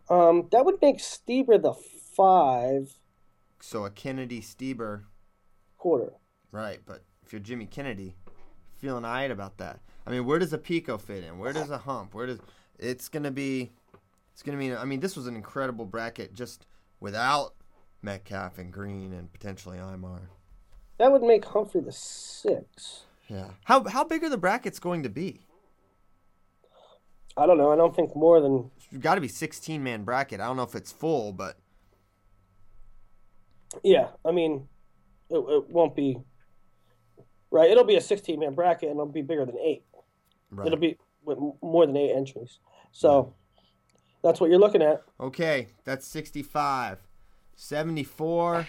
Um, 0.09 0.47
that 0.51 0.65
would 0.65 0.81
make 0.81 0.97
Stieber 0.97 1.61
the 1.61 1.73
five 1.73 2.93
so 3.61 3.85
a 3.85 3.89
Kennedy 3.89 4.41
Stieber, 4.41 5.03
quarter. 5.77 6.13
right? 6.51 6.79
But 6.85 7.03
if 7.25 7.33
you're 7.33 7.39
Jimmy 7.39 7.65
Kennedy, 7.65 8.15
feeling 8.77 9.03
alright 9.05 9.31
about 9.31 9.57
that. 9.57 9.79
I 10.05 10.11
mean, 10.11 10.25
where 10.25 10.37
does 10.37 10.53
a 10.53 10.57
Pico 10.59 10.97
fit 10.99 11.23
in? 11.23 11.39
Where 11.39 11.53
does 11.53 11.71
a 11.71 11.79
hump? 11.79 12.13
Where 12.13 12.27
does 12.27 12.39
it's 12.77 13.09
gonna 13.09 13.31
be? 13.31 13.71
It's 14.33 14.43
gonna 14.43 14.57
be. 14.57 14.75
I 14.75 14.85
mean, 14.85 14.99
this 14.99 15.15
was 15.15 15.25
an 15.27 15.35
incredible 15.35 15.85
bracket 15.85 16.33
just 16.33 16.65
without 16.99 17.55
Metcalf 18.01 18.59
and 18.59 18.71
Green 18.71 19.13
and 19.13 19.31
potentially 19.33 19.77
Imar. 19.77 20.27
That 20.97 21.11
would 21.11 21.23
make 21.23 21.45
Humphrey 21.45 21.81
the 21.81 21.91
six. 21.91 23.03
Yeah. 23.27 23.49
How 23.65 23.83
how 23.83 24.03
big 24.03 24.23
are 24.23 24.29
the 24.29 24.37
brackets 24.37 24.79
going 24.79 25.03
to 25.03 25.09
be? 25.09 25.41
I 27.37 27.45
don't 27.45 27.57
know. 27.57 27.71
I 27.71 27.75
don't 27.75 27.95
think 27.95 28.15
more 28.15 28.39
than 28.39 28.71
It's 28.91 29.01
got 29.01 29.15
to 29.15 29.21
be 29.21 29.27
16 29.27 29.83
man 29.83 30.03
bracket. 30.03 30.39
I 30.39 30.45
don't 30.45 30.55
know 30.55 30.63
if 30.63 30.75
it's 30.75 30.91
full, 30.91 31.33
but 31.33 31.57
yeah. 33.83 34.07
I 34.25 34.31
mean, 34.31 34.67
it, 35.29 35.37
it 35.37 35.69
won't 35.69 35.95
be 35.95 36.17
right. 37.51 37.69
It'll 37.69 37.83
be 37.83 37.97
a 37.97 38.01
16 38.01 38.39
man 38.39 38.53
bracket, 38.53 38.89
and 38.89 38.97
it'll 38.97 39.07
be 39.07 39.21
bigger 39.21 39.45
than 39.45 39.57
eight. 39.59 39.83
right. 40.51 40.67
It'll 40.67 40.79
be 40.79 40.97
with 41.25 41.37
more 41.61 41.85
than 41.85 41.97
eight 41.97 42.13
entries. 42.15 42.59
So 42.91 43.33
that's 44.23 44.39
what 44.39 44.49
you're 44.49 44.59
looking 44.59 44.81
at. 44.81 45.03
okay. 45.19 45.67
That's 45.83 46.07
65, 46.07 46.99
74. 47.55 48.67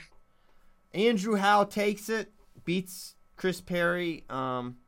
Andrew 0.97 1.37
Howe 1.37 1.65
takes 1.65 2.09
it, 2.09 2.33
beats 2.65 3.15
Chris 3.37 3.61
Perry. 3.61 4.25
Um, 4.31 4.79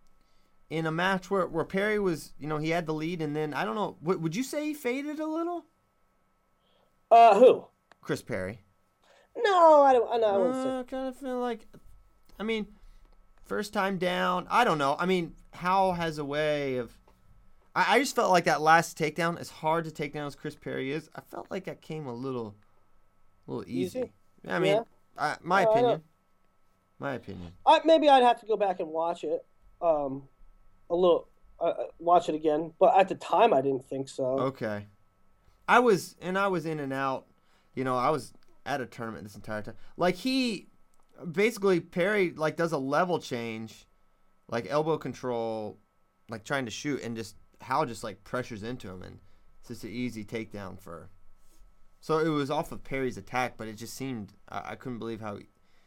in 0.71 0.85
a 0.87 0.93
match 0.93 1.31
where, 1.31 1.47
where 1.47 1.65
Perry 1.65 1.99
was, 1.99 2.33
you 2.39 2.47
know, 2.47 2.59
he 2.59 2.71
had 2.71 2.87
the 2.87 2.93
lead, 2.93 3.23
and 3.23 3.35
then 3.35 3.55
I 3.55 3.65
don't 3.65 3.75
know. 3.75 3.97
Would, 4.03 4.23
would 4.23 4.37
you 4.37 4.43
say 4.43 4.67
he 4.67 4.75
faded 4.75 5.19
a 5.19 5.27
little? 5.27 5.65
Uh, 7.11 7.39
who? 7.39 7.65
Chris 8.01 8.23
Perry. 8.23 8.61
No, 9.37 9.83
I 9.83 9.93
don't. 9.93 10.13
I, 10.13 10.17
know, 10.19 10.27
I 10.27 10.39
wouldn't. 10.39 10.67
Uh, 10.67 10.85
kind 10.85 11.09
of 11.09 11.17
feel 11.17 11.41
like, 11.41 11.67
I 12.39 12.43
mean, 12.43 12.67
first 13.45 13.73
time 13.73 13.97
down. 13.97 14.47
I 14.51 14.65
don't 14.65 14.79
know. 14.79 14.97
I 14.99 15.07
mean, 15.07 15.35
Howe 15.53 15.93
has 15.93 16.19
a 16.19 16.25
way 16.25 16.77
of. 16.77 16.93
I, 17.75 17.97
I 17.97 17.99
just 17.99 18.15
felt 18.15 18.31
like 18.31 18.45
that 18.45 18.61
last 18.61 18.99
takedown, 18.99 19.39
as 19.39 19.49
hard 19.49 19.85
to 19.85 19.91
take 19.91 20.13
down 20.13 20.27
as 20.27 20.35
Chris 20.35 20.55
Perry 20.55 20.93
is, 20.93 21.09
I 21.15 21.21
felt 21.21 21.51
like 21.51 21.65
that 21.65 21.81
came 21.81 22.07
a 22.07 22.15
little, 22.15 22.57
a 23.47 23.51
little 23.51 23.65
easy. 23.67 24.01
Easy? 24.01 24.13
I 24.47 24.59
mean, 24.59 24.75
Yeah. 24.75 24.83
I, 25.19 25.37
my 25.43 25.61
I 25.61 25.63
opinion. 25.63 26.03
My 26.99 27.15
opinion. 27.15 27.53
I, 27.67 27.81
maybe 27.85 28.09
I'd 28.09 28.23
have 28.23 28.41
to 28.41 28.47
go 28.47 28.57
back 28.57 28.81
and 28.81 28.89
watch 28.89 29.25
it. 29.25 29.45
Um, 29.81 30.25
a 30.91 30.95
little. 30.95 31.29
Uh, 31.61 31.65
uh, 31.65 31.85
watch 31.99 32.29
it 32.29 32.35
again. 32.35 32.73
But 32.79 32.97
at 32.97 33.09
the 33.09 33.17
time, 33.17 33.53
I 33.53 33.61
didn't 33.61 33.85
think 33.89 34.09
so. 34.09 34.25
Okay. 34.39 34.87
I 35.67 35.81
was, 35.81 36.17
and 36.21 36.39
I 36.39 36.47
was 36.47 36.67
in 36.67 36.81
and 36.81 36.93
out. 36.93 37.27
You 37.75 37.85
know, 37.85 37.97
I 37.97 38.11
was 38.11 38.33
at 38.65 38.81
a 38.81 38.87
tournament 38.87 39.25
this 39.25 39.35
entire 39.35 39.63
time. 39.63 39.75
Like 39.97 40.15
he, 40.15 40.69
basically 41.33 41.81
Perry 41.81 42.33
like 42.33 42.57
does 42.57 42.73
a 42.73 42.79
level 42.79 43.19
change, 43.19 43.87
like 44.49 44.67
elbow 44.69 44.99
control, 44.99 45.79
like 46.29 46.45
trying 46.45 46.65
to 46.65 46.71
shoot, 46.71 47.03
and 47.03 47.17
just 47.17 47.37
Howe 47.61 47.85
just 47.85 48.05
like 48.05 48.23
pressures 48.25 48.63
into 48.63 48.89
him, 48.89 49.03
and 49.03 49.19
it's 49.61 49.69
just 49.69 49.85
an 49.85 49.91
easy 49.91 50.25
takedown 50.25 50.79
for. 50.81 51.11
So 52.01 52.19
it 52.19 52.29
was 52.29 52.51
off 52.51 52.73
of 52.73 52.85
Perry's 52.85 53.17
attack, 53.17 53.55
but 53.57 53.69
it 53.69 53.75
just 53.77 53.95
seemed 53.95 54.33
I, 54.49 54.73
I 54.73 54.75
couldn't 54.77 54.99
believe 54.99 55.21
how, 55.21 55.39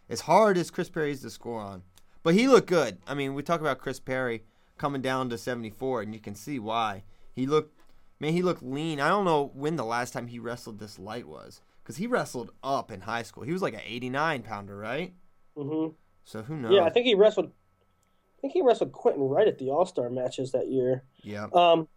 as 0.10 0.22
hard 0.22 0.58
as 0.58 0.72
Chris 0.72 0.90
Perry's 0.90 1.22
to 1.22 1.30
score 1.30 1.62
on, 1.62 1.84
but 2.24 2.34
he 2.34 2.48
looked 2.48 2.68
good. 2.68 2.98
I 3.08 3.14
mean, 3.14 3.34
we 3.34 3.44
talk 3.44 3.62
about 3.62 3.80
Chris 3.80 4.00
Perry 4.00 4.44
coming 4.78 5.02
down 5.02 5.30
to 5.30 5.38
74, 5.38 6.02
and 6.02 6.14
you 6.14 6.20
can 6.20 6.36
see 6.36 6.60
why 6.60 7.04
he 7.34 7.46
looked. 7.46 7.78
Man, 8.20 8.34
he 8.34 8.44
looked 8.44 8.62
lean. 8.62 9.00
I 9.00 9.10
don't 9.10 9.26
know 9.26 9.52
when 9.56 9.78
the 9.78 9.86
last 9.86 10.12
time 10.14 10.28
he 10.28 10.38
wrestled 10.38 10.80
this 10.80 11.00
light 11.00 11.28
was, 11.28 11.62
because 11.82 11.98
he 11.98 12.06
wrestled 12.06 12.52
up 12.64 12.92
in 12.92 13.02
high 13.02 13.24
school. 13.24 13.44
He 13.44 13.52
was 13.54 13.64
like 13.64 13.74
an 13.74 13.82
89 13.84 14.44
pounder, 14.44 14.78
right? 14.78 15.14
hmm 15.56 15.88
So 16.24 16.44
who 16.44 16.56
knows? 16.58 16.74
Yeah, 16.74 16.84
I 16.84 16.90
think 16.90 17.06
he 17.06 17.16
wrestled. 17.16 17.48
I 17.48 18.42
think 18.42 18.54
he 18.54 18.62
wrestled 18.62 18.92
Quentin 18.92 19.24
right 19.24 19.48
at 19.48 19.58
the 19.60 19.70
All 19.70 19.86
Star 19.86 20.10
matches 20.10 20.52
that 20.52 20.68
year. 20.68 21.04
Yeah. 21.24 21.48
Um, 21.54 21.88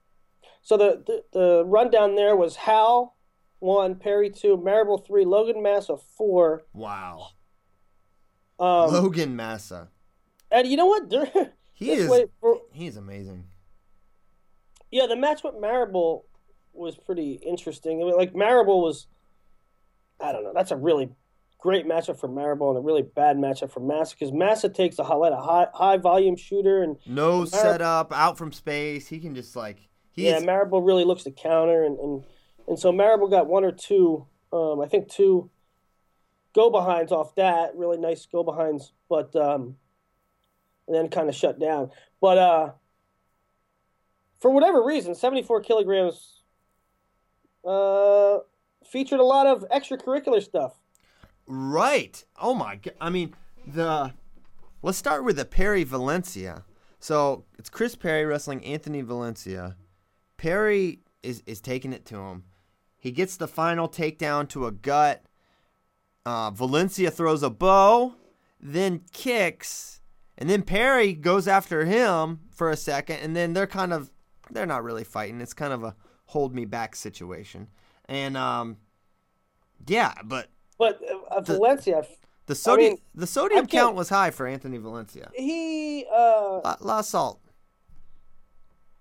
so 0.63 0.77
the, 0.77 1.03
the 1.07 1.25
the 1.33 1.65
rundown 1.67 2.17
there 2.17 2.37
was 2.37 2.57
Howe 2.57 3.13
one, 3.59 3.95
Perry 3.97 4.31
two, 4.31 4.57
Marable 4.57 4.99
three, 4.99 5.25
Logan 5.25 5.63
Massa 5.63 5.97
four. 5.97 6.63
Wow. 6.73 7.29
Um, 8.59 8.93
Logan 8.93 9.35
Massa. 9.37 9.89
and 10.51 10.67
you 10.69 10.77
know 10.77 10.87
what? 10.87 11.09
There- 11.11 11.53
He 11.77 11.91
is. 11.91 12.09
For, 12.41 12.61
he's 12.73 12.97
amazing. 12.97 13.47
yeah, 14.93 15.07
the 15.07 15.17
match 15.17 15.43
with 15.43 15.57
Marable 15.61 16.25
was 16.73 16.97
pretty 16.97 17.33
interesting. 17.45 18.01
I 18.01 18.05
mean, 18.05 18.17
like 18.17 18.33
Marable 18.33 18.81
was, 18.81 19.09
I 20.21 20.31
don't 20.31 20.45
know. 20.45 20.53
That's 20.55 20.71
a 20.71 20.77
really 20.77 21.09
great 21.59 21.85
matchup 21.85 22.21
for 22.21 22.29
Marable 22.29 22.69
and 22.71 22.79
a 22.79 22.81
really 22.81 23.03
bad 23.03 23.39
matchup 23.39 23.73
for 23.73 23.81
Massa 23.81 24.15
because 24.15 24.33
Massa 24.33 24.69
takes 24.69 25.01
a 25.01 25.05
highlight 25.05 25.33
a 25.33 25.37
high 25.37 25.67
high 25.75 25.97
volume 25.97 26.37
shooter 26.37 26.85
and 26.85 26.97
No 27.07 27.39
Mar- 27.39 27.47
setup, 27.47 28.13
out 28.13 28.39
from 28.39 28.53
space. 28.53 29.09
He 29.09 29.19
can 29.19 29.35
just 29.35 29.57
like 29.57 29.89
he 30.13 30.27
yeah, 30.29 30.37
is. 30.37 30.45
Marable 30.45 30.81
really 30.81 31.05
looks 31.05 31.25
to 31.25 31.33
counter, 31.33 31.83
and, 31.83 31.99
and, 31.99 32.25
and 32.67 32.79
so 32.79 32.93
Marable 32.93 33.29
got 33.29 33.47
one 33.47 33.65
or 33.65 33.73
two, 33.73 34.27
um, 34.53 34.81
I 34.81 34.87
think 34.87 35.09
two 35.09 35.51
go 36.55 36.71
behinds 36.71 37.13
off 37.13 37.35
that, 37.35 37.75
really 37.75 37.99
nice 37.99 38.27
go 38.27 38.43
behinds, 38.43 38.93
but 39.09 39.35
um, 39.37 39.77
and 40.87 40.97
then 40.97 41.09
kind 41.09 41.29
of 41.29 41.35
shut 41.35 41.59
down. 41.59 41.91
But 42.21 42.39
uh, 42.39 42.73
for 44.41 44.51
whatever 44.51 44.83
reason, 44.83 45.15
74 45.15 45.63
kilograms 45.63 46.43
uh, 47.65 48.39
featured 48.85 49.21
a 49.21 49.25
lot 49.25 49.47
of 49.47 49.65
extracurricular 49.71 50.43
stuff. 50.43 50.75
Right. 51.47 52.25
Oh 52.41 52.55
my 52.55 52.77
god. 52.77 52.95
I 53.01 53.11
mean, 53.11 53.35
the 53.67 54.13
let's 54.83 54.99
start 54.99 55.25
with 55.25 55.37
the 55.37 55.45
Perry 55.45 55.85
Valencia. 55.85 56.65
So 57.01 57.45
it's 57.59 57.69
Chris 57.69 57.95
Perry 57.95 58.25
wrestling 58.25 58.65
Anthony 58.65 59.03
Valencia. 59.03 59.77
Perry 60.37 61.01
is 61.23 61.43
is 61.47 61.61
taking 61.61 61.93
it 61.93 62.07
to 62.07 62.17
him. 62.17 62.45
He 63.05 63.13
gets 63.13 63.37
the 63.37 63.47
final 63.47 63.87
takedown 63.87 64.49
to 64.49 64.65
a 64.65 64.73
gut. 64.73 65.23
Uh, 66.25 66.51
Valencia 66.51 67.11
throws 67.11 67.43
a 67.43 67.51
bow, 67.51 68.15
then 68.59 69.03
kicks, 69.13 70.01
And 70.39 70.49
then 70.49 70.63
Perry 70.63 71.13
goes 71.13 71.47
after 71.47 71.85
him 71.85 72.41
for 72.51 72.71
a 72.71 72.79
second, 72.79 73.17
and 73.17 73.37
then 73.37 73.53
they're 73.53 73.67
kind 73.67 73.93
of 73.93 74.11
they're 74.51 74.65
not 74.65 74.83
really 74.83 75.05
fighting. 75.05 75.43
It's 75.43 75.53
kind 75.53 75.75
of 75.75 75.85
a 75.85 75.95
hold 76.25 76.55
me 76.55 76.65
back 76.65 76.97
situation. 76.97 77.69
And 78.07 78.39
um, 78.39 78.79
yeah, 79.87 80.15
but 80.25 80.49
But 80.79 80.99
uh, 81.31 81.43
Valencia, 81.43 82.05
the 82.47 82.55
sodium 82.55 82.95
mean, 82.95 83.03
the 83.15 83.27
sodium 83.27 83.67
count 83.67 83.97
was 83.97 84.09
high 84.09 84.31
for 84.31 84.47
Anthony 84.47 84.79
Valencia. 84.79 85.31
he 85.35 86.07
uh, 86.11 86.61
La, 86.65 86.77
la 86.81 87.01
salt. 87.03 87.39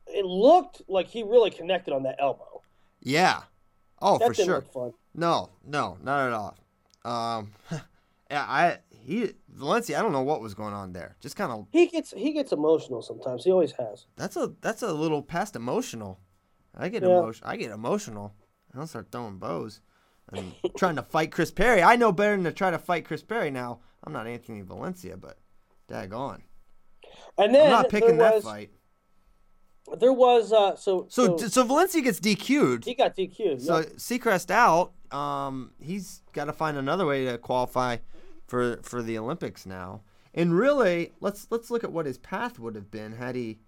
it 0.08 0.26
looked 0.26 0.82
like 0.90 1.08
he 1.08 1.24
really 1.24 1.52
connected 1.52 1.94
on 1.94 2.04
that 2.04 2.18
elbow. 2.20 2.62
Yeah. 3.02 3.44
Oh, 4.06 4.18
That 4.20 4.28
for 4.28 4.34
sure. 4.34 4.64
No, 5.16 5.50
no, 5.66 5.98
not 6.04 6.28
at 6.28 6.34
all. 6.34 6.58
Um, 7.06 7.54
yeah, 8.30 8.46
I 8.48 8.78
he 8.90 9.32
Valencia. 9.50 9.98
I 9.98 10.02
don't 10.02 10.12
know 10.12 10.22
what 10.24 10.42
was 10.42 10.54
going 10.54 10.74
on 10.74 10.92
there. 10.94 11.16
Just 11.22 11.36
kind 11.36 11.52
of 11.52 11.68
He 11.72 11.88
gets 11.88 12.12
he 12.12 12.34
gets 12.34 12.52
emotional 12.52 13.02
sometimes. 13.02 13.44
He 13.46 13.52
always 13.52 13.72
has. 13.74 14.06
that's 14.18 14.36
a 14.36 14.52
that's 14.62 14.82
a 14.82 14.92
little 14.94 15.22
past 15.22 15.56
emotional. 15.56 16.20
I 16.76 16.90
get 16.90 17.04
Yeah. 17.04 17.10
emotion. 17.20 17.44
I 17.48 17.56
get 17.58 17.72
emotional. 17.72 18.34
I'll 18.76 18.88
start 18.88 19.10
throwing 19.12 19.38
bows 19.38 19.82
and 20.32 20.54
trying 20.78 20.96
to 20.96 21.04
fight 21.04 21.32
Chris 21.32 21.52
Perry. 21.52 21.82
I 21.84 21.96
know 21.96 22.12
better 22.12 22.36
than 22.36 22.44
to 22.46 22.52
try 22.52 22.72
to 22.72 22.80
fight 22.80 23.06
Chris 23.06 23.24
Perry. 23.24 23.52
Now 23.52 23.80
I'm 24.04 24.12
not 24.14 24.28
Anthony 24.28 24.62
Valencia, 24.62 25.16
but 25.16 25.38
daggone, 25.90 26.42
And 27.38 27.54
then 27.54 27.66
I'm 27.66 27.72
not 27.72 27.90
picking 27.90 28.18
there 28.18 28.32
that 28.32 28.44
fight. 28.44 28.72
There 29.98 30.14
was 30.14 30.54
uh, 30.54 30.76
so 30.76 31.08
So 31.10 31.38
so, 31.38 31.48
so 31.48 31.64
Valencia 31.64 32.02
gets 32.02 32.20
DQ'd. 32.20 32.86
he 32.86 32.94
got 32.96 33.16
DQ'd. 33.16 33.62
So 33.62 33.80
yeah. 33.80 33.86
Seacrest 33.98 34.50
out. 34.50 34.94
Um, 35.12 35.72
he's 35.82 36.22
got 36.32 36.46
to 36.46 36.54
find 36.54 36.78
another 36.78 37.06
way 37.06 37.26
to 37.26 37.38
qualify 37.38 37.98
for 38.48 38.78
for 38.82 39.02
the 39.02 39.18
Olympics 39.18 39.66
now. 39.66 40.02
And 40.34 40.58
really, 40.58 41.12
let's 41.20 41.48
let's 41.52 41.70
look 41.70 41.84
at 41.84 41.92
what 41.92 42.06
his 42.06 42.18
path 42.18 42.58
would 42.60 42.76
have 42.76 42.90
been 42.90 43.14
had 43.14 43.36
he 43.36 43.60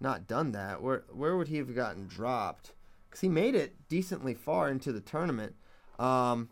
not 0.00 0.26
done 0.26 0.52
that. 0.52 0.82
Where 0.82 1.04
where 1.12 1.36
would 1.36 1.48
he 1.48 1.56
have 1.56 1.74
gotten 1.74 2.06
dropped? 2.06 2.72
Because 3.08 3.20
he 3.22 3.28
made 3.28 3.54
it 3.54 3.74
decently 3.88 4.34
far 4.34 4.68
into 4.68 4.92
the 4.92 5.00
tournament. 5.00 5.54
Um, 5.98 6.50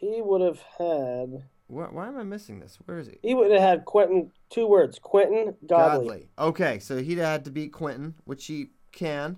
he 0.00 0.20
would 0.22 0.40
have 0.40 0.60
had 0.78 1.44
wh- 1.68 1.92
why 1.94 2.08
am 2.08 2.16
I 2.18 2.22
missing 2.24 2.60
this? 2.60 2.78
Where 2.86 2.98
is 2.98 3.08
he? 3.08 3.18
he 3.22 3.34
would 3.34 3.50
have 3.50 3.60
had 3.60 3.84
Quentin 3.84 4.32
two 4.54 4.66
words 4.66 4.98
Quentin 4.98 5.54
Godley. 5.66 6.06
Godley. 6.06 6.28
Okay, 6.38 6.78
so 6.78 7.02
he'd 7.02 7.18
had 7.18 7.44
to 7.44 7.50
beat 7.50 7.72
Quentin, 7.72 8.14
which 8.24 8.46
he 8.46 8.70
can, 8.92 9.36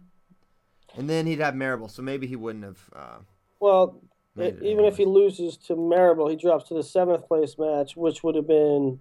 and 0.94 1.08
then 1.08 1.26
he'd 1.26 1.40
have 1.40 1.54
Marable. 1.54 1.88
So 1.88 2.02
maybe 2.02 2.26
he 2.26 2.36
wouldn't 2.36 2.64
have. 2.64 2.90
Uh, 2.94 3.18
Well, 3.58 4.02
it, 4.36 4.58
even 4.62 4.84
if 4.84 4.98
he 4.98 5.06
loses 5.06 5.56
to 5.68 5.76
Marable, 5.76 6.28
he 6.28 6.36
drops 6.36 6.68
to 6.68 6.74
the 6.74 6.82
seventh 6.82 7.26
place 7.26 7.56
match, 7.58 7.96
which 7.96 8.22
would 8.22 8.34
have 8.34 8.46
been 8.46 9.00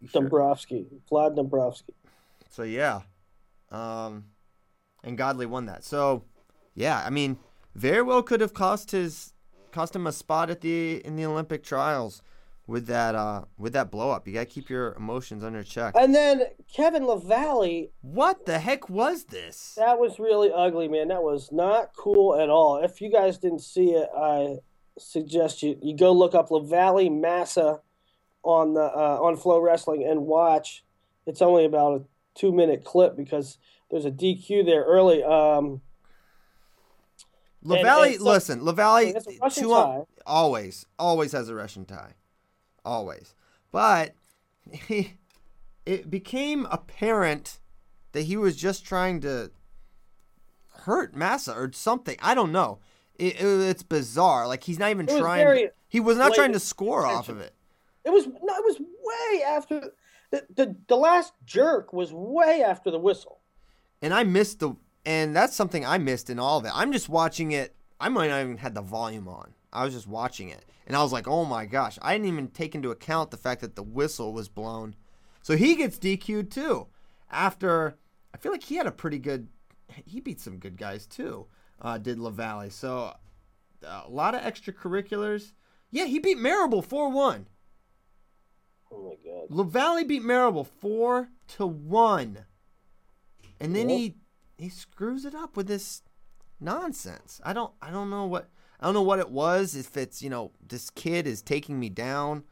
sure. 0.00 0.22
Dombrowski, 0.22 0.86
Vlad 1.10 1.36
Dombrowski. 1.36 1.92
So 2.48 2.62
yeah, 2.62 3.02
um, 3.70 4.24
and 5.04 5.18
Godley 5.18 5.46
won 5.46 5.66
that. 5.66 5.84
So 5.84 6.24
yeah, 6.74 7.02
I 7.04 7.10
mean, 7.10 7.36
very 7.74 8.02
well 8.02 8.22
could 8.22 8.40
have 8.40 8.54
cost 8.54 8.92
his 8.92 9.34
cost 9.72 9.94
him 9.94 10.06
a 10.06 10.12
spot 10.12 10.48
at 10.48 10.62
the 10.62 11.04
in 11.04 11.16
the 11.16 11.26
Olympic 11.26 11.62
trials 11.62 12.22
with 12.66 12.86
that 12.86 13.14
uh 13.14 13.42
with 13.58 13.72
that 13.72 13.90
blow 13.90 14.10
up. 14.10 14.26
You 14.26 14.34
gotta 14.34 14.46
keep 14.46 14.70
your 14.70 14.94
emotions 14.94 15.42
under 15.44 15.62
check. 15.62 15.94
And 15.96 16.14
then 16.14 16.42
Kevin 16.74 17.04
LaValle, 17.06 17.90
What 18.02 18.46
the 18.46 18.58
heck 18.58 18.88
was 18.88 19.24
this? 19.24 19.74
that 19.76 19.98
was 19.98 20.18
really 20.18 20.50
ugly, 20.54 20.88
man. 20.88 21.08
That 21.08 21.22
was 21.22 21.50
not 21.52 21.90
cool 21.96 22.34
at 22.40 22.48
all. 22.50 22.82
If 22.82 23.00
you 23.00 23.10
guys 23.10 23.38
didn't 23.38 23.60
see 23.62 23.90
it, 23.90 24.08
I 24.16 24.58
suggest 24.98 25.62
you 25.62 25.78
you 25.82 25.96
go 25.96 26.12
look 26.12 26.34
up 26.34 26.50
LaValle 26.50 27.08
Massa 27.10 27.80
on 28.44 28.74
the 28.74 28.82
uh, 28.82 29.18
on 29.20 29.36
FloWrestling 29.36 30.08
and 30.08 30.22
watch. 30.26 30.84
It's 31.26 31.42
only 31.42 31.64
about 31.64 32.00
a 32.00 32.04
two 32.34 32.52
minute 32.52 32.84
clip 32.84 33.16
because 33.16 33.58
there's 33.90 34.04
a 34.04 34.10
DQ 34.10 34.64
there 34.66 34.82
early. 34.84 35.22
Um, 35.22 35.80
Lavallee, 37.64 38.12
and 38.14 38.16
so- 38.20 38.24
listen, 38.24 38.60
Lavallee, 38.60 39.14
It's 39.14 39.26
a 39.26 39.38
Russian 39.40 39.62
two 39.64 40.04
always, 40.26 40.86
always 40.98 41.32
has 41.32 41.48
a 41.48 41.54
Russian 41.54 41.84
tie, 41.84 42.14
always. 42.84 43.34
But 43.70 44.14
he, 44.70 45.14
it 45.86 46.10
became 46.10 46.66
apparent 46.70 47.58
that 48.12 48.22
he 48.22 48.36
was 48.36 48.56
just 48.56 48.84
trying 48.84 49.20
to 49.22 49.50
hurt 50.84 51.14
Massa 51.14 51.52
or 51.54 51.70
something. 51.72 52.16
I 52.22 52.34
don't 52.34 52.52
know. 52.52 52.78
It, 53.16 53.40
it- 53.40 53.60
it's 53.68 53.82
bizarre. 53.82 54.46
Like 54.48 54.64
he's 54.64 54.78
not 54.78 54.90
even 54.90 55.08
It 55.08 55.12
was 55.12 55.20
trying. 55.20 55.44
very 55.46 55.70
he 55.88 56.00
was 56.00 56.16
not 56.16 56.34
trying 56.34 56.52
to 56.52 56.60
score 56.60 57.06
off 57.06 57.28
of 57.28 57.40
it. 57.40 57.54
It 58.04 58.10
was 58.10 58.26
no, 58.26 58.32
it 58.32 58.64
was 58.64 58.80
way 58.80 59.42
after 59.44 59.80
the, 60.30 60.44
the 60.54 60.76
the 60.88 60.96
last 60.96 61.32
jerk 61.44 61.92
was 61.92 62.12
way 62.12 62.62
after 62.66 62.90
the 62.90 62.98
whistle. 62.98 63.40
and 64.00 64.12
I 64.14 64.24
missed 64.24 64.58
the 64.60 64.74
and 65.04 65.34
that's 65.36 65.54
something 65.54 65.84
I 65.84 65.98
missed 65.98 66.30
in 66.30 66.38
all 66.38 66.58
of 66.58 66.64
it. 66.64 66.72
I'm 66.74 66.92
just 66.92 67.08
watching 67.08 67.52
it. 67.52 67.74
I 68.00 68.08
might 68.08 68.28
not 68.28 68.40
even 68.40 68.56
had 68.56 68.74
the 68.74 68.80
volume 68.82 69.28
on. 69.28 69.52
I 69.72 69.84
was 69.84 69.94
just 69.94 70.06
watching 70.06 70.48
it, 70.48 70.64
and 70.86 70.96
I 70.96 71.02
was 71.02 71.12
like, 71.12 71.26
"Oh 71.26 71.44
my 71.44 71.66
gosh!" 71.66 71.98
I 72.02 72.12
didn't 72.12 72.28
even 72.28 72.48
take 72.48 72.74
into 72.74 72.90
account 72.90 73.30
the 73.30 73.36
fact 73.36 73.60
that 73.62 73.76
the 73.76 73.82
whistle 73.82 74.32
was 74.32 74.48
blown. 74.48 74.94
So 75.42 75.56
he 75.56 75.74
gets 75.74 75.98
DQ'd 75.98 76.50
too. 76.50 76.88
After 77.30 77.96
I 78.34 78.38
feel 78.38 78.52
like 78.52 78.64
he 78.64 78.76
had 78.76 78.86
a 78.86 78.92
pretty 78.92 79.18
good. 79.18 79.48
He 80.06 80.20
beat 80.20 80.40
some 80.40 80.58
good 80.58 80.76
guys 80.76 81.06
too. 81.06 81.46
Uh, 81.80 81.98
did 81.98 82.18
Lavalle. 82.18 82.70
So 82.70 83.14
a 83.84 84.08
lot 84.08 84.34
of 84.34 84.42
extracurriculars. 84.42 85.52
Yeah, 85.90 86.06
he 86.06 86.18
beat 86.18 86.38
Marable 86.38 86.82
four 86.82 87.10
one. 87.10 87.48
Oh 88.90 89.02
my 89.02 89.16
god! 89.24 89.46
Lavalle 89.50 90.04
beat 90.04 90.22
Marable 90.22 90.64
four 90.64 91.28
to 91.56 91.66
one, 91.66 92.46
and 93.60 93.74
then 93.74 93.88
he 93.88 94.16
he 94.58 94.68
screws 94.68 95.24
it 95.24 95.34
up 95.34 95.56
with 95.56 95.66
this 95.66 96.02
nonsense. 96.60 97.40
I 97.44 97.52
don't 97.52 97.72
I 97.82 97.90
don't 97.90 98.10
know 98.10 98.26
what 98.26 98.48
I 98.82 98.86
don't 98.86 98.94
know 98.94 99.02
what 99.02 99.20
it 99.20 99.30
was. 99.30 99.76
If 99.76 99.96
it's 99.96 100.22
you 100.22 100.28
know 100.28 100.50
this 100.66 100.90
kid 100.90 101.26
is 101.28 101.40
taking 101.40 101.78
me 101.78 101.88
down, 101.88 102.42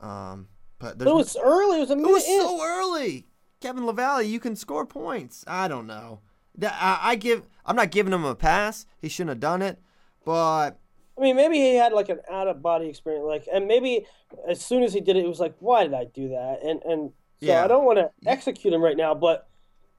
um, 0.00 0.46
but 0.78 1.00
it 1.02 1.04
was 1.06 1.36
early. 1.36 1.78
It 1.78 1.80
was 1.80 1.90
a 1.90 1.94
it 1.94 2.06
was 2.06 2.24
in. 2.24 2.40
so 2.40 2.64
early. 2.64 3.26
Kevin 3.60 3.84
Lavalle, 3.84 4.22
you 4.22 4.38
can 4.38 4.54
score 4.54 4.86
points. 4.86 5.44
I 5.48 5.66
don't 5.68 5.86
know. 5.86 6.20
I, 6.62 7.00
I 7.02 7.14
give 7.16 7.48
I'm 7.66 7.74
not 7.74 7.90
giving 7.90 8.12
him 8.12 8.24
a 8.24 8.36
pass. 8.36 8.86
He 9.02 9.08
shouldn't 9.08 9.30
have 9.30 9.40
done 9.40 9.62
it, 9.62 9.80
but 10.24 10.78
I 11.18 11.20
mean, 11.20 11.34
maybe 11.34 11.56
he 11.56 11.74
had 11.74 11.92
like 11.92 12.08
an 12.08 12.20
out 12.30 12.46
of 12.46 12.62
body 12.62 12.88
experience, 12.88 13.24
like, 13.26 13.48
and 13.52 13.66
maybe 13.66 14.06
as 14.48 14.60
soon 14.60 14.82
as 14.82 14.92
he 14.92 15.00
did 15.00 15.16
it, 15.16 15.24
it 15.24 15.28
was 15.28 15.40
like, 15.40 15.54
why 15.58 15.82
did 15.84 15.94
I 15.94 16.04
do 16.04 16.28
that? 16.28 16.60
And 16.62 16.82
and 16.84 17.10
so 17.40 17.46
Yeah. 17.46 17.64
I 17.64 17.66
don't 17.66 17.84
want 17.84 17.98
to 17.98 18.10
execute 18.26 18.72
him 18.72 18.82
right 18.82 18.96
now, 18.96 19.14
but 19.14 19.48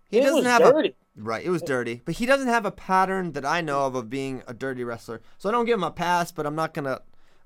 he 0.09 0.21
doesn't 0.21 0.45
have 0.45 0.61
dirty. 0.61 0.89
a 0.89 1.04
right. 1.15 1.43
It 1.45 1.49
was 1.49 1.61
dirty, 1.61 2.01
but 2.05 2.15
he 2.15 2.25
doesn't 2.25 2.47
have 2.47 2.65
a 2.65 2.71
pattern 2.71 3.33
that 3.33 3.45
I 3.45 3.61
know 3.61 3.85
of 3.85 3.95
of 3.95 4.09
being 4.09 4.43
a 4.47 4.53
dirty 4.53 4.83
wrestler. 4.83 5.21
So 5.37 5.49
I 5.49 5.51
don't 5.51 5.65
give 5.65 5.77
him 5.77 5.83
a 5.83 5.91
pass, 5.91 6.31
but 6.31 6.45
I'm 6.45 6.55
not 6.55 6.73
gonna 6.73 7.01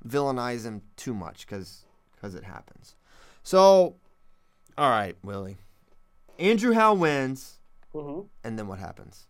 villainize 0.07 0.63
him 0.63 0.82
too 0.95 1.13
much 1.13 1.45
because 1.45 1.86
it 2.22 2.43
happens. 2.43 2.95
So, 3.43 3.95
all 4.78 4.89
right, 4.89 5.15
Willie. 5.24 5.57
Andrew 6.38 6.74
Howe 6.74 6.93
wins, 6.93 7.59
hmm 7.93 8.22
and 8.43 8.57
then 8.57 8.67
what 8.67 8.80
happens? 8.80 9.28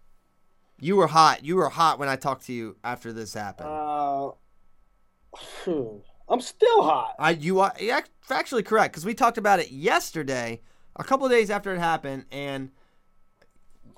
You 0.79 0.95
were 0.95 1.07
hot. 1.07 1.43
You 1.43 1.57
were 1.57 1.69
hot 1.69 1.99
when 1.99 2.07
I 2.07 2.15
talked 2.15 2.45
to 2.45 2.53
you 2.53 2.77
after 2.83 3.11
this 3.11 3.33
happened. 3.33 3.69
Uh. 3.69 4.31
I'm 6.29 6.41
still 6.41 6.83
hot. 6.83 7.15
I 7.17 7.31
you 7.31 7.59
are 7.59 7.73
you're 7.79 8.03
factually 8.27 8.63
correct 8.63 8.93
because 8.93 9.05
we 9.05 9.13
talked 9.13 9.37
about 9.37 9.59
it 9.59 9.71
yesterday, 9.71 10.61
a 10.95 11.03
couple 11.03 11.25
of 11.25 11.31
days 11.31 11.49
after 11.49 11.73
it 11.73 11.79
happened, 11.79 12.25
and 12.31 12.71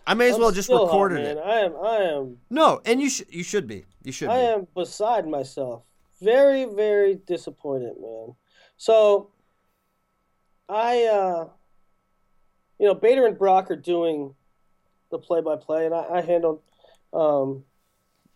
I 0.07 0.13
may 0.13 0.29
as 0.29 0.35
I'm 0.35 0.41
well 0.41 0.51
just 0.51 0.67
still 0.67 0.79
hot, 0.79 0.85
recorded 0.85 1.23
man. 1.23 1.37
it. 1.37 1.41
I 1.41 1.59
am. 1.59 1.73
I 1.81 1.95
am. 1.97 2.37
No, 2.49 2.81
and 2.85 3.01
you 3.01 3.09
should 3.09 3.33
you 3.33 3.43
should 3.43 3.67
be 3.67 3.85
you 4.03 4.11
should 4.11 4.29
I 4.29 4.37
be. 4.39 4.45
am 4.47 4.67
beside 4.75 5.27
myself. 5.27 5.83
Very, 6.21 6.65
very 6.65 7.15
disappointed, 7.15 7.93
man. 7.99 8.35
So, 8.77 9.31
I, 10.69 11.05
uh, 11.05 11.47
you 12.77 12.87
know, 12.87 12.93
Bader 12.93 13.25
and 13.25 13.37
Brock 13.37 13.71
are 13.71 13.75
doing 13.75 14.35
the 15.09 15.17
play-by-play, 15.17 15.87
and 15.87 15.95
I, 15.95 16.05
I 16.11 16.21
handled, 16.21 16.61
um, 17.11 17.63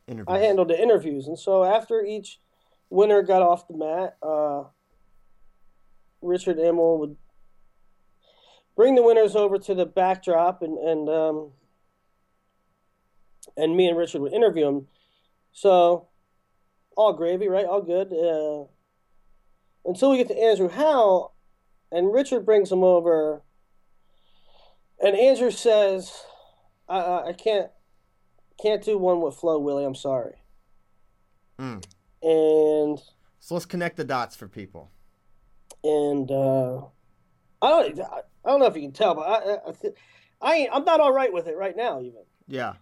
Interviews. 0.07 0.25
I 0.27 0.37
handled 0.39 0.67
the 0.67 0.79
interviews, 0.81 1.27
and 1.27 1.37
so 1.37 1.63
after 1.63 2.03
each 2.03 2.39
winner 2.89 3.21
got 3.21 3.41
off 3.43 3.67
the 3.67 3.75
mat, 3.77 4.17
uh, 4.21 4.63
Richard 6.21 6.57
Immel 6.57 6.99
would 6.99 7.17
bring 8.75 8.95
the 8.95 9.03
winners 9.03 9.35
over 9.35 9.57
to 9.59 9.73
the 9.73 9.85
backdrop, 9.85 10.61
and 10.61 10.77
and 10.77 11.09
um, 11.09 11.51
and 13.57 13.75
me 13.75 13.87
and 13.87 13.97
Richard 13.97 14.21
would 14.21 14.33
interview 14.33 14.65
them. 14.65 14.87
So, 15.51 16.07
all 16.97 17.13
gravy, 17.13 17.47
right? 17.47 17.65
All 17.65 17.81
good. 17.81 18.11
Uh, 18.11 18.65
until 19.89 20.11
we 20.11 20.17
get 20.17 20.27
to 20.29 20.37
Andrew 20.37 20.69
Howe, 20.69 21.31
and 21.91 22.11
Richard 22.13 22.45
brings 22.45 22.71
him 22.71 22.83
over, 22.83 23.43
and 25.01 25.15
Andrew 25.15 25.51
says, 25.51 26.11
"I, 26.89 26.97
I, 26.99 27.27
I 27.29 27.33
can't, 27.33 27.69
can't 28.61 28.83
do 28.83 28.97
one 28.97 29.21
with 29.21 29.35
Flo, 29.35 29.59
Willie. 29.59 29.85
I'm 29.85 29.95
sorry." 29.95 30.35
Mm. 31.59 31.85
And 32.21 32.99
So 33.39 33.53
let's 33.55 33.65
connect 33.65 33.95
the 33.95 34.03
dots 34.03 34.35
for 34.35 34.47
people. 34.47 34.91
and 35.83 36.29
uh, 36.29 36.81
I 37.61 37.69
don't. 37.69 37.99
I 37.99 38.49
don't 38.49 38.59
know 38.59 38.65
if 38.67 38.75
you 38.75 38.81
can 38.83 38.91
tell, 38.91 39.15
but 39.15 39.21
I, 39.21 39.55
I, 39.55 39.73
I 40.41 40.55
ain't. 40.55 40.69
I'm 40.73 40.85
not 40.85 40.99
all 40.99 41.11
right 41.13 41.31
with 41.33 41.47
it 41.47 41.55
right 41.57 41.75
now, 41.75 42.01
even. 42.01 42.23
Yeah. 42.47 42.73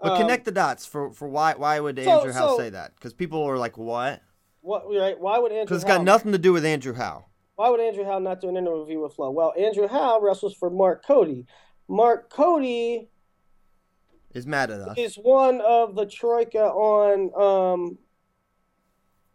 But 0.00 0.12
Um, 0.12 0.18
connect 0.18 0.44
the 0.44 0.52
dots 0.52 0.84
for, 0.84 1.10
for 1.12 1.26
why 1.28 1.54
why 1.54 1.80
would 1.80 1.98
so- 2.02 2.10
Andrew 2.18 2.32
Howe 2.32 2.48
so- 2.48 2.58
say 2.58 2.70
that? 2.70 2.94
Because 2.96 3.14
people 3.14 3.42
are 3.44 3.56
like, 3.58 3.78
what? 3.78 4.20
What? 4.60 4.84
Right? 4.88 5.18
Why 5.18 5.38
would 5.38 5.52
Andrew? 5.52 5.64
Because 5.64 5.82
it's 5.82 5.90
Howe- 5.90 5.98
got 5.98 6.04
nothing 6.04 6.32
to 6.32 6.38
do 6.38 6.52
with 6.52 6.64
Andrew 6.66 6.92
Howe. 6.92 7.24
Why 7.54 7.70
would 7.70 7.80
Andrew 7.80 8.04
Howe 8.04 8.18
not 8.18 8.40
do 8.42 8.48
an 8.50 8.56
interview 8.58 9.00
with 9.00 9.14
Flo? 9.14 9.30
Well, 9.30 9.54
Andrew 9.58 9.88
Howe 9.88 10.20
wrestles 10.20 10.54
for 10.54 10.68
Mark 10.68 11.06
Cody. 11.06 11.46
Mark 11.88 12.28
Cody 12.28 13.08
Is 14.34 14.46
mad 14.46 14.70
at 14.70 14.80
us. 14.80 14.98
is 14.98 15.14
one 15.16 15.62
of 15.62 15.94
the 15.94 16.04
troika 16.04 16.64
on. 16.64 17.32
Um, 17.40 17.98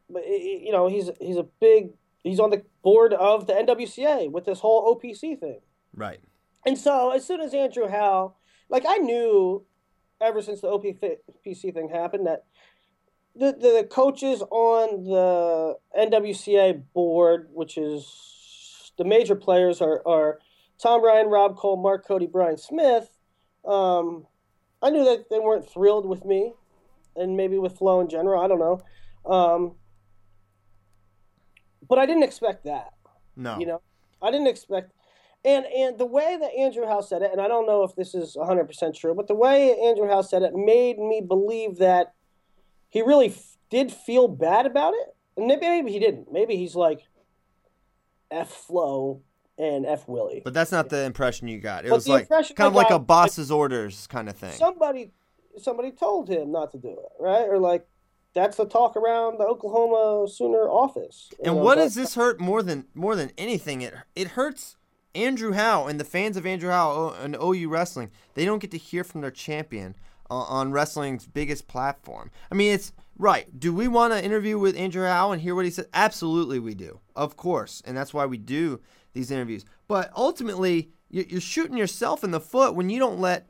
but 0.09 0.27
you 0.27 0.71
know, 0.71 0.87
he's 0.87 1.09
he's 1.19 1.37
a 1.37 1.47
big. 1.59 1.91
He's 2.23 2.39
on 2.39 2.51
the 2.51 2.63
board 2.83 3.13
of 3.13 3.47
the 3.47 3.53
NWCA 3.53 4.31
with 4.31 4.45
this 4.45 4.59
whole 4.59 4.95
OPC 4.95 5.39
thing. 5.39 5.61
Right. 5.95 6.19
And 6.65 6.77
so 6.77 7.11
as 7.11 7.25
soon 7.25 7.41
as 7.41 7.53
Andrew 7.53 7.87
Howe, 7.87 8.35
like 8.69 8.83
I 8.87 8.97
knew 8.97 9.65
ever 10.21 10.41
since 10.41 10.61
the 10.61 10.67
OPC 10.67 11.73
thing 11.73 11.89
happened 11.89 12.27
that 12.27 12.45
the, 13.35 13.53
the 13.53 13.87
coaches 13.89 14.41
on 14.51 15.05
the 15.05 15.75
NWCA 15.97 16.83
board, 16.93 17.49
which 17.51 17.77
is 17.77 18.91
the 18.97 19.05
major 19.05 19.35
players 19.35 19.81
are, 19.81 20.01
are 20.05 20.39
Tom 20.81 21.03
Ryan, 21.03 21.27
Rob 21.27 21.57
Koll, 21.57 21.77
Mark 21.77 22.05
Cody, 22.05 22.27
Brian 22.27 22.57
Smith. 22.57 23.09
Um, 23.65 24.27
I 24.81 24.89
knew 24.89 25.05
that 25.05 25.29
they 25.29 25.39
weren't 25.39 25.69
thrilled 25.69 26.07
with 26.07 26.25
me 26.25 26.53
and 27.15 27.37
maybe 27.37 27.57
with 27.57 27.77
Flo 27.77 28.01
in 28.01 28.09
general. 28.09 28.41
I 28.41 28.47
don't 28.47 28.59
know. 28.59 28.81
Um, 29.31 29.75
but 31.91 31.99
I 31.99 32.05
didn't 32.05 32.23
expect 32.23 32.63
that. 32.63 32.93
No. 33.35 33.59
You 33.59 33.65
know, 33.65 33.81
I 34.21 34.31
didn't 34.31 34.47
expect, 34.47 34.93
and 35.43 35.65
and 35.65 35.97
the 35.97 36.05
way 36.05 36.37
that 36.39 36.51
Andrew 36.57 36.85
House 36.87 37.09
said 37.09 37.21
it, 37.21 37.31
and 37.33 37.41
I 37.41 37.49
don't 37.49 37.67
know 37.67 37.83
if 37.83 37.95
this 37.95 38.15
is 38.15 38.37
100 38.37 38.65
percent 38.65 38.95
true, 38.95 39.13
but 39.13 39.27
the 39.27 39.35
way 39.35 39.77
Andrew 39.77 40.07
House 40.07 40.29
said 40.29 40.41
it 40.41 40.53
made 40.55 40.97
me 40.97 41.21
believe 41.21 41.79
that 41.79 42.13
he 42.87 43.01
really 43.01 43.27
f- 43.27 43.57
did 43.69 43.91
feel 43.91 44.29
bad 44.29 44.65
about 44.65 44.93
it, 44.93 45.15
and 45.35 45.47
maybe, 45.47 45.67
maybe 45.67 45.91
he 45.91 45.99
didn't. 45.99 46.31
Maybe 46.31 46.55
he's 46.55 46.75
like, 46.75 47.01
"F 48.31 48.49
Flo 48.49 49.21
and 49.57 49.85
F 49.85 50.07
Willie." 50.07 50.41
But 50.45 50.53
that's 50.53 50.71
not 50.71 50.87
the 50.87 51.03
impression 51.03 51.49
you 51.49 51.59
got. 51.59 51.83
It 51.83 51.89
But 51.89 51.95
was 51.95 52.07
like 52.07 52.29
kind 52.29 52.67
of 52.67 52.73
like 52.73 52.89
a 52.89 52.99
boss's 52.99 53.51
orders 53.51 54.07
kind 54.07 54.29
of 54.29 54.37
thing. 54.37 54.53
Somebody, 54.53 55.11
somebody 55.57 55.91
told 55.91 56.29
him 56.29 56.53
not 56.53 56.71
to 56.71 56.77
do 56.77 56.91
it, 56.91 57.11
right? 57.19 57.49
Or 57.49 57.59
like, 57.59 57.85
that's 58.33 58.57
the 58.57 58.65
talk 58.65 58.95
around 58.95 59.37
the 59.39 59.43
Oklahoma 59.45 60.27
Sooner 60.29 60.69
office. 60.69 61.29
And 61.43 61.55
know, 61.55 61.63
what 61.63 61.75
does 61.75 61.95
this 61.95 62.15
hurt 62.15 62.39
more 62.39 62.63
than 62.63 62.85
more 62.93 63.15
than 63.15 63.31
anything? 63.37 63.81
It 63.81 63.93
it 64.15 64.29
hurts 64.29 64.77
Andrew 65.13 65.51
Howe 65.53 65.87
and 65.87 65.99
the 65.99 66.05
fans 66.05 66.37
of 66.37 66.45
Andrew 66.45 66.69
Howe 66.69 67.15
and 67.21 67.35
OU 67.35 67.69
wrestling. 67.69 68.11
They 68.33 68.45
don't 68.45 68.59
get 68.59 68.71
to 68.71 68.77
hear 68.77 69.03
from 69.03 69.21
their 69.21 69.31
champion 69.31 69.95
on, 70.29 70.45
on 70.47 70.71
wrestling's 70.71 71.27
biggest 71.27 71.67
platform. 71.67 72.31
I 72.51 72.55
mean, 72.55 72.73
it's 72.73 72.93
right. 73.17 73.59
Do 73.59 73.73
we 73.73 73.87
want 73.87 74.13
to 74.13 74.23
interview 74.23 74.57
with 74.57 74.77
Andrew 74.77 75.05
Howe 75.05 75.31
and 75.31 75.41
hear 75.41 75.53
what 75.55 75.65
he 75.65 75.71
said? 75.71 75.87
Absolutely, 75.93 76.59
we 76.59 76.73
do. 76.73 76.99
Of 77.15 77.35
course, 77.35 77.81
and 77.85 77.97
that's 77.97 78.13
why 78.13 78.25
we 78.25 78.37
do 78.37 78.79
these 79.13 79.31
interviews. 79.31 79.65
But 79.89 80.09
ultimately, 80.15 80.91
you- 81.09 81.25
you're 81.27 81.41
shooting 81.41 81.75
yourself 81.75 82.23
in 82.23 82.31
the 82.31 82.39
foot 82.39 82.75
when 82.75 82.89
you 82.89 82.97
don't 82.99 83.19
let 83.19 83.49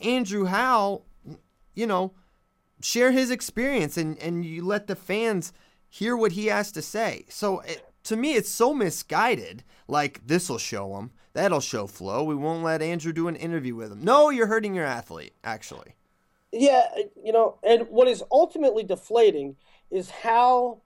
Andrew 0.00 0.44
Howe, 0.44 1.02
you 1.74 1.86
know, 1.88 2.12
share 2.80 3.12
his 3.12 3.30
experience 3.30 3.96
and, 3.96 4.18
and 4.18 4.44
you 4.44 4.64
let 4.64 4.86
the 4.86 4.96
fans 4.96 5.52
hear 5.88 6.16
what 6.16 6.32
he 6.32 6.46
has 6.46 6.72
to 6.72 6.82
say. 6.82 7.24
So 7.28 7.60
it, 7.60 7.84
to 8.04 8.16
me, 8.16 8.34
it's 8.34 8.50
so 8.50 8.72
misguided. 8.74 9.64
Like, 9.88 10.26
this 10.26 10.48
will 10.48 10.58
show 10.58 10.96
him. 10.96 11.10
That'll 11.32 11.60
show 11.60 11.86
Flo. 11.86 12.24
We 12.24 12.34
won't 12.34 12.64
let 12.64 12.82
Andrew 12.82 13.12
do 13.12 13.28
an 13.28 13.36
interview 13.36 13.74
with 13.74 13.92
him. 13.92 14.02
No, 14.02 14.30
you're 14.30 14.46
hurting 14.46 14.74
your 14.74 14.86
athlete, 14.86 15.34
actually. 15.44 15.94
Yeah, 16.52 16.86
you 17.22 17.32
know, 17.32 17.58
and 17.62 17.88
what 17.88 18.08
is 18.08 18.24
ultimately 18.30 18.82
deflating 18.82 19.56
is 19.90 20.10
how 20.10 20.82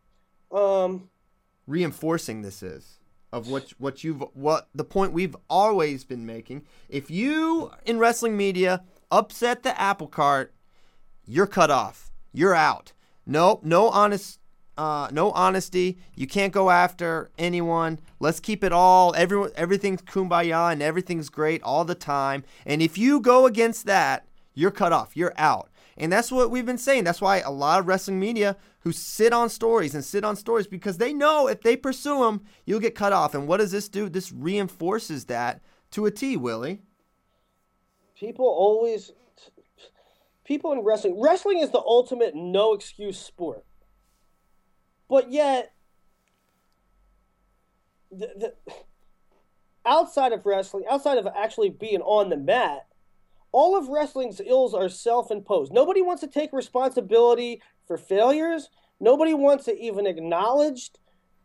um, 0.53 1.09
Reinforcing 1.66 2.42
this 2.42 2.62
is 2.62 2.99
of 3.32 3.49
what 3.49 3.72
what 3.78 4.05
you've 4.05 4.22
what 4.34 4.68
the 4.74 4.84
point 4.84 5.12
we've 5.12 5.36
always 5.51 6.05
been 6.05 6.24
making. 6.24 6.64
If 6.88 7.11
you 7.11 7.72
in 7.84 7.99
wrestling 7.99 8.36
media 8.36 8.84
upset 9.11 9.62
the 9.62 9.78
apple 9.80 10.07
cart, 10.07 10.53
you're 11.26 11.46
cut 11.46 11.70
off. 11.70 12.10
You're 12.32 12.54
out. 12.54 12.92
No, 13.26 13.60
no 13.62 13.88
honest, 13.88 14.40
uh, 14.76 15.08
no 15.12 15.30
honesty. 15.32 15.98
You 16.14 16.26
can't 16.26 16.52
go 16.52 16.70
after 16.70 17.30
anyone. 17.38 18.00
Let's 18.20 18.40
keep 18.40 18.62
it 18.64 18.72
all. 18.72 19.14
Everyone, 19.16 19.50
everything's 19.56 20.02
kumbaya 20.02 20.72
and 20.72 20.82
everything's 20.82 21.28
great 21.28 21.62
all 21.62 21.84
the 21.84 21.94
time. 21.94 22.44
And 22.66 22.82
if 22.82 22.98
you 22.98 23.20
go 23.20 23.46
against 23.46 23.86
that, 23.86 24.26
you're 24.54 24.70
cut 24.70 24.92
off. 24.92 25.16
You're 25.16 25.34
out. 25.36 25.70
And 25.96 26.12
that's 26.12 26.32
what 26.32 26.50
we've 26.50 26.66
been 26.66 26.78
saying. 26.78 27.04
That's 27.04 27.20
why 27.20 27.38
a 27.38 27.50
lot 27.50 27.80
of 27.80 27.86
wrestling 27.86 28.18
media 28.18 28.56
who 28.80 28.92
sit 28.92 29.32
on 29.32 29.48
stories 29.48 29.94
and 29.94 30.04
sit 30.04 30.24
on 30.24 30.36
stories 30.36 30.66
because 30.66 30.98
they 30.98 31.12
know 31.12 31.46
if 31.46 31.62
they 31.62 31.76
pursue 31.76 32.24
them, 32.24 32.42
you'll 32.66 32.80
get 32.80 32.94
cut 32.94 33.12
off. 33.12 33.34
And 33.34 33.46
what 33.46 33.58
does 33.58 33.70
this 33.70 33.88
do? 33.88 34.08
This 34.08 34.32
reinforces 34.32 35.26
that 35.26 35.62
to 35.92 36.06
a 36.06 36.10
T, 36.10 36.36
Willie. 36.36 36.82
people 38.18 38.46
always 38.46 39.12
people 40.45 40.72
in 40.72 40.80
wrestling 40.80 41.20
wrestling 41.20 41.59
is 41.59 41.70
the 41.70 41.78
ultimate 41.78 42.34
no 42.34 42.74
excuse 42.74 43.18
sport. 43.18 43.64
But 45.09 45.30
yet 45.30 45.72
the, 48.11 48.30
the, 48.36 48.74
outside 49.86 50.32
of 50.32 50.47
wrestling 50.47 50.84
outside 50.90 51.18
of 51.18 51.26
actually 51.36 51.70
being 51.70 52.01
on 52.01 52.30
the 52.30 52.36
mat 52.36 52.86
all 53.53 53.76
of 53.76 53.86
wrestling's 53.88 54.40
ills 54.45 54.74
are 54.74 54.88
self-imposed. 54.88 55.72
Nobody 55.72 56.03
wants 56.03 56.20
to 56.22 56.26
take 56.26 56.53
responsibility 56.53 57.62
for 57.86 57.97
failures. 57.97 58.68
Nobody 58.99 59.32
wants 59.32 59.66
to 59.66 59.78
even 59.78 60.09
acknowledge. 60.09 60.90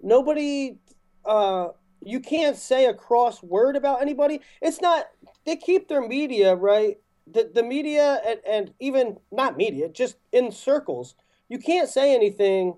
Nobody 0.01 0.79
uh, 1.23 1.67
you 2.01 2.19
can't 2.19 2.57
say 2.57 2.85
a 2.85 2.93
cross 2.93 3.43
word 3.43 3.75
about 3.75 4.01
anybody. 4.01 4.41
It's 4.61 4.81
not 4.81 5.07
they 5.45 5.55
keep 5.55 5.87
their 5.87 6.01
media 6.01 6.55
right 6.55 6.97
the, 7.31 7.49
the 7.53 7.63
media 7.63 8.21
and, 8.25 8.39
and 8.47 8.73
even 8.79 9.17
not 9.31 9.57
media 9.57 9.89
just 9.89 10.17
in 10.31 10.51
circles 10.51 11.15
you 11.47 11.59
can't 11.59 11.89
say 11.89 12.13
anything 12.13 12.75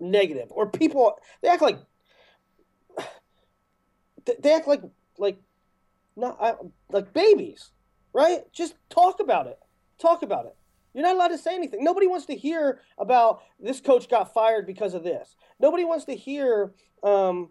negative 0.00 0.48
or 0.50 0.68
people 0.68 1.18
they 1.42 1.48
act 1.48 1.62
like 1.62 1.78
they- 4.42 4.52
act 4.52 4.66
like 4.66 4.82
like 5.18 5.38
not 6.16 6.58
like 6.90 7.12
babies 7.12 7.70
right? 8.12 8.40
Just 8.52 8.74
talk 8.90 9.20
about 9.20 9.46
it. 9.46 9.58
Talk 9.98 10.22
about 10.22 10.46
it. 10.46 10.56
You're 10.94 11.04
not 11.04 11.16
allowed 11.16 11.28
to 11.28 11.38
say 11.38 11.54
anything. 11.54 11.82
Nobody 11.82 12.06
wants 12.06 12.26
to 12.26 12.36
hear 12.36 12.80
about 12.98 13.42
this 13.58 13.80
coach 13.80 14.08
got 14.08 14.34
fired 14.34 14.66
because 14.66 14.94
of 14.94 15.04
this. 15.04 15.36
Nobody 15.58 15.84
wants 15.84 16.04
to 16.06 16.14
hear 16.14 16.72
um, 17.02 17.50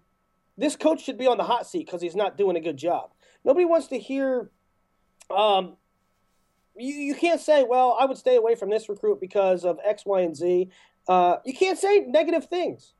this 0.58 0.76
coach 0.76 1.04
should 1.04 1.18
be 1.18 1.28
on 1.28 1.38
the 1.38 1.44
hot 1.44 1.66
seat 1.66 1.86
because 1.88 2.02
he's 2.02 2.16
not 2.16 2.38
doing 2.38 2.56
a 2.56 2.60
good 2.60 2.78
job. 2.78 3.12
Nobody 3.44 3.66
wants 3.66 3.88
to 3.88 3.98
hear 3.98 4.52
um, 5.36 5.78
you, 6.76 6.94
you 6.94 7.16
can't 7.16 7.42
say, 7.42 7.64
well, 7.64 7.98
I 8.00 8.06
would 8.06 8.18
stay 8.18 8.36
away 8.36 8.56
from 8.56 8.70
this 8.70 8.90
recruit 8.90 9.20
because 9.20 9.66
of 9.66 9.80
X, 9.86 10.06
Y, 10.06 10.22
and 10.22 10.36
Z. 10.36 10.70
Uh, 11.08 11.38
you 11.46 11.54
can't 11.54 11.78
say 11.78 12.00
negative 12.08 12.46
things. 12.46 12.94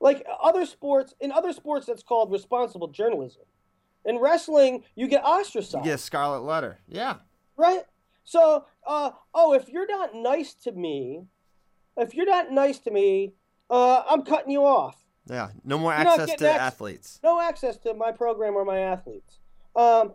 Like 0.00 0.26
other 0.42 0.66
sports, 0.66 1.14
in 1.20 1.32
other 1.32 1.52
sports, 1.52 1.86
that's 1.86 2.02
called 2.02 2.30
responsible 2.30 2.88
journalism. 2.88 3.42
In 4.04 4.18
wrestling, 4.18 4.84
you 4.94 5.08
get 5.08 5.24
ostracized, 5.24 5.84
You 5.84 5.92
get 5.92 6.00
scarlet 6.00 6.42
letter. 6.44 6.78
Yeah. 6.86 7.16
right? 7.56 7.82
So, 8.24 8.66
uh, 8.86 9.10
oh, 9.34 9.54
if 9.54 9.68
you're 9.68 9.86
not 9.86 10.14
nice 10.14 10.54
to 10.64 10.72
me, 10.72 11.22
if 11.96 12.14
you're 12.14 12.26
not 12.26 12.50
nice 12.52 12.78
to 12.80 12.90
me, 12.90 13.34
uh, 13.70 14.02
I'm 14.08 14.22
cutting 14.22 14.50
you 14.50 14.64
off. 14.64 14.96
Yeah. 15.28 15.48
No 15.64 15.78
more 15.78 15.92
You're 15.92 16.06
access 16.08 16.34
to 16.36 16.48
ac- 16.48 16.58
athletes. 16.58 17.20
No 17.24 17.40
access 17.40 17.76
to 17.78 17.94
my 17.94 18.12
program 18.12 18.54
or 18.54 18.64
my 18.64 18.78
athletes. 18.78 19.38
Um, 19.74 20.12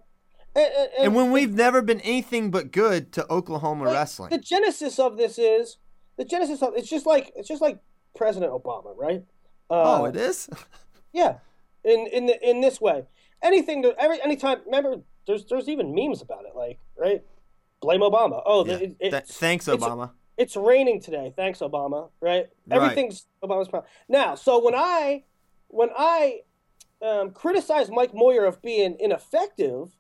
and, 0.55 0.65
and, 0.65 0.89
And 1.05 1.15
when 1.15 1.31
we've 1.31 1.53
never 1.53 1.81
been 1.81 2.01
anything 2.01 2.51
but 2.51 2.71
good 2.71 3.11
to 3.13 3.31
Oklahoma 3.31 3.85
Like, 3.85 3.93
wrestling. 3.93 4.29
The 4.31 4.37
genesis 4.37 4.99
of 4.99 5.17
this 5.17 5.37
is 5.39 5.77
the 6.17 6.25
genesis 6.25 6.61
of 6.61 6.73
it's 6.75 6.89
just 6.89 7.05
like 7.05 7.31
it's 7.35 7.47
just 7.47 7.61
like 7.61 7.79
President 8.15 8.51
Obama, 8.51 8.93
right? 8.97 9.23
Uh, 9.69 10.01
oh, 10.01 10.05
it 10.05 10.15
is? 10.15 10.49
Yeah, 11.13 11.39
in 11.83 12.07
in 12.07 12.25
the, 12.27 12.49
in 12.49 12.61
this 12.61 12.79
way, 12.79 13.03
anything 13.41 13.83
to 13.83 13.93
every 13.99 14.21
anytime. 14.21 14.59
Remember, 14.65 15.01
there's 15.27 15.43
there's 15.45 15.67
even 15.67 15.93
memes 15.93 16.21
about 16.21 16.45
it, 16.45 16.55
like 16.55 16.79
right, 16.97 17.21
blame 17.81 17.99
Obama. 17.99 18.41
Oh, 18.45 18.65
Yeah. 18.65 18.75
it, 18.75 18.99
Th- 18.99 19.13
it's, 19.13 19.37
thanks, 19.37 19.65
Obama. 19.67 20.11
It's 20.37 20.55
raining 20.55 21.01
today. 21.01 21.33
Thanks, 21.35 21.59
Obama. 21.59 22.11
Right? 22.21 22.47
Right. 22.65 22.75
Everything's 22.81 23.25
Obama's 23.43 23.67
problem. 23.67 23.91
Now, 24.07 24.35
so 24.35 24.63
when 24.63 24.73
I 24.73 25.25
when 25.67 25.89
I 25.97 26.43
um, 27.01 27.31
criticize 27.31 27.89
Mike 27.91 28.13
Moyer 28.13 28.45
of 28.45 28.61
being 28.61 28.95
ineffective, 28.99 29.97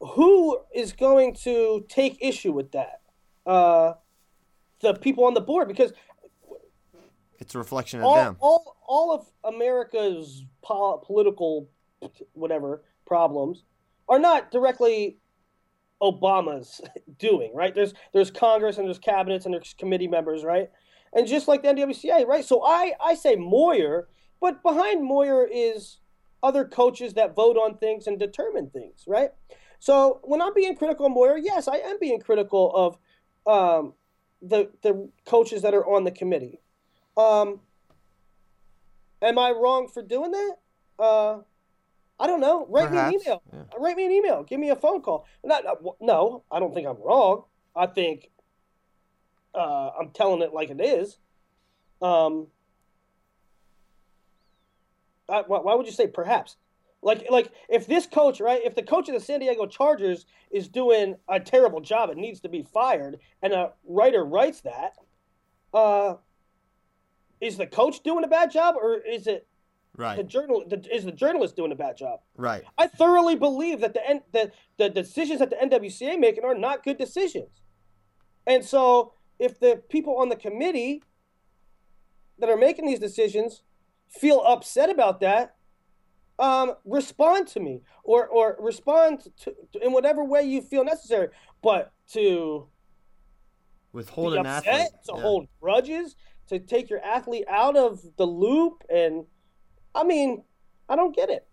who 0.00 0.58
is 0.74 0.92
going 0.92 1.34
to 1.44 1.84
take 1.88 2.18
issue 2.20 2.52
with 2.52 2.72
that? 2.72 3.00
Uh, 3.44 3.94
the 4.80 4.94
people 4.94 5.24
on 5.24 5.34
the 5.34 5.40
board, 5.40 5.68
because 5.68 5.92
It's 7.38 7.54
a 7.54 7.58
reflection 7.58 8.00
of 8.00 8.06
all, 8.06 8.14
them. 8.16 8.36
all 8.40 8.76
all 8.86 9.12
of 9.14 9.54
America's 9.54 10.44
po- 10.62 10.98
political 11.04 11.68
whatever 12.34 12.82
problems 13.06 13.64
are 14.08 14.18
not 14.18 14.50
directly 14.50 15.18
Obama's 16.02 16.80
doing, 17.18 17.52
right? 17.54 17.74
There's 17.74 17.94
there's 18.12 18.30
Congress 18.30 18.78
and 18.78 18.86
there's 18.86 18.98
cabinets 18.98 19.44
and 19.46 19.54
there's 19.54 19.74
committee 19.78 20.08
members, 20.08 20.44
right? 20.44 20.70
And 21.14 21.26
just 21.26 21.48
like 21.48 21.62
the 21.62 21.68
NWCA, 21.68 22.26
right? 22.26 22.44
So 22.44 22.62
I 22.64 22.92
I 23.02 23.14
say 23.14 23.36
Moyer, 23.36 24.08
but 24.40 24.62
behind 24.62 25.04
Moyer 25.04 25.46
is 25.50 25.98
other 26.42 26.64
coaches 26.66 27.14
that 27.14 27.34
vote 27.34 27.56
on 27.56 27.78
things 27.78 28.06
and 28.06 28.18
determine 28.18 28.68
things, 28.70 29.04
right? 29.06 29.30
So 29.78 30.20
when 30.22 30.40
I'm 30.42 30.54
being 30.54 30.76
critical 30.76 31.06
of 31.06 31.12
Moyer, 31.12 31.36
yes, 31.36 31.68
I 31.68 31.76
am 31.76 31.98
being 32.00 32.20
critical 32.20 32.72
of 32.74 32.98
um, 33.46 33.94
the 34.42 34.70
the 34.82 35.08
coaches 35.24 35.62
that 35.62 35.74
are 35.74 35.86
on 35.86 36.04
the 36.04 36.10
committee. 36.10 36.60
Um, 37.16 37.60
am 39.22 39.38
I 39.38 39.50
wrong 39.50 39.88
for 39.88 40.02
doing 40.02 40.32
that? 40.32 40.56
Uh, 40.98 41.38
I 42.18 42.26
don't 42.26 42.40
know. 42.40 42.66
Write 42.68 42.88
Perhaps, 42.88 43.10
me 43.10 43.16
an 43.16 43.22
email. 43.22 43.42
yeah. 43.52 43.62
Write 43.78 43.96
me 43.96 44.06
an 44.06 44.12
email. 44.12 44.42
Give 44.42 44.58
me 44.58 44.70
a 44.70 44.76
phone 44.76 45.02
call. 45.02 45.26
Not, 45.44 45.64
not- 45.64 45.82
no, 46.00 46.44
I 46.50 46.60
don't 46.60 46.74
think 46.74 46.86
I'm 46.86 47.00
wrong. 47.02 47.44
I 47.74 47.86
think 47.86 48.30
uh, 49.54 49.90
I'm 50.00 50.10
telling 50.10 50.42
it 50.42 50.54
like 50.54 50.70
it 50.70 50.80
is. 50.80 51.18
Um, 52.00 52.48
I, 55.28 55.42
why 55.46 55.74
would 55.74 55.86
you 55.86 55.92
say 55.92 56.06
perhaps? 56.06 56.56
Like, 57.02 57.26
like 57.30 57.52
if 57.68 57.86
this 57.86 58.06
coach, 58.06 58.40
right? 58.40 58.60
If 58.64 58.74
the 58.74 58.82
coach 58.82 59.08
of 59.08 59.14
the 59.14 59.20
San 59.20 59.40
Diego 59.40 59.66
Chargers 59.66 60.26
is 60.50 60.68
doing 60.68 61.16
a 61.28 61.38
terrible 61.38 61.80
job 61.80 62.10
and 62.10 62.20
needs 62.20 62.40
to 62.40 62.48
be 62.48 62.62
fired, 62.62 63.18
and 63.42 63.52
a 63.52 63.72
writer 63.86 64.24
writes 64.24 64.62
that, 64.62 64.94
uh, 65.72 66.14
is 67.40 67.56
the 67.56 67.66
coach 67.66 68.02
doing 68.02 68.24
a 68.24 68.28
bad 68.28 68.50
job, 68.50 68.76
or 68.76 68.98
is 68.98 69.26
it 69.26 69.46
right 69.96 70.16
the 70.16 70.24
journal? 70.24 70.64
The, 70.66 70.82
is 70.92 71.04
the 71.04 71.12
journalist 71.12 71.54
doing 71.54 71.70
a 71.70 71.76
bad 71.76 71.96
job? 71.96 72.20
Right. 72.36 72.64
I 72.78 72.86
thoroughly 72.86 73.36
believe 73.36 73.80
that 73.80 73.92
the 73.92 74.08
N- 74.08 74.22
the 74.32 74.50
the 74.78 74.88
decisions 74.88 75.40
that 75.40 75.50
the 75.50 75.56
NWCA 75.56 76.18
making 76.18 76.44
are 76.44 76.54
not 76.54 76.82
good 76.82 76.96
decisions, 76.96 77.60
and 78.46 78.64
so 78.64 79.12
if 79.38 79.60
the 79.60 79.82
people 79.90 80.16
on 80.16 80.30
the 80.30 80.36
committee 80.36 81.02
that 82.38 82.48
are 82.48 82.56
making 82.56 82.86
these 82.86 82.98
decisions 82.98 83.62
feel 84.08 84.40
upset 84.46 84.88
about 84.88 85.20
that, 85.20 85.55
um, 86.38 86.74
respond 86.84 87.48
to 87.48 87.60
me 87.60 87.82
or 88.04 88.26
or 88.26 88.56
respond 88.60 89.26
to, 89.42 89.54
in 89.80 89.92
whatever 89.92 90.24
way 90.24 90.42
you 90.42 90.60
feel 90.60 90.84
necessary. 90.84 91.28
But 91.62 91.92
to 92.12 92.68
Withhold 93.92 94.34
an 94.34 94.46
upset, 94.46 94.74
athlete. 94.74 94.90
to 95.06 95.12
Yeah. 95.14 95.22
hold 95.22 95.48
grudges, 95.60 96.16
to 96.48 96.58
take 96.58 96.90
your 96.90 97.00
athlete 97.00 97.46
out 97.48 97.76
of 97.76 98.00
the 98.16 98.26
loop, 98.26 98.84
and 98.90 99.24
I 99.94 100.04
mean, 100.04 100.44
I 100.88 100.96
don't 100.96 101.16
get 101.16 101.30
it. 101.30 101.46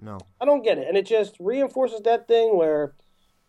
No. 0.00 0.18
I 0.40 0.44
don't 0.44 0.62
get 0.62 0.78
it, 0.78 0.88
and 0.88 0.96
it 0.96 1.06
just 1.06 1.36
reinforces 1.38 2.00
that 2.02 2.26
thing 2.26 2.56
where 2.56 2.94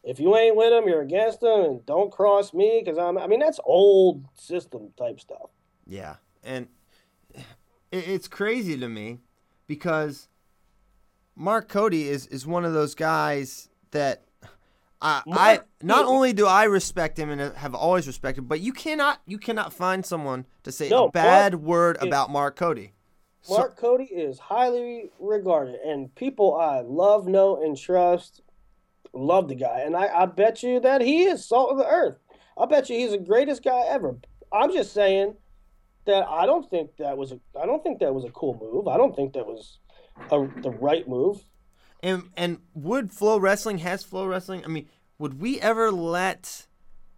if 0.04 0.20
you 0.20 0.38
ain't 0.38 0.56
with 0.56 0.70
them, 0.70 0.88
you're 0.88 1.02
against 1.02 1.42
them, 1.42 1.62
and 1.62 1.86
don't 1.88 2.12
cross 2.12 2.54
me 2.54 2.84
because 2.86 3.00
I'm. 3.00 3.18
I 3.18 3.26
mean, 3.26 3.40
that's 3.40 3.60
old 3.66 4.26
system 4.36 4.94
type 4.96 5.20
stuff. 5.20 5.50
Yeah, 5.88 6.18
and 6.44 6.68
it's 7.92 8.28
crazy 8.28 8.78
to 8.78 8.88
me 8.88 9.22
because 9.66 10.28
Mark 11.36 11.68
Cody 11.70 12.08
is 12.08 12.28
is 12.28 12.46
one 12.48 12.66
of 12.66 12.74
those 12.74 12.96
guys 12.96 13.70
that 13.92 14.24
I, 15.02 15.22
I 15.28 15.60
not 15.84 16.06
only 16.06 16.34
do 16.34 16.48
I 16.48 16.64
respect 16.64 17.20
him 17.20 17.30
and 17.30 17.56
have 17.56 17.76
always 17.76 18.08
respected, 18.08 18.48
but 18.48 18.62
you 18.62 18.74
cannot 18.74 19.22
you 19.26 19.38
cannot 19.38 19.74
find 19.74 20.06
someone 20.06 20.46
to 20.64 20.72
say 20.72 20.90
No, 20.90 21.08
a 21.08 21.12
bad 21.12 21.54
Mark 21.54 21.64
word 21.64 21.98
is- 22.02 22.08
about 22.08 22.30
Mark 22.30 22.56
Cody. 22.56 22.94
So- 23.42 23.58
Mark 23.58 23.78
Cody 23.78 24.06
is 24.06 24.40
highly 24.40 25.12
regarded, 25.20 25.76
and 25.86 26.14
people 26.16 26.56
I 26.56 26.80
love, 26.82 27.28
know, 27.28 27.62
and 27.64 27.78
trust 27.78 28.42
love 29.14 29.48
the 29.48 29.56
guy. 29.56 29.82
And 29.82 29.96
I, 29.96 30.08
I 30.08 30.26
bet 30.26 30.64
you 30.64 30.80
that 30.80 31.02
he 31.02 31.26
is 31.26 31.46
salt 31.46 31.72
of 31.72 31.78
the 31.78 31.86
earth. 31.88 32.18
I 32.58 32.66
bet 32.66 32.90
you 32.90 32.98
he's 32.98 33.12
the 33.12 33.18
greatest 33.20 33.64
guy 33.64 33.84
ever. 33.88 34.18
I'm 34.52 34.72
just 34.72 34.94
saying 34.94 35.36
that 36.06 36.26
I 36.28 36.46
don't 36.46 36.68
think 36.70 36.98
that 36.98 37.18
was 37.18 37.34
a 37.34 37.40
I 37.62 37.66
don't 37.66 37.84
think 37.84 38.00
that 38.00 38.16
was 38.16 38.24
a 38.26 38.32
cool 38.32 38.58
move. 38.60 38.88
I 38.88 38.98
don't 38.98 39.16
think 39.16 39.34
that 39.34 39.46
was 39.46 39.80
a, 40.32 40.48
the 40.62 40.72
right 40.72 41.08
move. 41.08 41.44
And 42.04 42.30
and 42.38 42.60
would 42.74 43.12
FloWrestling 43.12 43.80
has 43.80 44.06
FloWrestling? 44.06 44.64
I 44.66 44.68
mean, 44.68 44.88
would 45.18 45.40
we 45.40 45.60
ever 45.60 45.92
let 45.92 46.68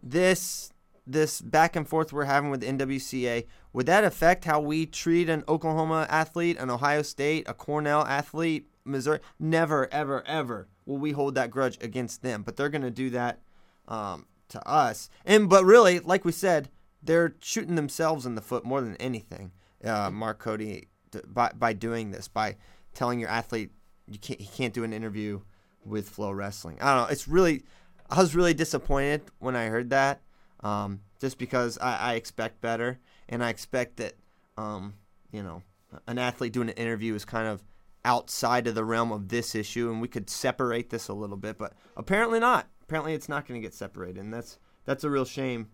this 0.01 0.71
this 1.05 1.41
back 1.41 1.75
and 1.75 1.87
forth 1.87 2.11
we're 2.11 2.25
having 2.25 2.49
with 2.49 2.61
the 2.61 2.67
NWCA 2.67 3.45
would 3.77 3.85
that 3.85 4.03
affect 4.03 4.45
how 4.45 4.59
we 4.59 4.87
treat 4.87 5.29
an 5.29 5.43
Oklahoma 5.47 6.07
athlete, 6.09 6.57
an 6.57 6.71
Ohio 6.71 7.03
State, 7.03 7.47
a 7.47 7.53
Cornell 7.53 8.03
athlete, 8.05 8.67
Missouri? 8.83 9.19
Never, 9.39 9.87
ever, 9.93 10.25
ever 10.25 10.67
will 10.87 10.97
we 10.97 11.11
hold 11.11 11.35
that 11.35 11.51
grudge 11.51 11.77
against 11.79 12.23
them. 12.23 12.41
But 12.41 12.55
they're 12.55 12.69
gonna 12.69 12.89
do 12.89 13.11
that 13.11 13.39
um, 13.87 14.25
to 14.49 14.67
us. 14.67 15.09
And 15.25 15.47
but 15.47 15.63
really, 15.63 15.99
like 15.99 16.25
we 16.25 16.31
said, 16.31 16.69
they're 17.03 17.35
shooting 17.39 17.75
themselves 17.75 18.25
in 18.25 18.33
the 18.33 18.41
foot 18.41 18.65
more 18.65 18.81
than 18.81 18.95
anything. 18.95 19.51
Uh, 19.83 20.09
Mark 20.09 20.39
Cody 20.39 20.87
by 21.27 21.51
by 21.53 21.73
doing 21.73 22.09
this 22.09 22.27
by 22.27 22.55
telling 22.97 23.19
your 23.19 23.29
athlete 23.29 23.71
you 24.07 24.17
can't 24.17 24.41
he 24.41 24.47
can't 24.47 24.73
do 24.73 24.83
an 24.83 24.91
interview 24.91 25.39
with 25.85 26.15
FloWrestling. 26.15 26.81
I 26.81 26.95
don't 26.95 27.03
know. 27.03 27.11
It's 27.11 27.27
really 27.27 27.63
I 28.09 28.19
was 28.19 28.35
really 28.35 28.53
disappointed 28.53 29.21
when 29.39 29.55
I 29.55 29.67
heard 29.67 29.91
that. 29.91 30.21
Um, 30.61 31.01
just 31.19 31.37
because 31.37 31.77
I, 31.77 31.97
I 31.97 32.13
expect 32.15 32.61
better 32.61 32.99
and 33.29 33.43
I 33.43 33.49
expect 33.49 33.97
that 33.97 34.13
um, 34.57 34.95
you 35.31 35.43
know 35.43 35.61
an 36.07 36.17
athlete 36.17 36.53
doing 36.53 36.69
an 36.69 36.75
interview 36.75 37.13
is 37.13 37.25
kind 37.25 37.47
of 37.47 37.63
outside 38.03 38.65
of 38.67 38.75
the 38.75 38.83
realm 38.83 39.11
of 39.11 39.27
this 39.27 39.53
issue 39.53 39.91
and 39.91 40.01
we 40.01 40.07
could 40.07 40.29
separate 40.29 40.89
this 40.89 41.09
a 41.09 41.13
little 41.13 41.37
bit, 41.37 41.57
but 41.57 41.73
apparently 41.95 42.39
not. 42.39 42.67
Apparently 42.81 43.13
it's 43.13 43.29
not 43.29 43.45
going 43.47 43.61
to 43.61 43.65
get 43.65 43.73
separated, 43.73 44.17
and 44.17 44.33
that's 44.33 44.57
that's 44.85 45.03
a 45.03 45.09
real 45.09 45.25
shame 45.25 45.67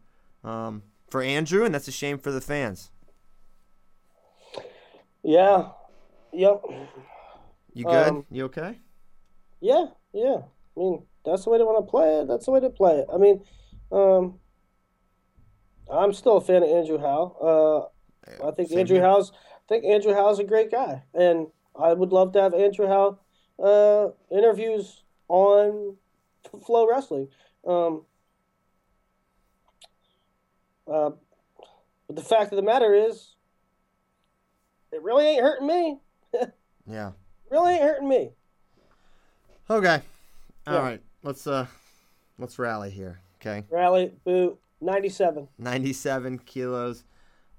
um, 0.43 0.82
for 1.09 1.21
Andrew, 1.21 1.63
and 1.63 1.74
that's 1.74 1.88
a 1.88 1.91
shame 1.91 2.17
for 2.17 2.32
the 2.32 2.41
fans. 2.41 2.91
Yeah. 5.21 5.69
Yep. 6.34 6.63
You 7.74 7.86
good? 7.86 8.07
Um, 8.07 8.26
you 8.32 8.45
okay? 8.45 8.80
Yeah, 9.61 9.86
yeah. 10.13 10.41
I 10.76 10.80
mean, 10.80 11.05
that's 11.26 11.43
the 11.43 11.49
way 11.49 11.57
they 11.57 11.63
want 11.63 11.86
to 11.86 11.89
play 11.89 12.19
it. 12.19 12.28
That's 12.28 12.45
the 12.45 12.51
way 12.51 12.59
to 12.59 12.69
play 12.69 12.97
it. 12.97 13.07
I 13.13 13.17
mean, 13.17 13.43
um, 13.91 14.39
I'm 15.91 16.13
still 16.13 16.38
a 16.38 16.41
fan 16.41 16.63
of 16.63 16.69
Andrew 16.69 16.97
Howe. 16.97 17.89
Uh, 18.41 18.47
I 18.47 18.51
think 18.51 18.69
Same 18.69 18.80
Andrew 18.80 18.97
here. 18.97 19.05
Howe's. 19.05 19.32
I 19.32 19.67
think 19.69 19.86
Andrew 19.86 20.13
Howe's 20.13 20.39
a 20.39 20.43
great 20.43 20.71
guy, 20.71 21.03
and 21.13 21.47
I 21.80 21.93
would 21.93 22.11
love 22.11 22.34
to 22.34 22.41
have 22.41 22.53
Andrew 22.53 22.88
Howe 22.88 23.17
uh, 23.63 24.09
interviews 24.30 25.03
on 25.30 25.95
FloWrestling. 26.51 27.30
Um, 27.65 28.03
uh, 30.86 31.11
but 32.07 32.15
the 32.15 32.21
fact 32.21 32.51
of 32.51 32.57
the 32.57 32.61
matter 32.61 32.93
is, 32.93 33.36
it 34.91 35.01
really 35.01 35.26
ain't 35.26 35.41
hurting 35.41 35.67
me. 35.67 35.99
Yeah. 36.86 37.11
Really 37.53 37.73
ain't 37.73 37.83
hurting 37.83 38.09
me. 38.09 38.31
Okay. 39.69 40.01
All 40.65 40.79
right. 40.79 40.93
Yeah. 40.93 41.19
Let's 41.21 41.45
uh 41.45 41.67
let's 42.39 42.57
rally 42.57 42.89
here. 42.89 43.19
Okay. 43.39 43.63
Rally, 43.69 44.11
boo, 44.25 44.57
97. 44.81 45.47
97 45.59 46.39
kilos. 46.39 47.03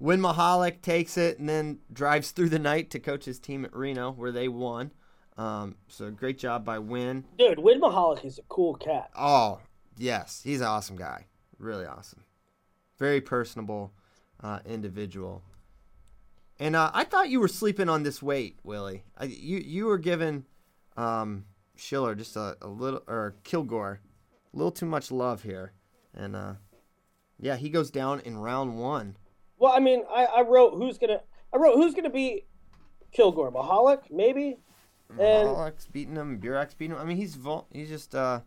Wynn 0.01 0.19
Michalak 0.19 0.83
takes 0.83 1.17
it 1.17 1.39
and 1.39 1.49
then 1.49 1.79
drives 1.93 2.33
through 2.33 2.49
the 2.49 2.59
night 2.59 2.91
to 2.91 2.99
coach 2.99 3.25
his 3.25 3.39
team 3.39 3.65
at 3.65 3.73
Reno 3.73 4.11
where 4.11 4.33
they 4.33 4.49
won. 4.49 4.91
Um, 5.39 5.77
so 5.87 6.11
great 6.11 6.41
job 6.41 6.65
by 6.65 6.81
Wynn. 6.81 7.25
Dude, 7.39 7.61
Wynn 7.61 7.81
Michalak 7.81 8.25
is 8.25 8.39
a 8.39 8.43
cool 8.49 8.75
cat. 8.75 9.11
Oh, 9.17 9.61
yes. 9.97 10.41
He's 10.43 10.61
an 10.61 10.67
awesome 10.67 10.97
guy. 10.97 11.27
Really 11.61 11.87
awesome. 11.87 12.25
Very 12.99 13.21
personable 13.21 13.93
uh, 14.43 14.59
individual. 14.67 15.45
And 16.59 16.77
uh, 16.77 16.91
I 16.95 17.05
thought 17.05 17.29
you 17.29 17.41
were 17.41 17.49
sleeping 17.49 17.89
on 17.89 18.05
this 18.05 18.23
weight, 18.23 18.59
Willie. 18.63 19.03
I, 19.19 19.25
you 19.25 19.59
you 19.59 19.87
were 19.87 19.99
giving 19.99 20.45
um, 20.97 21.45
Schiller 21.77 22.15
just 22.15 22.37
a, 22.37 22.57
a 22.63 22.69
little, 22.69 23.03
or 23.09 23.35
Kilgore, 23.43 24.01
a 24.53 24.57
little 24.57 24.71
too 24.71 24.87
much 24.87 25.11
love 25.11 25.43
here. 25.43 25.73
And 26.15 26.37
uh, 26.37 26.55
yeah, 27.41 27.57
he 27.57 27.69
goes 27.69 27.91
down 27.91 28.21
in 28.21 28.39
round 28.39 28.79
one. 28.79 29.17
Well, 29.59 29.73
I 29.73 29.81
mean, 29.81 30.05
I, 30.09 30.27
I 30.27 30.41
wrote 30.43 30.75
who's 30.75 30.99
gonna 30.99 31.21
I 31.53 31.57
wrote 31.57 31.75
who's 31.75 31.95
gonna 31.95 32.11
be 32.11 32.45
Kilgore 33.11 33.51
Michalak 33.51 34.11
maybe, 34.11 34.59
and 35.11 35.49
Michalak's 35.49 35.87
beating 35.87 36.17
him, 36.17 36.41
Burak's 36.41 36.75
beating 36.75 36.95
him. 36.95 37.03
I 37.03 37.05
mean, 37.05 37.17
he's 37.17 37.35
vul- 37.35 37.67
he's 37.73 37.89
just 37.89 38.15
uh, 38.15 38.41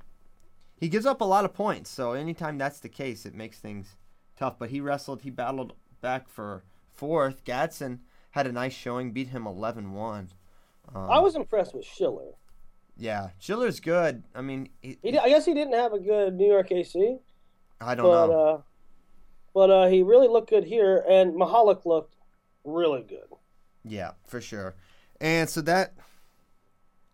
he 0.80 0.88
gives 0.88 1.06
up 1.06 1.20
a 1.20 1.26
lot 1.26 1.44
of 1.44 1.54
points. 1.54 1.90
So 1.90 2.14
anytime 2.14 2.58
that's 2.58 2.80
the 2.80 2.90
case, 2.90 3.26
it 3.26 3.36
makes 3.36 3.60
things 3.60 3.98
tough. 4.38 4.58
But 4.58 4.70
he 4.70 4.80
wrestled, 4.80 5.24
he 5.24 5.30
battled 5.30 5.74
back 6.00 6.30
for 6.30 6.64
fourth. 6.98 7.44
Gadson 7.46 8.00
had 8.32 8.46
a 8.48 8.52
nice 8.52 8.74
showing, 8.74 9.12
beat 9.12 9.30
him 9.30 9.44
11-1. 9.46 10.30
Um, 10.94 11.10
I 11.10 11.20
was 11.20 11.36
impressed 11.36 11.74
with 11.74 11.86
Schiller. 11.86 12.32
yeah, 12.98 13.30
Schiller's 13.40 13.80
good. 13.80 14.24
I 14.36 14.42
mean, 14.42 14.70
he, 14.82 14.98
He, 15.02 15.18
I 15.18 15.30
guess 15.30 15.46
he 15.46 15.54
didn't 15.54 15.74
have 15.74 15.94
a 15.94 16.00
good 16.00 16.34
New 16.36 16.48
York 16.48 16.72
AC, 16.72 17.18
I 17.80 17.96
don't 17.96 18.06
but 18.06 18.28
know. 18.28 18.34
uh, 18.34 18.62
but 19.54 19.70
uh, 19.70 19.88
he 19.88 20.04
really 20.04 20.28
looked 20.28 20.50
good 20.50 20.64
here, 20.66 21.04
and 21.10 21.34
Michalak 21.34 21.86
looked 21.86 22.16
really 22.64 23.04
good. 23.04 23.28
Yeah, 23.84 24.12
for 24.26 24.40
sure. 24.42 24.76
And 25.22 25.50
so 25.50 25.62
that, 25.62 25.94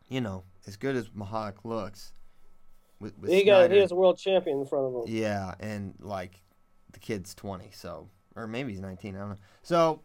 you 0.09 0.19
know, 0.21 0.43
as 0.67 0.75
good 0.77 0.95
as 0.95 1.09
Mahak 1.09 1.63
looks, 1.63 2.13
with, 2.99 3.17
with 3.17 3.31
He 3.31 3.43
got 3.43 3.71
he 3.71 3.77
has 3.77 3.91
a 3.91 3.95
world 3.95 4.17
champion 4.17 4.59
in 4.59 4.65
front 4.65 4.86
of 4.88 4.93
him. 5.07 5.15
yeah, 5.15 5.55
and 5.59 5.93
like 5.99 6.41
the 6.91 6.99
kid's 6.99 7.34
twenty, 7.36 7.69
so 7.73 8.09
or 8.36 8.47
maybe 8.47 8.71
he's 8.71 8.81
nineteen. 8.81 9.15
I 9.15 9.19
don't 9.19 9.29
know. 9.31 9.38
So 9.61 10.01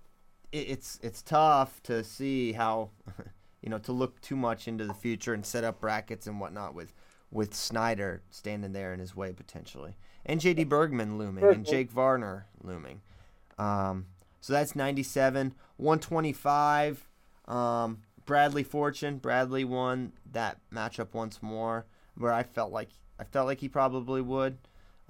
it, 0.52 0.70
it's 0.70 0.98
it's 1.02 1.22
tough 1.22 1.82
to 1.84 2.04
see 2.04 2.52
how, 2.52 2.90
you 3.62 3.68
know, 3.68 3.78
to 3.78 3.92
look 3.92 4.20
too 4.20 4.36
much 4.36 4.68
into 4.68 4.84
the 4.84 4.94
future 4.94 5.34
and 5.34 5.44
set 5.44 5.64
up 5.64 5.80
brackets 5.80 6.26
and 6.26 6.40
whatnot 6.40 6.74
with 6.74 6.94
with 7.30 7.54
Snyder 7.54 8.22
standing 8.30 8.72
there 8.72 8.92
in 8.94 9.00
his 9.00 9.14
way 9.14 9.32
potentially, 9.32 9.96
and 10.24 10.40
J.D. 10.40 10.64
Bergman 10.64 11.18
looming, 11.18 11.44
and 11.44 11.66
Jake 11.66 11.90
Varner 11.90 12.46
looming. 12.62 13.02
Um, 13.58 14.06
so 14.40 14.52
that's 14.52 14.74
ninety 14.74 15.02
seven, 15.02 15.54
one 15.76 15.98
twenty 15.98 16.32
five. 16.32 17.06
Um, 17.46 18.02
Bradley 18.24 18.62
Fortune. 18.62 19.18
Bradley 19.18 19.64
won 19.64 20.12
that 20.32 20.58
matchup 20.72 21.14
once 21.14 21.42
more, 21.42 21.86
where 22.16 22.32
I 22.32 22.42
felt 22.42 22.72
like 22.72 22.90
I 23.18 23.24
felt 23.24 23.46
like 23.46 23.60
he 23.60 23.68
probably 23.68 24.20
would. 24.20 24.58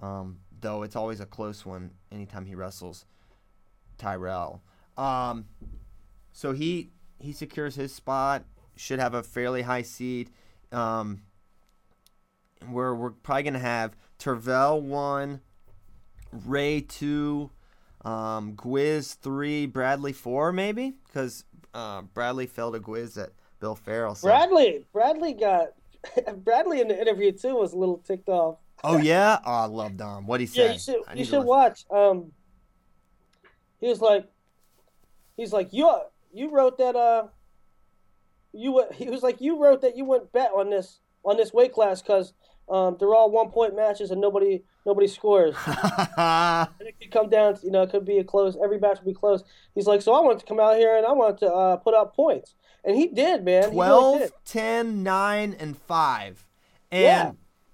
Um, 0.00 0.38
though 0.60 0.82
it's 0.82 0.96
always 0.96 1.20
a 1.20 1.26
close 1.26 1.64
one 1.64 1.90
anytime 2.10 2.44
he 2.44 2.54
wrestles 2.54 3.04
Tyrell. 3.98 4.62
Um, 4.96 5.46
so 6.32 6.52
he 6.52 6.90
he 7.18 7.32
secures 7.32 7.74
his 7.74 7.94
spot. 7.94 8.44
Should 8.76 9.00
have 9.00 9.14
a 9.14 9.22
fairly 9.22 9.62
high 9.62 9.82
seed. 9.82 10.30
Um, 10.72 11.22
we're 12.70 12.94
we're 12.94 13.10
probably 13.10 13.44
gonna 13.44 13.58
have 13.58 13.96
Tervel 14.18 14.80
one, 14.82 15.40
Rey 16.32 16.80
two, 16.80 17.50
um, 18.04 18.54
Gwiz 18.54 19.16
three, 19.16 19.66
Bradley 19.66 20.12
four 20.12 20.52
maybe 20.52 20.94
because 21.06 21.44
uh, 21.74 22.02
Bradley 22.02 22.46
failed 22.46 22.74
a 22.74 22.80
Gwiz 22.80 23.20
at 23.20 23.30
Bill 23.60 23.74
Farrell. 23.74 24.14
So. 24.14 24.28
Bradley 24.28 24.86
Bradley 24.92 25.34
got 25.34 25.68
Bradley 26.44 26.80
in 26.80 26.88
the 26.88 27.00
interview 27.00 27.32
too 27.32 27.56
was 27.56 27.72
a 27.72 27.76
little 27.76 27.98
ticked 27.98 28.28
off. 28.28 28.58
Oh 28.84 28.96
yeah, 28.96 29.38
oh, 29.44 29.52
I 29.52 29.64
love 29.66 29.96
Dom. 29.96 30.26
What 30.26 30.40
he 30.40 30.46
said. 30.46 30.66
Yeah, 30.66 30.72
you 30.72 30.78
should 30.78 31.18
you 31.18 31.24
should 31.24 31.44
watch. 31.44 31.84
Um, 31.90 32.32
he 33.80 33.88
was 33.88 34.00
like, 34.00 34.26
he's 35.36 35.52
like 35.52 35.72
you 35.72 35.90
you 36.32 36.50
wrote 36.50 36.78
that 36.78 36.96
uh, 36.96 37.28
you 38.52 38.84
he 38.94 39.08
was 39.08 39.22
like 39.22 39.40
you 39.40 39.60
wrote 39.60 39.82
that 39.82 39.96
you 39.96 40.04
wouldn't 40.04 40.32
bet 40.32 40.50
on 40.54 40.70
this 40.70 41.00
on 41.24 41.36
this 41.36 41.52
weight 41.52 41.72
class 41.72 42.00
because 42.00 42.32
um 42.68 42.96
they're 42.98 43.14
all 43.14 43.30
one 43.30 43.50
point 43.50 43.74
matches 43.74 44.10
and 44.10 44.20
nobody 44.20 44.62
nobody 44.88 45.06
scores. 45.06 45.54
and 45.66 46.68
it 46.80 46.98
could 47.00 47.10
come 47.10 47.28
down 47.28 47.54
to, 47.54 47.64
you 47.64 47.70
know, 47.70 47.82
it 47.82 47.90
could 47.90 48.04
be 48.04 48.18
a 48.18 48.24
close, 48.24 48.56
every 48.62 48.78
match 48.78 48.98
would 48.98 49.06
be 49.06 49.14
close. 49.14 49.44
He's 49.74 49.86
like, 49.86 50.02
so 50.02 50.14
I 50.14 50.20
wanted 50.20 50.40
to 50.40 50.46
come 50.46 50.58
out 50.58 50.76
here 50.76 50.96
and 50.96 51.06
I 51.06 51.12
wanted 51.12 51.38
to 51.40 51.52
uh, 51.52 51.76
put 51.76 51.94
up 51.94 52.16
points. 52.16 52.54
And 52.84 52.96
he 52.96 53.08
did, 53.08 53.44
man. 53.44 53.72
He 53.72 53.78
really 53.78 53.90
12, 53.90 54.18
did. 54.18 54.32
10, 54.46 55.02
9, 55.02 55.56
and 55.60 55.76
5. 55.76 56.46
And 56.90 57.02
Yeah. 57.02 57.32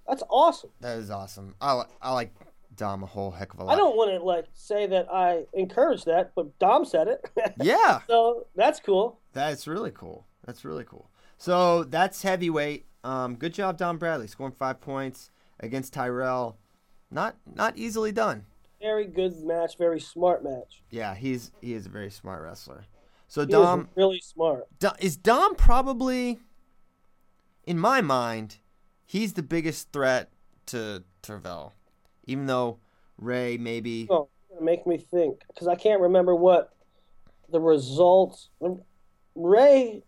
That's 0.08 0.22
awesome. 0.28 0.70
that 0.80 0.98
is 0.98 1.10
awesome. 1.10 1.54
I, 1.60 1.82
I 2.02 2.12
like 2.12 2.34
Dom 2.76 3.02
a 3.02 3.06
whole 3.06 3.30
heck 3.30 3.54
of 3.54 3.60
a 3.60 3.64
lot. 3.64 3.72
I 3.72 3.76
don't 3.76 3.96
want 3.96 4.10
to, 4.10 4.22
like, 4.22 4.46
say 4.52 4.86
that 4.88 5.06
I 5.12 5.44
encourage 5.54 6.04
that, 6.04 6.32
but 6.34 6.58
Dom 6.58 6.84
said 6.84 7.08
it. 7.08 7.24
Yeah, 7.62 8.00
so 8.08 8.46
that's 8.56 8.80
cool. 8.80 9.20
that's 9.32 9.66
really 9.66 9.92
cool. 9.92 10.26
That's 10.44 10.64
really 10.64 10.84
cool. 10.84 11.08
So 11.38 11.84
that's 11.84 12.22
heavyweight. 12.22 12.86
Um, 13.04 13.36
good 13.36 13.54
job, 13.54 13.76
Dom 13.78 13.98
Bradley, 13.98 14.26
scoring 14.26 14.54
five 14.58 14.80
points 14.80 15.30
against 15.60 15.92
Tyrell. 15.92 16.58
Not 17.10 17.36
not 17.54 17.76
easily 17.76 18.12
done. 18.12 18.46
Very 18.80 19.06
good 19.06 19.36
match, 19.44 19.78
very 19.78 20.00
smart 20.00 20.42
match. 20.42 20.82
Yeah, 20.90 21.14
he's 21.14 21.52
he 21.60 21.74
is 21.74 21.86
a 21.86 21.90
very 21.90 22.10
smart 22.10 22.42
wrestler. 22.42 22.84
So 23.28 23.42
He 23.42 23.52
Dom, 23.52 23.80
is 23.82 23.86
really 23.96 24.20
smart. 24.20 24.64
Do- 24.78 24.90
is 24.98 25.16
Dom 25.16 25.54
probably, 25.54 26.38
in 27.66 27.78
my 27.78 28.00
mind, 28.00 28.58
he's 29.06 29.34
the 29.34 29.42
biggest 29.42 29.92
threat 29.92 30.30
to 30.66 31.04
Tervel, 31.22 31.72
even 32.26 32.46
though 32.46 32.78
Rey 33.18 33.56
maybe. 33.56 34.06
Oh, 34.10 34.28
make 34.60 34.86
me 34.86 34.98
think 34.98 35.42
because 35.48 35.68
I 35.68 35.74
can't 35.74 36.00
remember 36.00 36.34
what 36.34 36.74
the 37.50 37.60
results. 37.60 38.48
Rey, 39.34 40.02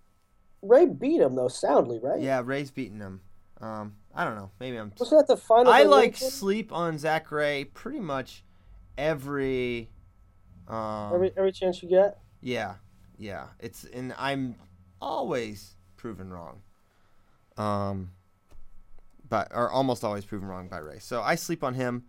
Rey 0.63 0.87
beat 0.87 1.21
him 1.21 1.35
though 1.35 1.49
soundly, 1.49 1.99
right? 2.03 2.21
Yeah, 2.21 2.43
Rey's 2.45 2.71
beating 2.71 3.01
him. 3.01 3.21
Um, 3.61 3.97
I 4.15 4.25
don't 4.25 4.37
know. 4.37 4.51
Maybe 4.61 4.77
I'm. 4.77 4.93
Wasn't 4.99 5.21
that 5.21 5.33
the 5.33 5.41
final? 5.41 5.73
I 5.73 5.83
like 5.83 6.17
sleep 6.17 6.73
on 6.73 6.99
Zach 6.99 7.31
Rey 7.31 7.65
pretty 7.65 8.01
much 8.01 8.45
every. 8.99 9.91
Um, 10.69 11.13
every 11.15 11.33
every 11.37 11.53
chance 11.53 11.83
you 11.83 11.89
get. 11.89 12.19
Yeah, 12.41 12.75
yeah. 13.19 13.47
It's 13.61 13.85
and 13.85 14.15
I'm 14.19 14.57
always 15.01 15.77
proven 15.97 16.33
wrong. 16.33 16.63
Um, 17.57 18.11
but 19.29 19.53
are 19.53 19.71
almost 19.71 20.05
always 20.05 20.25
proven 20.25 20.49
wrong 20.49 20.69
by 20.69 20.79
Rey. 20.79 20.99
So 20.99 21.23
I 21.23 21.35
sleep 21.35 21.65
on 21.65 21.75
him. 21.75 22.05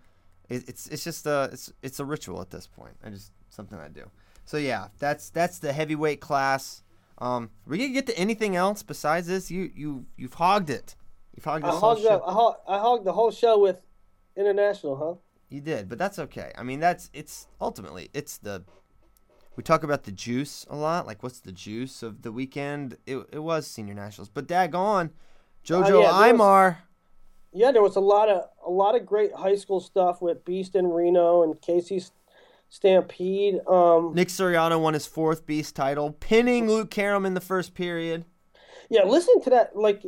It, 0.49 0.67
it's 0.67 0.87
it's 0.87 1.03
just 1.03 1.25
a 1.25 1.49
it's 1.51 1.71
it's 1.81 1.99
a 1.99 2.05
ritual 2.05 2.41
at 2.41 2.49
this 2.49 2.67
point. 2.67 2.95
I 3.03 3.09
just 3.09 3.31
something 3.49 3.77
I 3.79 3.89
do. 3.89 4.09
So 4.45 4.57
yeah, 4.57 4.87
that's 4.99 5.29
that's 5.29 5.59
the 5.59 5.73
heavyweight 5.73 6.21
class. 6.21 6.83
Um, 7.19 7.49
we 7.65 7.77
gonna 7.77 7.89
get 7.89 8.05
to 8.07 8.17
anything 8.17 8.55
else 8.55 8.83
besides 8.83 9.27
this? 9.27 9.51
You 9.51 9.71
you 9.75 10.05
you've 10.15 10.35
hogged 10.35 10.69
it. 10.69 10.95
You've 11.35 11.45
hogged 11.45 11.65
I 11.65 11.71
this 11.71 11.79
whole 11.79 11.89
hogged, 11.89 12.01
show. 12.01 12.17
the, 12.17 12.23
I, 12.23 12.33
hog, 12.33 12.55
I 12.67 12.79
hogged 12.79 13.05
the 13.05 13.13
whole 13.13 13.31
show 13.31 13.59
with 13.59 13.81
international, 14.35 14.95
huh? 14.95 15.15
You 15.49 15.61
did, 15.61 15.89
but 15.89 15.97
that's 15.97 16.19
okay. 16.19 16.51
I 16.57 16.63
mean, 16.63 16.79
that's 16.79 17.09
it's 17.13 17.47
ultimately 17.59 18.09
it's 18.13 18.37
the 18.37 18.63
we 19.55 19.63
talk 19.63 19.83
about 19.83 20.03
the 20.03 20.11
juice 20.11 20.65
a 20.69 20.75
lot. 20.75 21.07
Like, 21.07 21.23
what's 21.23 21.39
the 21.39 21.51
juice 21.51 22.03
of 22.03 22.21
the 22.21 22.31
weekend? 22.31 22.97
It, 23.05 23.17
it 23.31 23.39
was 23.39 23.65
senior 23.65 23.95
nationals, 23.95 24.29
but 24.29 24.47
daggone, 24.47 25.09
JoJo 25.65 25.89
Uh, 25.89 25.99
yeah, 25.99 26.31
Imar. 26.31 26.77
Yeah, 27.57 27.71
there 27.71 27.81
was 27.81 27.95
a 27.95 28.01
lot 28.01 28.29
of 28.29 28.47
a 28.63 28.69
lot 28.69 28.95
of 28.95 29.03
great 29.03 29.33
high 29.33 29.55
school 29.55 29.79
stuff 29.79 30.21
with 30.21 30.45
Beast 30.45 30.75
in 30.75 30.85
Reno 30.87 31.41
and 31.41 31.55
KC 31.55 32.11
Stampede. 32.69 33.59
Um, 33.67 34.13
Nick 34.13 34.27
Suriano 34.27 34.79
won 34.79 34.93
his 34.93 35.07
fourth 35.07 35.47
Beast 35.47 35.75
title, 35.75 36.11
pinning 36.11 36.67
Luke 36.67 36.91
Karam 36.91 37.25
in 37.25 37.33
the 37.33 37.41
first 37.41 37.73
period. 37.73 38.25
yeah, 38.91 39.05
listen 39.05 39.41
to 39.41 39.49
that. 39.49 39.75
Like, 39.75 40.03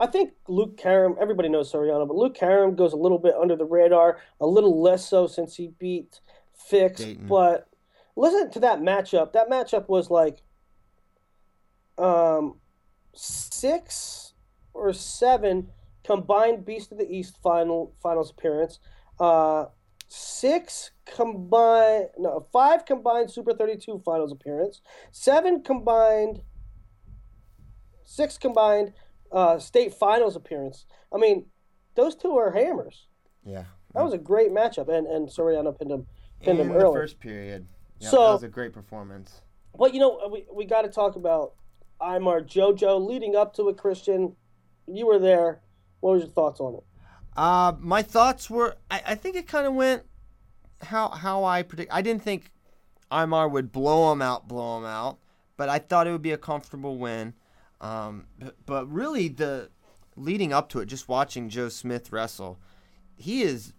I 0.00 0.08
think 0.08 0.32
Luke 0.48 0.76
Karam. 0.76 1.14
Everybody 1.20 1.48
knows 1.48 1.72
Suriano, 1.72 2.08
but 2.08 2.16
Luke 2.16 2.34
Karam 2.34 2.74
goes 2.74 2.92
a 2.92 2.96
little 2.96 3.18
bit 3.18 3.34
under 3.40 3.54
the 3.54 3.64
radar, 3.64 4.18
a 4.40 4.46
little 4.46 4.82
less 4.82 5.08
so 5.08 5.28
since 5.28 5.54
he 5.54 5.68
beat 5.78 6.20
Fix. 6.52 7.02
Daton. 7.02 7.28
But 7.28 7.68
listen 8.16 8.50
to 8.50 8.60
that 8.60 8.80
matchup. 8.80 9.32
That 9.34 9.48
matchup 9.48 9.88
was 9.88 10.10
like, 10.10 10.40
um, 11.98 12.56
six 13.14 14.34
or 14.74 14.92
seven 14.92 15.68
combined 16.04 16.64
Beast 16.64 16.92
of 16.92 16.98
the 16.98 17.10
East 17.10 17.36
final 17.42 17.94
finals 18.02 18.30
appearance. 18.30 18.78
Uh, 19.18 19.66
six 20.08 20.90
combined, 21.04 22.06
no, 22.18 22.46
five 22.52 22.84
combined 22.84 23.30
Super 23.30 23.52
32 23.52 24.02
finals 24.04 24.32
appearance. 24.32 24.80
Seven 25.12 25.62
combined, 25.62 26.40
six 28.04 28.38
combined 28.38 28.92
uh, 29.32 29.58
state 29.58 29.94
finals 29.94 30.36
appearance. 30.36 30.86
I 31.14 31.18
mean, 31.18 31.46
those 31.94 32.14
two 32.16 32.36
are 32.36 32.50
hammers. 32.50 33.06
Yeah, 33.44 33.64
That 33.94 34.04
was 34.04 34.12
a 34.12 34.18
great 34.18 34.50
matchup, 34.50 34.88
and 34.88 35.06
and 35.06 35.28
Suriano 35.28 35.76
pinned 35.78 35.90
him 35.90 36.06
pinned 36.42 36.58
in 36.60 36.66
him 36.66 36.72
the 36.74 36.78
early. 36.84 36.94
first 36.94 37.18
period. 37.20 37.66
Yeah, 37.98 38.10
So- 38.10 38.24
that 38.26 38.32
was 38.32 38.42
a 38.42 38.48
great 38.48 38.72
performance. 38.72 39.40
But 39.78 39.94
you 39.94 40.00
know, 40.00 40.28
we 40.30 40.46
we 40.52 40.64
got 40.66 40.82
to 40.82 40.88
talk 40.88 41.16
about 41.16 41.54
Imar 42.00 42.42
JoJo 42.44 43.06
leading 43.06 43.36
up 43.36 43.54
to 43.54 43.68
it. 43.68 43.76
Christian, 43.78 44.34
you 44.86 45.06
were 45.06 45.18
there. 45.18 45.62
What 46.00 46.12
was 46.12 46.22
your 46.22 46.30
thoughts 46.30 46.60
on 46.60 46.74
it? 46.74 46.84
Uh, 47.36 47.72
my 47.78 48.02
thoughts 48.02 48.50
were, 48.50 48.76
I, 48.90 49.02
I 49.08 49.14
think 49.14 49.36
it 49.36 49.46
kind 49.46 49.66
of 49.66 49.74
went 49.74 50.02
how 50.82 51.08
how 51.10 51.44
I 51.44 51.62
predict. 51.62 51.92
I 51.92 52.02
didn't 52.02 52.22
think 52.22 52.50
Imar 53.10 53.50
would 53.50 53.72
blow 53.72 54.12
him 54.12 54.22
out, 54.22 54.48
blow 54.48 54.78
him 54.78 54.84
out, 54.84 55.18
but 55.56 55.68
I 55.68 55.78
thought 55.78 56.06
it 56.06 56.12
would 56.12 56.22
be 56.22 56.32
a 56.32 56.38
comfortable 56.38 56.96
win. 56.98 57.34
Um, 57.80 58.26
but, 58.38 58.56
but 58.66 58.90
really, 58.90 59.28
the 59.28 59.70
leading 60.16 60.52
up 60.52 60.68
to 60.70 60.80
it, 60.80 60.86
just 60.86 61.08
watching 61.08 61.48
Joe 61.48 61.68
Smith 61.68 62.12
wrestle, 62.12 62.58
he 63.16 63.42
is 63.42 63.74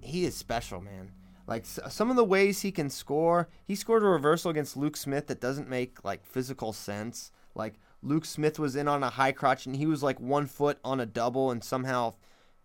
he 0.00 0.24
is 0.24 0.34
special, 0.34 0.80
man. 0.80 1.12
Like 1.46 1.66
some 1.66 2.10
of 2.10 2.16
the 2.16 2.24
ways 2.24 2.62
he 2.62 2.72
can 2.72 2.88
score, 2.88 3.48
he 3.64 3.74
scored 3.74 4.02
a 4.02 4.06
reversal 4.06 4.50
against 4.50 4.76
Luke 4.76 4.96
Smith 4.96 5.26
that 5.26 5.40
doesn't 5.40 5.68
make 5.68 6.04
like 6.04 6.24
physical 6.24 6.72
sense. 6.72 7.30
Like 7.54 7.74
Luke 8.02 8.24
Smith 8.24 8.58
was 8.58 8.74
in 8.74 8.88
on 8.88 9.02
a 9.02 9.10
high 9.10 9.32
crotch 9.32 9.66
and 9.66 9.76
he 9.76 9.86
was 9.86 10.02
like 10.02 10.18
one 10.18 10.46
foot 10.46 10.78
on 10.84 11.00
a 11.00 11.06
double 11.06 11.50
and 11.50 11.62
somehow 11.62 12.14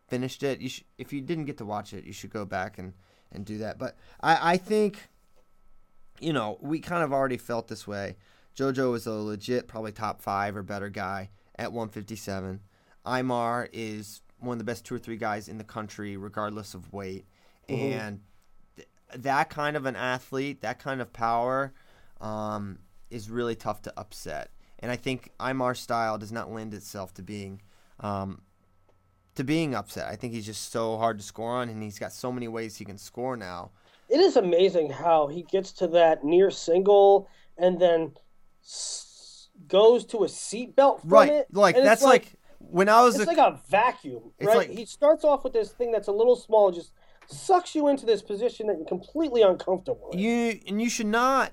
finished 0.08 0.44
it. 0.44 0.62
You 0.62 0.70
sh- 0.70 0.84
if 0.98 1.14
you 1.14 1.22
didn't 1.22 1.46
get 1.46 1.58
to 1.58 1.66
watch 1.66 1.94
it, 1.94 2.06
you 2.06 2.14
should 2.14 2.32
go 2.32 2.46
back 2.46 2.78
and 2.78 2.94
and 3.32 3.46
do 3.46 3.58
that. 3.60 3.78
But 3.78 3.98
I 4.22 4.54
I 4.54 4.58
think 4.58 5.10
you 6.20 6.34
know 6.34 6.58
we 6.62 6.80
kind 6.80 7.04
of 7.04 7.14
already 7.14 7.38
felt 7.38 7.68
this 7.68 7.88
way. 7.88 8.18
JoJo 8.56 8.96
is 8.96 9.06
a 9.06 9.12
legit 9.12 9.68
probably 9.68 9.92
top 9.92 10.22
five 10.22 10.56
or 10.56 10.64
better 10.64 10.90
guy 10.90 11.30
at 11.56 11.72
157. 11.72 12.62
Imar 13.06 13.70
is 13.72 14.22
one 14.40 14.54
of 14.54 14.58
the 14.58 14.64
best 14.64 14.86
two 14.86 14.96
or 14.96 15.00
three 15.00 15.18
guys 15.18 15.48
in 15.48 15.60
the 15.60 15.64
country, 15.64 16.18
regardless 16.18 16.74
of 16.74 16.92
weight, 16.92 17.26
and 17.70 18.22
th- 18.76 18.88
that 19.16 19.50
kind 19.50 19.78
of 19.78 19.86
an 19.86 19.96
athlete, 19.96 20.62
that 20.62 20.80
kind 20.80 21.02
of 21.02 21.14
power, 21.14 21.74
um, 22.20 22.80
is 23.10 23.30
really 23.30 23.56
tough 23.56 23.82
to 23.84 23.94
upset. 23.98 24.52
And 24.80 24.92
I 24.92 24.96
think 24.96 25.32
Imar's 25.40 25.80
style 25.80 26.18
does 26.18 26.32
not 26.32 26.52
lend 26.52 26.74
itself 26.74 27.14
to 27.16 27.24
being 27.24 27.62
um, 28.00 28.42
to 29.36 29.44
being 29.44 29.74
upset. 29.76 30.08
I 30.08 30.16
think 30.16 30.34
he's 30.34 30.46
just 30.46 30.72
so 30.72 30.98
hard 30.98 31.18
to 31.20 31.24
score 31.24 31.52
on, 31.56 31.70
and 31.70 31.82
he's 31.82 32.00
got 32.00 32.12
so 32.14 32.32
many 32.32 32.48
ways 32.48 32.76
he 32.78 32.86
can 32.86 32.98
score 32.98 33.36
now. 33.38 33.72
It 34.10 34.20
is 34.20 34.36
amazing 34.38 34.90
how 34.92 35.28
he 35.28 35.44
gets 35.44 35.72
to 35.74 35.88
that 35.90 36.24
near 36.24 36.50
single 36.52 37.28
and 37.58 37.80
then 37.80 38.14
s- 38.64 39.50
goes 39.68 40.06
to 40.08 40.24
a 40.24 40.28
seatbelt 40.28 41.02
from 41.02 41.10
Right, 41.10 41.32
it. 41.32 41.48
like 41.52 41.76
that's 41.76 42.04
like, 42.04 42.34
when 42.60 42.88
I 42.90 43.02
was 43.04 43.16
it's 43.16 43.24
a, 43.26 43.28
like 43.28 43.38
a 43.38 43.60
vacuum, 43.70 44.32
right? 44.42 44.58
like- 44.58 44.70
he 44.70 44.86
starts 44.86 45.24
off 45.24 45.44
with 45.44 45.54
this 45.54 45.72
thing 45.72 45.92
that's 45.92 46.08
a 46.08 46.12
little 46.12 46.36
small, 46.36 46.68
and 46.68 46.76
just 46.76 46.94
sucks 47.28 47.76
you 47.76 47.88
into 47.90 48.06
this 48.06 48.22
position 48.22 48.68
that 48.68 48.78
you're 48.78 48.88
completely 48.88 49.42
uncomfortable. 49.42 50.10
in. 50.14 50.20
you 50.20 50.60
and 50.68 50.82
you 50.82 50.90
should 50.90 51.08
not. 51.08 51.52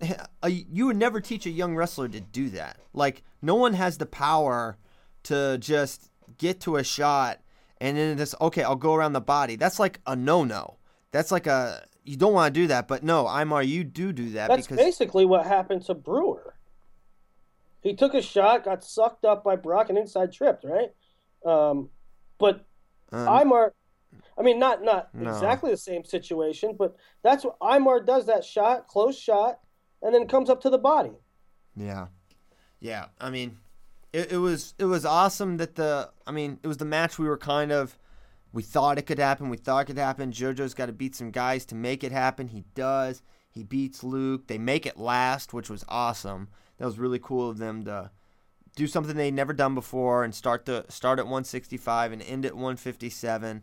You 0.46 0.86
would 0.86 0.96
never 0.96 1.20
teach 1.20 1.46
a 1.46 1.50
young 1.50 1.76
wrestler 1.76 2.08
to 2.08 2.20
do 2.20 2.50
that. 2.50 2.78
Like 2.94 3.22
no 3.42 3.54
one 3.54 3.74
has 3.74 3.98
the 3.98 4.06
power 4.06 4.78
to 5.24 5.58
just 5.58 6.10
get 6.38 6.60
to 6.60 6.76
a 6.76 6.84
shot 6.84 7.40
and 7.80 7.96
then 7.96 8.16
this. 8.16 8.34
Okay, 8.40 8.62
I'll 8.62 8.76
go 8.76 8.94
around 8.94 9.12
the 9.12 9.20
body. 9.20 9.56
That's 9.56 9.78
like 9.78 10.00
a 10.06 10.16
no 10.16 10.44
no. 10.44 10.76
That's 11.12 11.30
like 11.30 11.46
a 11.46 11.84
you 12.04 12.16
don't 12.16 12.32
want 12.32 12.54
to 12.54 12.60
do 12.60 12.66
that. 12.68 12.88
But 12.88 13.02
no, 13.02 13.24
Imar, 13.24 13.66
you 13.66 13.84
do 13.84 14.12
do 14.12 14.30
that 14.30 14.48
That's 14.48 14.66
because 14.66 14.78
basically 14.78 15.24
what 15.24 15.46
happened 15.46 15.84
to 15.86 15.94
Brewer. 15.94 16.54
He 17.82 17.94
took 17.94 18.14
a 18.14 18.20
shot, 18.20 18.64
got 18.64 18.84
sucked 18.84 19.24
up 19.24 19.42
by 19.42 19.56
Brock, 19.56 19.88
and 19.88 19.96
inside 19.96 20.32
tripped, 20.32 20.64
right? 20.64 20.92
Um, 21.46 21.88
but 22.38 22.66
um, 23.10 23.26
Imar, 23.26 23.70
I 24.38 24.42
mean, 24.42 24.58
not 24.58 24.82
not 24.82 25.14
No. 25.14 25.30
exactly 25.30 25.70
the 25.70 25.76
same 25.78 26.04
situation, 26.04 26.74
but 26.78 26.94
that's 27.22 27.44
what 27.44 27.58
Imar 27.60 28.04
does. 28.04 28.26
That 28.26 28.44
shot, 28.44 28.86
close 28.86 29.18
shot, 29.18 29.60
and 30.02 30.14
then 30.14 30.22
it 30.22 30.28
comes 30.28 30.50
up 30.50 30.60
to 30.62 30.70
the 30.70 30.78
body. 30.78 31.12
Yeah, 31.76 32.08
yeah. 32.80 33.06
I 33.20 33.30
mean, 33.30 33.58
it, 34.12 34.32
it 34.32 34.38
was 34.38 34.74
it 34.78 34.86
was 34.86 35.04
awesome 35.04 35.56
that 35.58 35.76
the. 35.76 36.10
I 36.26 36.32
mean, 36.32 36.58
it 36.62 36.68
was 36.68 36.78
the 36.78 36.84
match 36.84 37.18
we 37.18 37.28
were 37.28 37.38
kind 37.38 37.72
of. 37.72 37.98
We 38.52 38.62
thought 38.62 38.98
it 38.98 39.06
could 39.06 39.20
happen. 39.20 39.48
We 39.48 39.56
thought 39.56 39.82
it 39.82 39.84
could 39.84 39.98
happen. 39.98 40.32
JoJo's 40.32 40.74
got 40.74 40.86
to 40.86 40.92
beat 40.92 41.14
some 41.14 41.30
guys 41.30 41.64
to 41.66 41.76
make 41.76 42.02
it 42.02 42.10
happen. 42.10 42.48
He 42.48 42.64
does. 42.74 43.22
He 43.48 43.62
beats 43.62 44.02
Luke. 44.02 44.48
They 44.48 44.58
make 44.58 44.86
it 44.86 44.96
last, 44.96 45.52
which 45.52 45.70
was 45.70 45.84
awesome. 45.88 46.48
That 46.78 46.86
was 46.86 46.98
really 46.98 47.20
cool 47.20 47.48
of 47.48 47.58
them 47.58 47.84
to 47.84 48.10
do 48.76 48.86
something 48.86 49.16
they'd 49.16 49.32
never 49.32 49.52
done 49.52 49.74
before 49.74 50.24
and 50.24 50.34
start 50.34 50.64
the 50.64 50.84
start 50.88 51.18
at 51.18 51.26
165 51.26 52.12
and 52.12 52.22
end 52.22 52.44
at 52.44 52.54
157. 52.54 53.62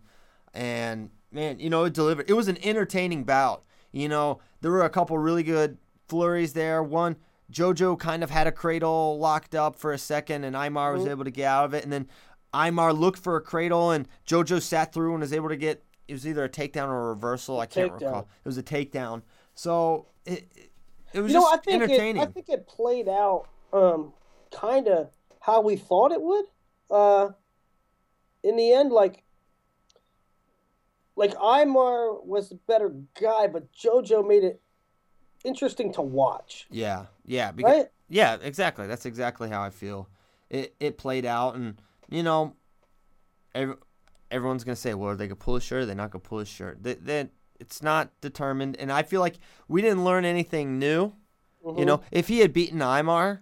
And 0.54 1.10
man, 1.32 1.60
you 1.60 1.70
know, 1.70 1.86
it 1.86 1.94
delivered. 1.94 2.30
It 2.30 2.34
was 2.34 2.48
an 2.48 2.58
entertaining 2.64 3.24
bout. 3.24 3.64
You 3.92 4.10
know, 4.10 4.40
there 4.62 4.72
were 4.72 4.84
a 4.84 4.90
couple 4.90 5.18
really 5.18 5.44
good 5.44 5.78
flurries 6.08 6.54
there. 6.54 6.82
One, 6.84 7.18
JoJo 7.52 7.98
kind 8.00 8.24
of 8.24 8.30
had 8.30 8.48
a 8.48 8.52
cradle 8.52 9.18
locked 9.20 9.56
up 9.56 9.76
for 9.78 9.92
a 9.92 9.98
second, 9.98 10.44
and 10.44 10.56
Imar 10.56 10.94
was 10.94 11.06
able 11.06 11.24
to 11.24 11.32
get 11.32 11.46
out 11.46 11.66
of 11.66 11.74
it. 11.74 11.84
And 11.84 11.92
then 11.94 12.08
Imar 12.54 12.98
looked 12.98 13.20
for 13.20 13.36
a 13.36 13.42
cradle, 13.42 13.92
and 13.92 14.08
JoJo 14.28 14.62
sat 14.62 14.94
through 14.94 15.14
and 15.14 15.22
was 15.22 15.34
able 15.34 15.50
to 15.50 15.58
get. 15.58 15.84
It 16.08 16.14
was 16.14 16.26
either 16.26 16.44
a 16.46 16.50
takedown 16.50 16.88
or 16.88 17.08
a 17.08 17.14
reversal. 17.14 17.60
I 17.60 17.66
can't 17.66 17.92
Takedown. 17.92 18.02
recall. 18.02 18.20
It 18.22 18.48
was 18.48 18.58
a 18.58 18.64
takedown. 18.64 19.24
So 19.56 20.08
it 20.26 20.48
it, 21.14 21.20
was 21.20 21.32
You 21.32 21.40
know, 21.40 21.46
just 21.46 21.54
I 21.54 21.58
think 21.58 21.84
entertaining. 21.84 22.22
it, 22.22 22.30
I 22.30 22.32
think 22.32 22.50
it 22.50 22.68
played 22.68 23.10
out 23.10 23.48
um, 23.74 24.14
kind 24.52 24.88
of 24.88 25.10
how 25.42 25.62
we 25.62 25.76
thought 25.76 26.12
it 26.12 26.22
would. 26.22 26.46
Uh, 26.90 27.30
in 28.44 28.56
the 28.56 28.72
end, 28.72 28.92
like 28.92 29.24
like 31.16 31.34
Imar 31.36 32.26
was 32.26 32.50
the 32.50 32.56
better 32.68 32.94
guy, 33.20 33.48
but 33.48 33.72
JoJo 33.74 34.26
made 34.28 34.44
it 34.44 34.62
interesting 35.44 35.94
to 35.94 36.02
watch. 36.02 36.68
Yeah, 36.70 37.06
yeah, 37.26 37.52
because, 37.52 37.76
Right? 37.76 37.88
yeah, 38.10 38.38
exactly. 38.42 38.88
That's 38.88 39.06
exactly 39.06 39.50
how 39.50 39.62
I 39.62 39.70
feel. 39.70 40.10
It 40.50 40.76
it 40.80 40.98
played 40.98 41.26
out, 41.26 41.56
and 41.56 41.82
you 42.10 42.24
know, 42.24 42.56
every, 43.54 43.76
everyone's 44.32 44.64
gonna 44.64 44.76
say, 44.76 44.94
"Well, 44.94 45.12
are 45.12 45.16
they 45.16 45.28
gonna 45.28 45.36
pull 45.36 45.56
a 45.58 45.62
shirt? 45.62 45.84
Are 45.84 45.86
they 45.86 45.96
not 45.96 46.12
gonna 46.12 46.22
pull 46.22 46.40
a 46.40 46.46
shirt?" 46.46 46.82
They, 46.82 47.30
it's 47.60 47.82
not 47.82 48.12
determined, 48.22 48.78
and 48.78 48.92
I 48.92 49.04
feel 49.04 49.20
like 49.20 49.38
we 49.68 49.82
didn't 49.82 50.04
learn 50.04 50.26
anything 50.26 50.80
new. 50.80 51.14
You 51.76 51.84
know, 51.86 52.02
if 52.12 52.30
he 52.30 52.40
had 52.40 52.54
beaten 52.54 52.80
Imar, 52.80 53.40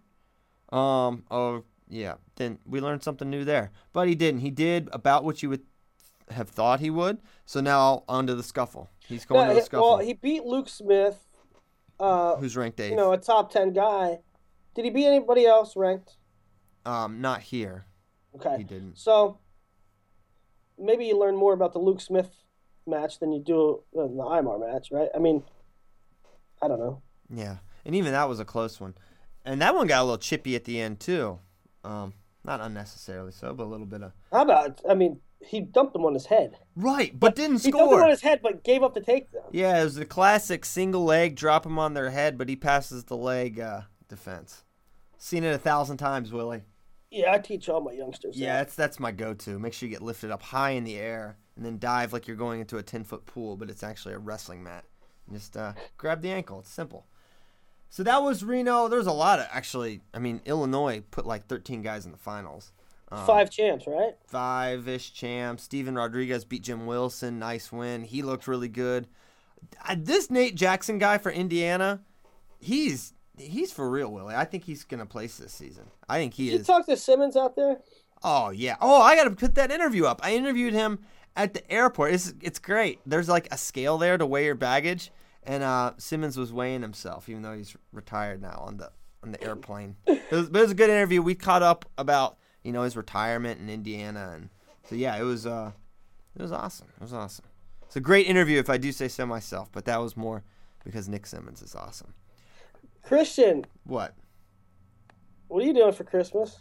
um, 0.71 1.23
oh 1.29 1.63
yeah, 1.87 2.15
then 2.37 2.57
we 2.65 2.81
learned 2.81 3.03
something 3.03 3.29
new 3.29 3.43
there. 3.45 3.71
But 3.93 4.07
he 4.07 4.15
didn't. 4.15 4.39
He 4.41 4.49
did 4.49 4.89
about 4.91 5.23
what 5.23 5.43
you 5.43 5.49
would 5.49 5.61
have 6.31 6.49
thought 6.49 6.79
he 6.79 6.89
would. 6.89 7.19
So 7.45 7.61
now 7.61 8.03
onto 8.09 8.33
the 8.33 8.41
scuffle. 8.41 8.89
He's 9.07 9.25
going 9.25 9.41
Yeah, 9.45 9.53
to 9.53 9.59
the 9.59 9.65
scuffle. 9.65 9.97
well, 9.97 9.99
he 9.99 10.13
beat 10.13 10.43
Luke 10.43 10.69
Smith, 10.69 11.27
uh, 11.99 12.35
who's 12.37 12.55
ranked 12.57 12.79
eighth? 12.79 12.91
you 12.91 12.97
know, 12.97 13.11
a 13.11 13.17
top 13.17 13.51
ten 13.51 13.73
guy. 13.73 14.19
Did 14.75 14.85
he 14.85 14.91
beat 14.91 15.05
anybody 15.07 15.45
else 15.45 15.75
ranked? 15.75 16.17
um, 16.85 17.19
not 17.21 17.41
here. 17.41 17.85
Okay, 18.35 18.57
He 18.57 18.63
didn't. 18.63 18.97
So 18.97 19.39
maybe 20.77 21.05
you 21.05 21.17
learn 21.17 21.35
more 21.35 21.53
about 21.53 21.73
the 21.73 21.79
Luke 21.79 22.01
Smith 22.01 22.29
match 22.85 23.19
than 23.19 23.31
you 23.31 23.39
do 23.41 23.81
in 23.93 24.17
the 24.17 24.23
Imar 24.23 24.59
match, 24.59 24.89
right? 24.91 25.09
I 25.15 25.19
mean, 25.19 25.41
I 26.61 26.67
don't 26.67 26.79
know. 26.79 27.01
Yeah, 27.33 27.57
and 27.85 27.95
even 27.95 28.11
that 28.11 28.29
was 28.29 28.39
a 28.39 28.45
close 28.45 28.79
one, 28.79 28.93
and 29.45 29.61
that 29.61 29.73
one 29.73 29.87
got 29.87 30.01
a 30.01 30.03
little 30.03 30.17
chippy 30.17 30.55
at 30.55 30.65
the 30.65 30.79
end 30.79 30.99
too. 30.99 31.39
Um, 31.83 32.13
not 32.43 32.61
unnecessarily 32.61 33.31
so, 33.31 33.53
but 33.53 33.63
a 33.63 33.65
little 33.65 33.85
bit 33.87 34.03
of 34.03 34.11
How 34.31 34.43
about? 34.43 34.81
I 34.87 34.93
mean, 34.93 35.19
he 35.47 35.61
dumped 35.61 35.95
him 35.95 36.05
on 36.05 36.13
his 36.13 36.25
head. 36.25 36.57
right, 36.75 37.17
but 37.19 37.35
didn't 37.35 37.63
He 37.63 37.71
dumped 37.71 37.93
him 37.93 38.01
on 38.01 38.09
his 38.09 38.21
head, 38.21 38.41
but 38.41 38.63
gave 38.63 38.83
up 38.83 38.93
the 38.93 39.01
takedown. 39.01 39.49
Yeah, 39.51 39.79
it 39.79 39.83
was 39.83 39.95
the 39.95 40.05
classic 40.05 40.65
single 40.65 41.05
leg 41.05 41.35
drop 41.35 41.65
him 41.65 41.79
on 41.79 41.93
their 41.93 42.09
head, 42.09 42.37
but 42.37 42.49
he 42.49 42.55
passes 42.55 43.05
the 43.05 43.17
leg 43.17 43.59
uh, 43.59 43.81
defense. 44.07 44.63
Seen 45.17 45.43
it 45.43 45.53
a 45.53 45.57
thousand 45.57 45.97
times, 45.97 46.31
Willie. 46.31 46.63
Yeah, 47.11 47.31
I 47.31 47.39
teach 47.39 47.69
all 47.69 47.81
my 47.81 47.93
youngsters. 47.93 48.37
Yeah, 48.37 48.53
that. 48.53 48.59
that's 48.59 48.75
that's 48.75 48.99
my 48.99 49.11
go-to. 49.11 49.57
Make 49.59 49.73
sure 49.73 49.87
you 49.87 49.95
get 49.95 50.01
lifted 50.01 50.31
up 50.31 50.41
high 50.41 50.71
in 50.71 50.83
the 50.83 50.97
air 50.97 51.37
and 51.55 51.65
then 51.65 51.79
dive 51.79 52.11
like 52.11 52.27
you're 52.27 52.35
going 52.35 52.59
into 52.59 52.77
a 52.77 52.83
ten 52.83 53.03
foot 53.03 53.25
pool, 53.25 53.55
but 53.55 53.69
it's 53.69 53.83
actually 53.83 54.13
a 54.13 54.19
wrestling 54.19 54.63
mat. 54.63 54.85
Just 55.31 55.55
uh, 55.57 55.73
grab 55.97 56.21
the 56.21 56.31
ankle. 56.31 56.59
It's 56.59 56.69
simple. 56.69 57.07
So 57.89 58.03
that 58.03 58.21
was 58.21 58.43
Reno. 58.43 58.87
There's 58.87 59.07
a 59.07 59.13
lot 59.13 59.39
of 59.39 59.47
actually. 59.51 60.01
I 60.13 60.19
mean, 60.19 60.41
Illinois 60.45 61.03
put 61.11 61.25
like 61.25 61.47
13 61.47 61.81
guys 61.81 62.05
in 62.05 62.11
the 62.11 62.17
finals. 62.17 62.71
Um, 63.11 63.25
five 63.25 63.49
champs, 63.51 63.85
right? 63.87 64.15
five-ish 64.27 65.13
champs. 65.13 65.63
Steven 65.63 65.95
Rodriguez 65.95 66.43
beat 66.43 66.63
Jim 66.63 66.85
Wilson. 66.85 67.39
Nice 67.39 67.71
win. 67.71 68.03
He 68.03 68.21
looked 68.21 68.47
really 68.47 68.67
good. 68.67 69.07
This 69.97 70.29
Nate 70.29 70.55
Jackson 70.55 70.97
guy 70.97 71.17
for 71.17 71.31
Indiana, 71.31 72.01
he's 72.59 73.13
he's 73.37 73.71
for 73.71 73.89
real, 73.89 74.11
Willie. 74.11 74.35
I 74.35 74.45
think 74.45 74.63
he's 74.63 74.83
gonna 74.83 75.05
place 75.05 75.37
this 75.37 75.53
season. 75.53 75.85
I 76.09 76.17
think 76.17 76.33
he 76.33 76.49
Did 76.49 76.59
you 76.59 76.63
talk 76.63 76.85
to 76.87 76.97
Simmons 76.97 77.35
out 77.35 77.55
there? 77.55 77.77
Oh 78.23 78.49
yeah. 78.49 78.75
Oh, 78.81 79.01
I 79.01 79.15
gotta 79.15 79.31
put 79.31 79.55
that 79.55 79.71
interview 79.71 80.05
up. 80.05 80.21
I 80.23 80.35
interviewed 80.35 80.73
him 80.73 80.99
at 81.35 81.53
the 81.53 81.69
airport. 81.71 82.13
It's 82.13 82.33
it's 82.41 82.59
great. 82.59 82.99
There's 83.05 83.29
like 83.29 83.47
a 83.51 83.57
scale 83.57 83.97
there 83.97 84.17
to 84.17 84.25
weigh 84.25 84.45
your 84.45 84.55
baggage, 84.55 85.11
and 85.43 85.63
uh, 85.63 85.93
Simmons 85.97 86.37
was 86.37 86.53
weighing 86.53 86.81
himself, 86.81 87.29
even 87.29 87.41
though 87.41 87.55
he's 87.55 87.75
retired 87.91 88.41
now 88.41 88.63
on 88.65 88.77
the 88.77 88.91
on 89.23 89.31
the 89.31 89.43
airplane. 89.43 89.95
it 90.05 90.31
was, 90.31 90.49
but 90.49 90.59
it 90.59 90.61
was 90.63 90.71
a 90.71 90.75
good 90.75 90.89
interview. 90.89 91.21
We 91.21 91.35
caught 91.35 91.63
up 91.63 91.85
about 91.97 92.37
you 92.65 92.71
know 92.71 92.83
his 92.83 92.97
retirement 92.97 93.59
in 93.61 93.69
Indiana, 93.69 94.31
and 94.35 94.49
so 94.89 94.95
yeah, 94.95 95.15
it 95.17 95.23
was 95.23 95.45
uh, 95.45 95.71
it 96.35 96.41
was 96.41 96.51
awesome. 96.51 96.87
It 96.97 97.01
was 97.03 97.13
awesome. 97.13 97.45
It's 97.83 97.95
a 97.95 98.01
great 98.01 98.27
interview, 98.27 98.59
if 98.59 98.69
I 98.69 98.77
do 98.77 98.91
say 98.91 99.07
so 99.07 99.25
myself. 99.25 99.69
But 99.71 99.85
that 99.85 99.97
was 100.01 100.17
more 100.17 100.43
because 100.83 101.07
Nick 101.07 101.27
Simmons 101.27 101.61
is 101.61 101.75
awesome. 101.75 102.13
Christian, 103.03 103.65
What? 103.83 104.15
what 105.47 105.63
are 105.63 105.65
you 105.67 105.73
doing 105.73 105.93
for 105.93 106.03
Christmas? 106.03 106.57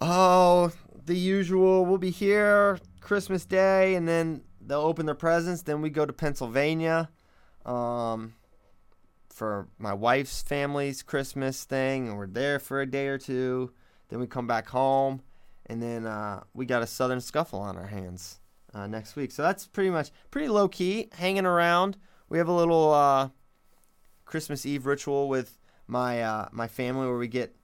Oh, 0.00 0.70
the 1.06 1.16
usual. 1.16 1.86
We'll 1.86 1.98
be 1.98 2.10
here 2.10 2.78
Christmas 3.00 3.46
Day, 3.46 3.94
and 3.94 4.06
then 4.06 4.42
they'll 4.60 4.80
open 4.80 5.06
their 5.06 5.14
presents. 5.14 5.62
Then 5.62 5.80
we 5.80 5.88
go 5.90 6.04
to 6.04 6.12
Pennsylvania, 6.12 7.08
um, 7.64 8.34
for 9.30 9.68
my 9.78 9.94
wife's 9.94 10.42
family's 10.42 11.02
Christmas 11.02 11.64
thing, 11.64 12.08
and 12.08 12.18
we're 12.18 12.26
there 12.26 12.58
for 12.58 12.80
a 12.82 12.86
day 12.86 13.06
or 13.06 13.16
two. 13.18 13.72
Then 14.12 14.20
we 14.20 14.26
come 14.26 14.46
back 14.46 14.68
home, 14.68 15.22
and 15.64 15.82
then 15.82 16.04
uh, 16.06 16.42
we 16.52 16.66
got 16.66 16.82
a 16.82 16.86
Southern 16.86 17.22
Scuffle 17.22 17.60
on 17.60 17.78
our 17.78 17.86
hands 17.86 18.40
uh, 18.74 18.86
next 18.86 19.16
week. 19.16 19.30
So 19.32 19.42
that's 19.42 19.66
pretty 19.66 19.88
much 19.88 20.10
pretty 20.30 20.48
low 20.48 20.68
key, 20.68 21.08
hanging 21.12 21.46
around. 21.46 21.96
We 22.28 22.36
have 22.36 22.46
a 22.48 22.52
little 22.52 22.92
uh, 22.92 23.30
Christmas 24.26 24.66
Eve 24.66 24.84
ritual 24.84 25.30
with 25.30 25.58
my 25.86 26.20
uh, 26.22 26.48
my 26.52 26.68
family 26.68 27.06
where 27.06 27.16
we 27.16 27.26
get 27.26 27.56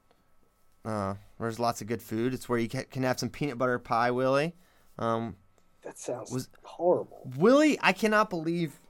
uh, 0.86 1.16
where 1.36 1.48
there's 1.50 1.58
lots 1.60 1.82
of 1.82 1.86
good 1.86 2.00
food. 2.00 2.32
It's 2.32 2.48
where 2.48 2.58
you 2.58 2.68
can 2.70 3.02
have 3.02 3.20
some 3.20 3.28
peanut 3.28 3.58
butter 3.58 3.78
pie, 3.78 4.10
Willie. 4.10 4.54
Um, 4.98 5.36
That 5.82 5.98
sounds 5.98 6.30
Was- 6.30 6.48
horrible. 6.62 7.30
Willie, 7.36 7.78
I 7.82 7.92
cannot 7.92 8.30
believe 8.30 8.80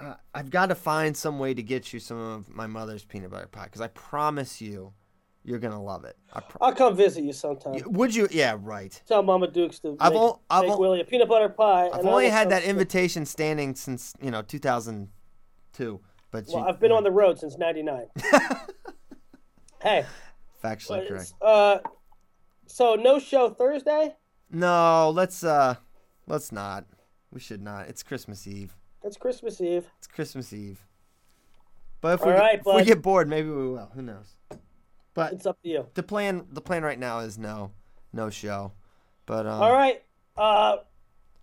uh, 0.00 0.14
I've 0.34 0.48
got 0.48 0.70
to 0.70 0.74
find 0.74 1.14
some 1.14 1.38
way 1.38 1.52
to 1.52 1.62
get 1.62 1.92
you 1.92 2.00
some 2.00 2.18
of 2.18 2.48
my 2.48 2.66
mother's 2.66 3.04
peanut 3.04 3.30
butter 3.30 3.46
pie 3.46 3.64
because 3.64 3.82
I 3.82 3.88
promise 3.88 4.62
you, 4.62 4.94
you're 5.44 5.58
gonna 5.58 5.82
love 5.82 6.04
it. 6.04 6.16
I 6.32 6.40
pro- 6.40 6.66
I'll 6.66 6.74
come 6.74 6.96
visit 6.96 7.24
you 7.24 7.32
sometime. 7.32 7.74
Would 7.86 8.14
you? 8.14 8.28
Yeah, 8.30 8.56
right. 8.60 9.00
Tell 9.06 9.22
Mama 9.22 9.48
Dukes 9.48 9.78
to 9.80 9.96
I've 9.98 10.12
make, 10.12 10.32
I've 10.50 10.66
make 10.66 10.78
Willie 10.78 11.00
a 11.00 11.04
peanut 11.04 11.28
butter 11.28 11.48
pie. 11.48 11.90
I've 11.92 12.06
only 12.06 12.28
had 12.28 12.50
that 12.50 12.62
invitation 12.64 13.26
standing 13.26 13.74
since 13.74 14.14
you 14.22 14.30
know 14.30 14.42
2002. 14.42 16.00
But 16.30 16.46
Well, 16.48 16.62
you, 16.62 16.68
I've 16.68 16.80
been 16.80 16.92
on 16.92 17.02
the 17.02 17.10
road 17.10 17.38
since 17.38 17.58
'99. 17.58 18.06
hey, 19.82 20.06
factually 20.62 21.06
correct. 21.08 21.34
uh, 21.42 21.78
so 22.66 22.94
no 22.94 23.18
show 23.18 23.50
Thursday. 23.50 24.14
No, 24.50 25.10
let's 25.10 25.42
uh, 25.42 25.74
let's 26.26 26.52
not. 26.52 26.86
We 27.32 27.40
should 27.40 27.62
not. 27.62 27.88
It's 27.88 28.02
Christmas 28.02 28.46
Eve. 28.46 28.76
It's 29.02 29.16
Christmas 29.16 29.60
Eve. 29.60 29.86
It's 29.98 30.06
Christmas 30.06 30.52
Eve. 30.52 30.86
But 32.00 32.20
if 32.20 32.26
we, 32.26 32.32
right, 32.32 32.60
if 32.64 32.66
we 32.66 32.84
get 32.84 33.00
bored, 33.00 33.28
maybe 33.28 33.48
we 33.48 33.70
will. 33.70 33.90
Who 33.94 34.02
knows? 34.02 34.34
But 35.14 35.32
It's 35.34 35.46
up 35.46 35.60
to 35.62 35.68
you. 35.68 35.86
the 35.94 36.02
plan 36.02 36.46
the 36.50 36.60
plan 36.60 36.82
right 36.82 36.98
now 36.98 37.20
is 37.20 37.38
no, 37.38 37.72
no 38.12 38.30
show. 38.30 38.72
But 39.26 39.46
um, 39.46 39.62
All 39.62 39.72
right. 39.72 40.02
Uh, 40.36 40.78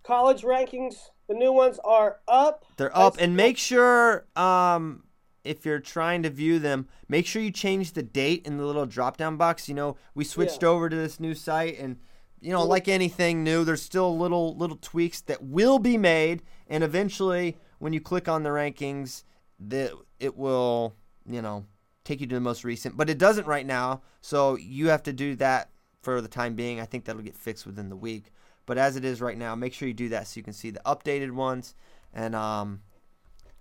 college 0.02 0.42
rankings. 0.42 0.94
The 1.28 1.34
new 1.36 1.52
ones 1.52 1.78
are 1.84 2.18
up. 2.26 2.64
they're 2.76 2.96
up, 2.96 3.14
and 3.20 3.36
make 3.36 3.56
sure 3.56 4.26
um 4.34 5.04
if 5.44 5.64
you're 5.64 5.78
trying 5.78 6.22
to 6.24 6.30
view 6.30 6.58
them, 6.58 6.86
make 7.08 7.24
sure 7.26 7.40
you 7.40 7.50
change 7.52 7.92
the 7.92 8.02
date 8.02 8.44
in 8.44 8.58
the 8.58 8.66
little 8.66 8.84
drop 8.84 9.16
down 9.16 9.36
box. 9.36 9.68
You 9.68 9.74
know, 9.74 9.96
we 10.14 10.24
switched 10.24 10.62
Yeah. 10.62 10.68
over 10.70 10.88
to 10.88 10.96
this 10.96 11.20
new 11.20 11.34
site, 11.34 11.78
and 11.78 11.98
you 12.40 12.50
know, 12.52 12.64
like 12.64 12.88
anything 12.88 13.44
new, 13.44 13.64
there's 13.64 13.82
still 13.82 14.18
little 14.18 14.56
little 14.56 14.76
tweaks 14.76 15.20
that 15.22 15.42
will 15.42 15.78
be 15.78 15.96
made, 15.96 16.42
and 16.66 16.82
eventually, 16.82 17.56
when 17.78 17.92
you 17.92 18.00
click 18.00 18.28
on 18.28 18.42
the 18.42 18.50
rankings, 18.50 19.22
the 19.60 19.96
it 20.18 20.36
will 20.36 20.96
you 21.26 21.40
know 21.40 21.64
take 22.04 22.20
you 22.20 22.26
to 22.26 22.34
the 22.34 22.40
most 22.40 22.64
recent, 22.64 22.96
but 22.96 23.10
it 23.10 23.18
doesn't 23.18 23.46
right 23.46 23.66
now. 23.66 24.02
So 24.20 24.56
you 24.56 24.88
have 24.88 25.02
to 25.04 25.12
do 25.12 25.36
that 25.36 25.70
for 26.02 26.20
the 26.20 26.28
time 26.28 26.54
being. 26.54 26.80
I 26.80 26.84
think 26.84 27.04
that'll 27.04 27.22
get 27.22 27.36
fixed 27.36 27.66
within 27.66 27.88
the 27.88 27.96
week. 27.96 28.32
But 28.66 28.78
as 28.78 28.96
it 28.96 29.04
is 29.04 29.20
right 29.20 29.36
now, 29.36 29.54
make 29.54 29.74
sure 29.74 29.88
you 29.88 29.94
do 29.94 30.10
that 30.10 30.28
so 30.28 30.38
you 30.38 30.44
can 30.44 30.52
see 30.52 30.70
the 30.70 30.80
updated 30.86 31.32
ones. 31.32 31.74
And 32.14 32.34
um, 32.34 32.82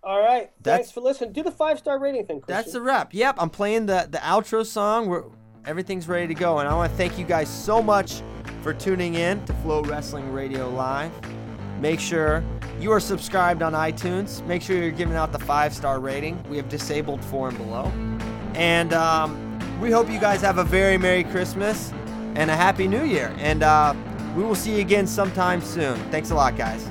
All 0.04 0.22
right. 0.22 0.52
Thanks 0.64 0.92
for 0.92 1.02
listening. 1.02 1.34
Do 1.34 1.44
the 1.44 1.52
five 1.52 1.80
star 1.80 2.00
rating 2.00 2.26
thing. 2.26 2.42
Christian. 2.42 2.56
that's 2.56 2.74
the 2.74 2.82
wrap. 2.82 3.14
Yep, 3.14 3.36
I'm 3.40 3.50
playing 3.50 3.88
the 3.88 4.08
the 4.10 4.20
outro 4.20 4.66
song. 4.66 5.08
We're 5.08 5.24
everything's 5.66 6.08
ready 6.08 6.28
to 6.28 6.34
go, 6.34 6.60
and 6.60 6.68
I 6.68 6.74
want 6.76 6.92
to 6.92 6.98
thank 6.98 7.18
you 7.18 7.26
guys 7.26 7.50
so 7.50 7.82
much 7.82 8.22
for 8.62 8.74
tuning 8.74 9.16
in 9.16 9.44
to 9.46 9.54
FloWrestling 9.54 10.34
Radio 10.34 10.70
Live. 10.70 11.12
Make 11.80 12.00
sure 12.00 12.44
you 12.80 12.92
are 12.92 13.00
subscribed 13.00 13.62
on 13.62 13.74
iTunes. 13.74 14.46
Make 14.46 14.62
sure 14.62 14.78
you're 14.78 14.92
giving 14.92 15.16
out 15.16 15.32
the 15.32 15.40
five 15.40 15.74
star 15.74 16.00
rating. 16.00 16.42
We 16.50 16.58
have 16.58 16.70
disabled 16.70 17.24
four 17.24 17.50
and 17.50 17.58
below. 17.58 17.92
And 18.56 18.94
um, 18.94 19.80
we 19.80 19.92
hope 19.92 20.10
you 20.10 20.20
guys 20.20 20.42
have 20.42 20.58
a 20.58 20.64
very 20.64 20.98
Merry 20.98 21.24
Christmas 21.24 21.92
and 22.36 22.52
a 22.52 22.56
Happy 22.56 22.88
New 22.88 23.04
Year. 23.04 23.34
And 23.40 23.64
uh, 23.64 23.94
we 24.36 24.44
will 24.44 24.56
see 24.56 24.76
you 24.76 24.82
again 24.82 25.08
sometime 25.08 25.62
soon. 25.62 25.98
Thanks 26.12 26.32
a 26.32 26.36
lot, 26.36 26.58
guys. 26.58 26.90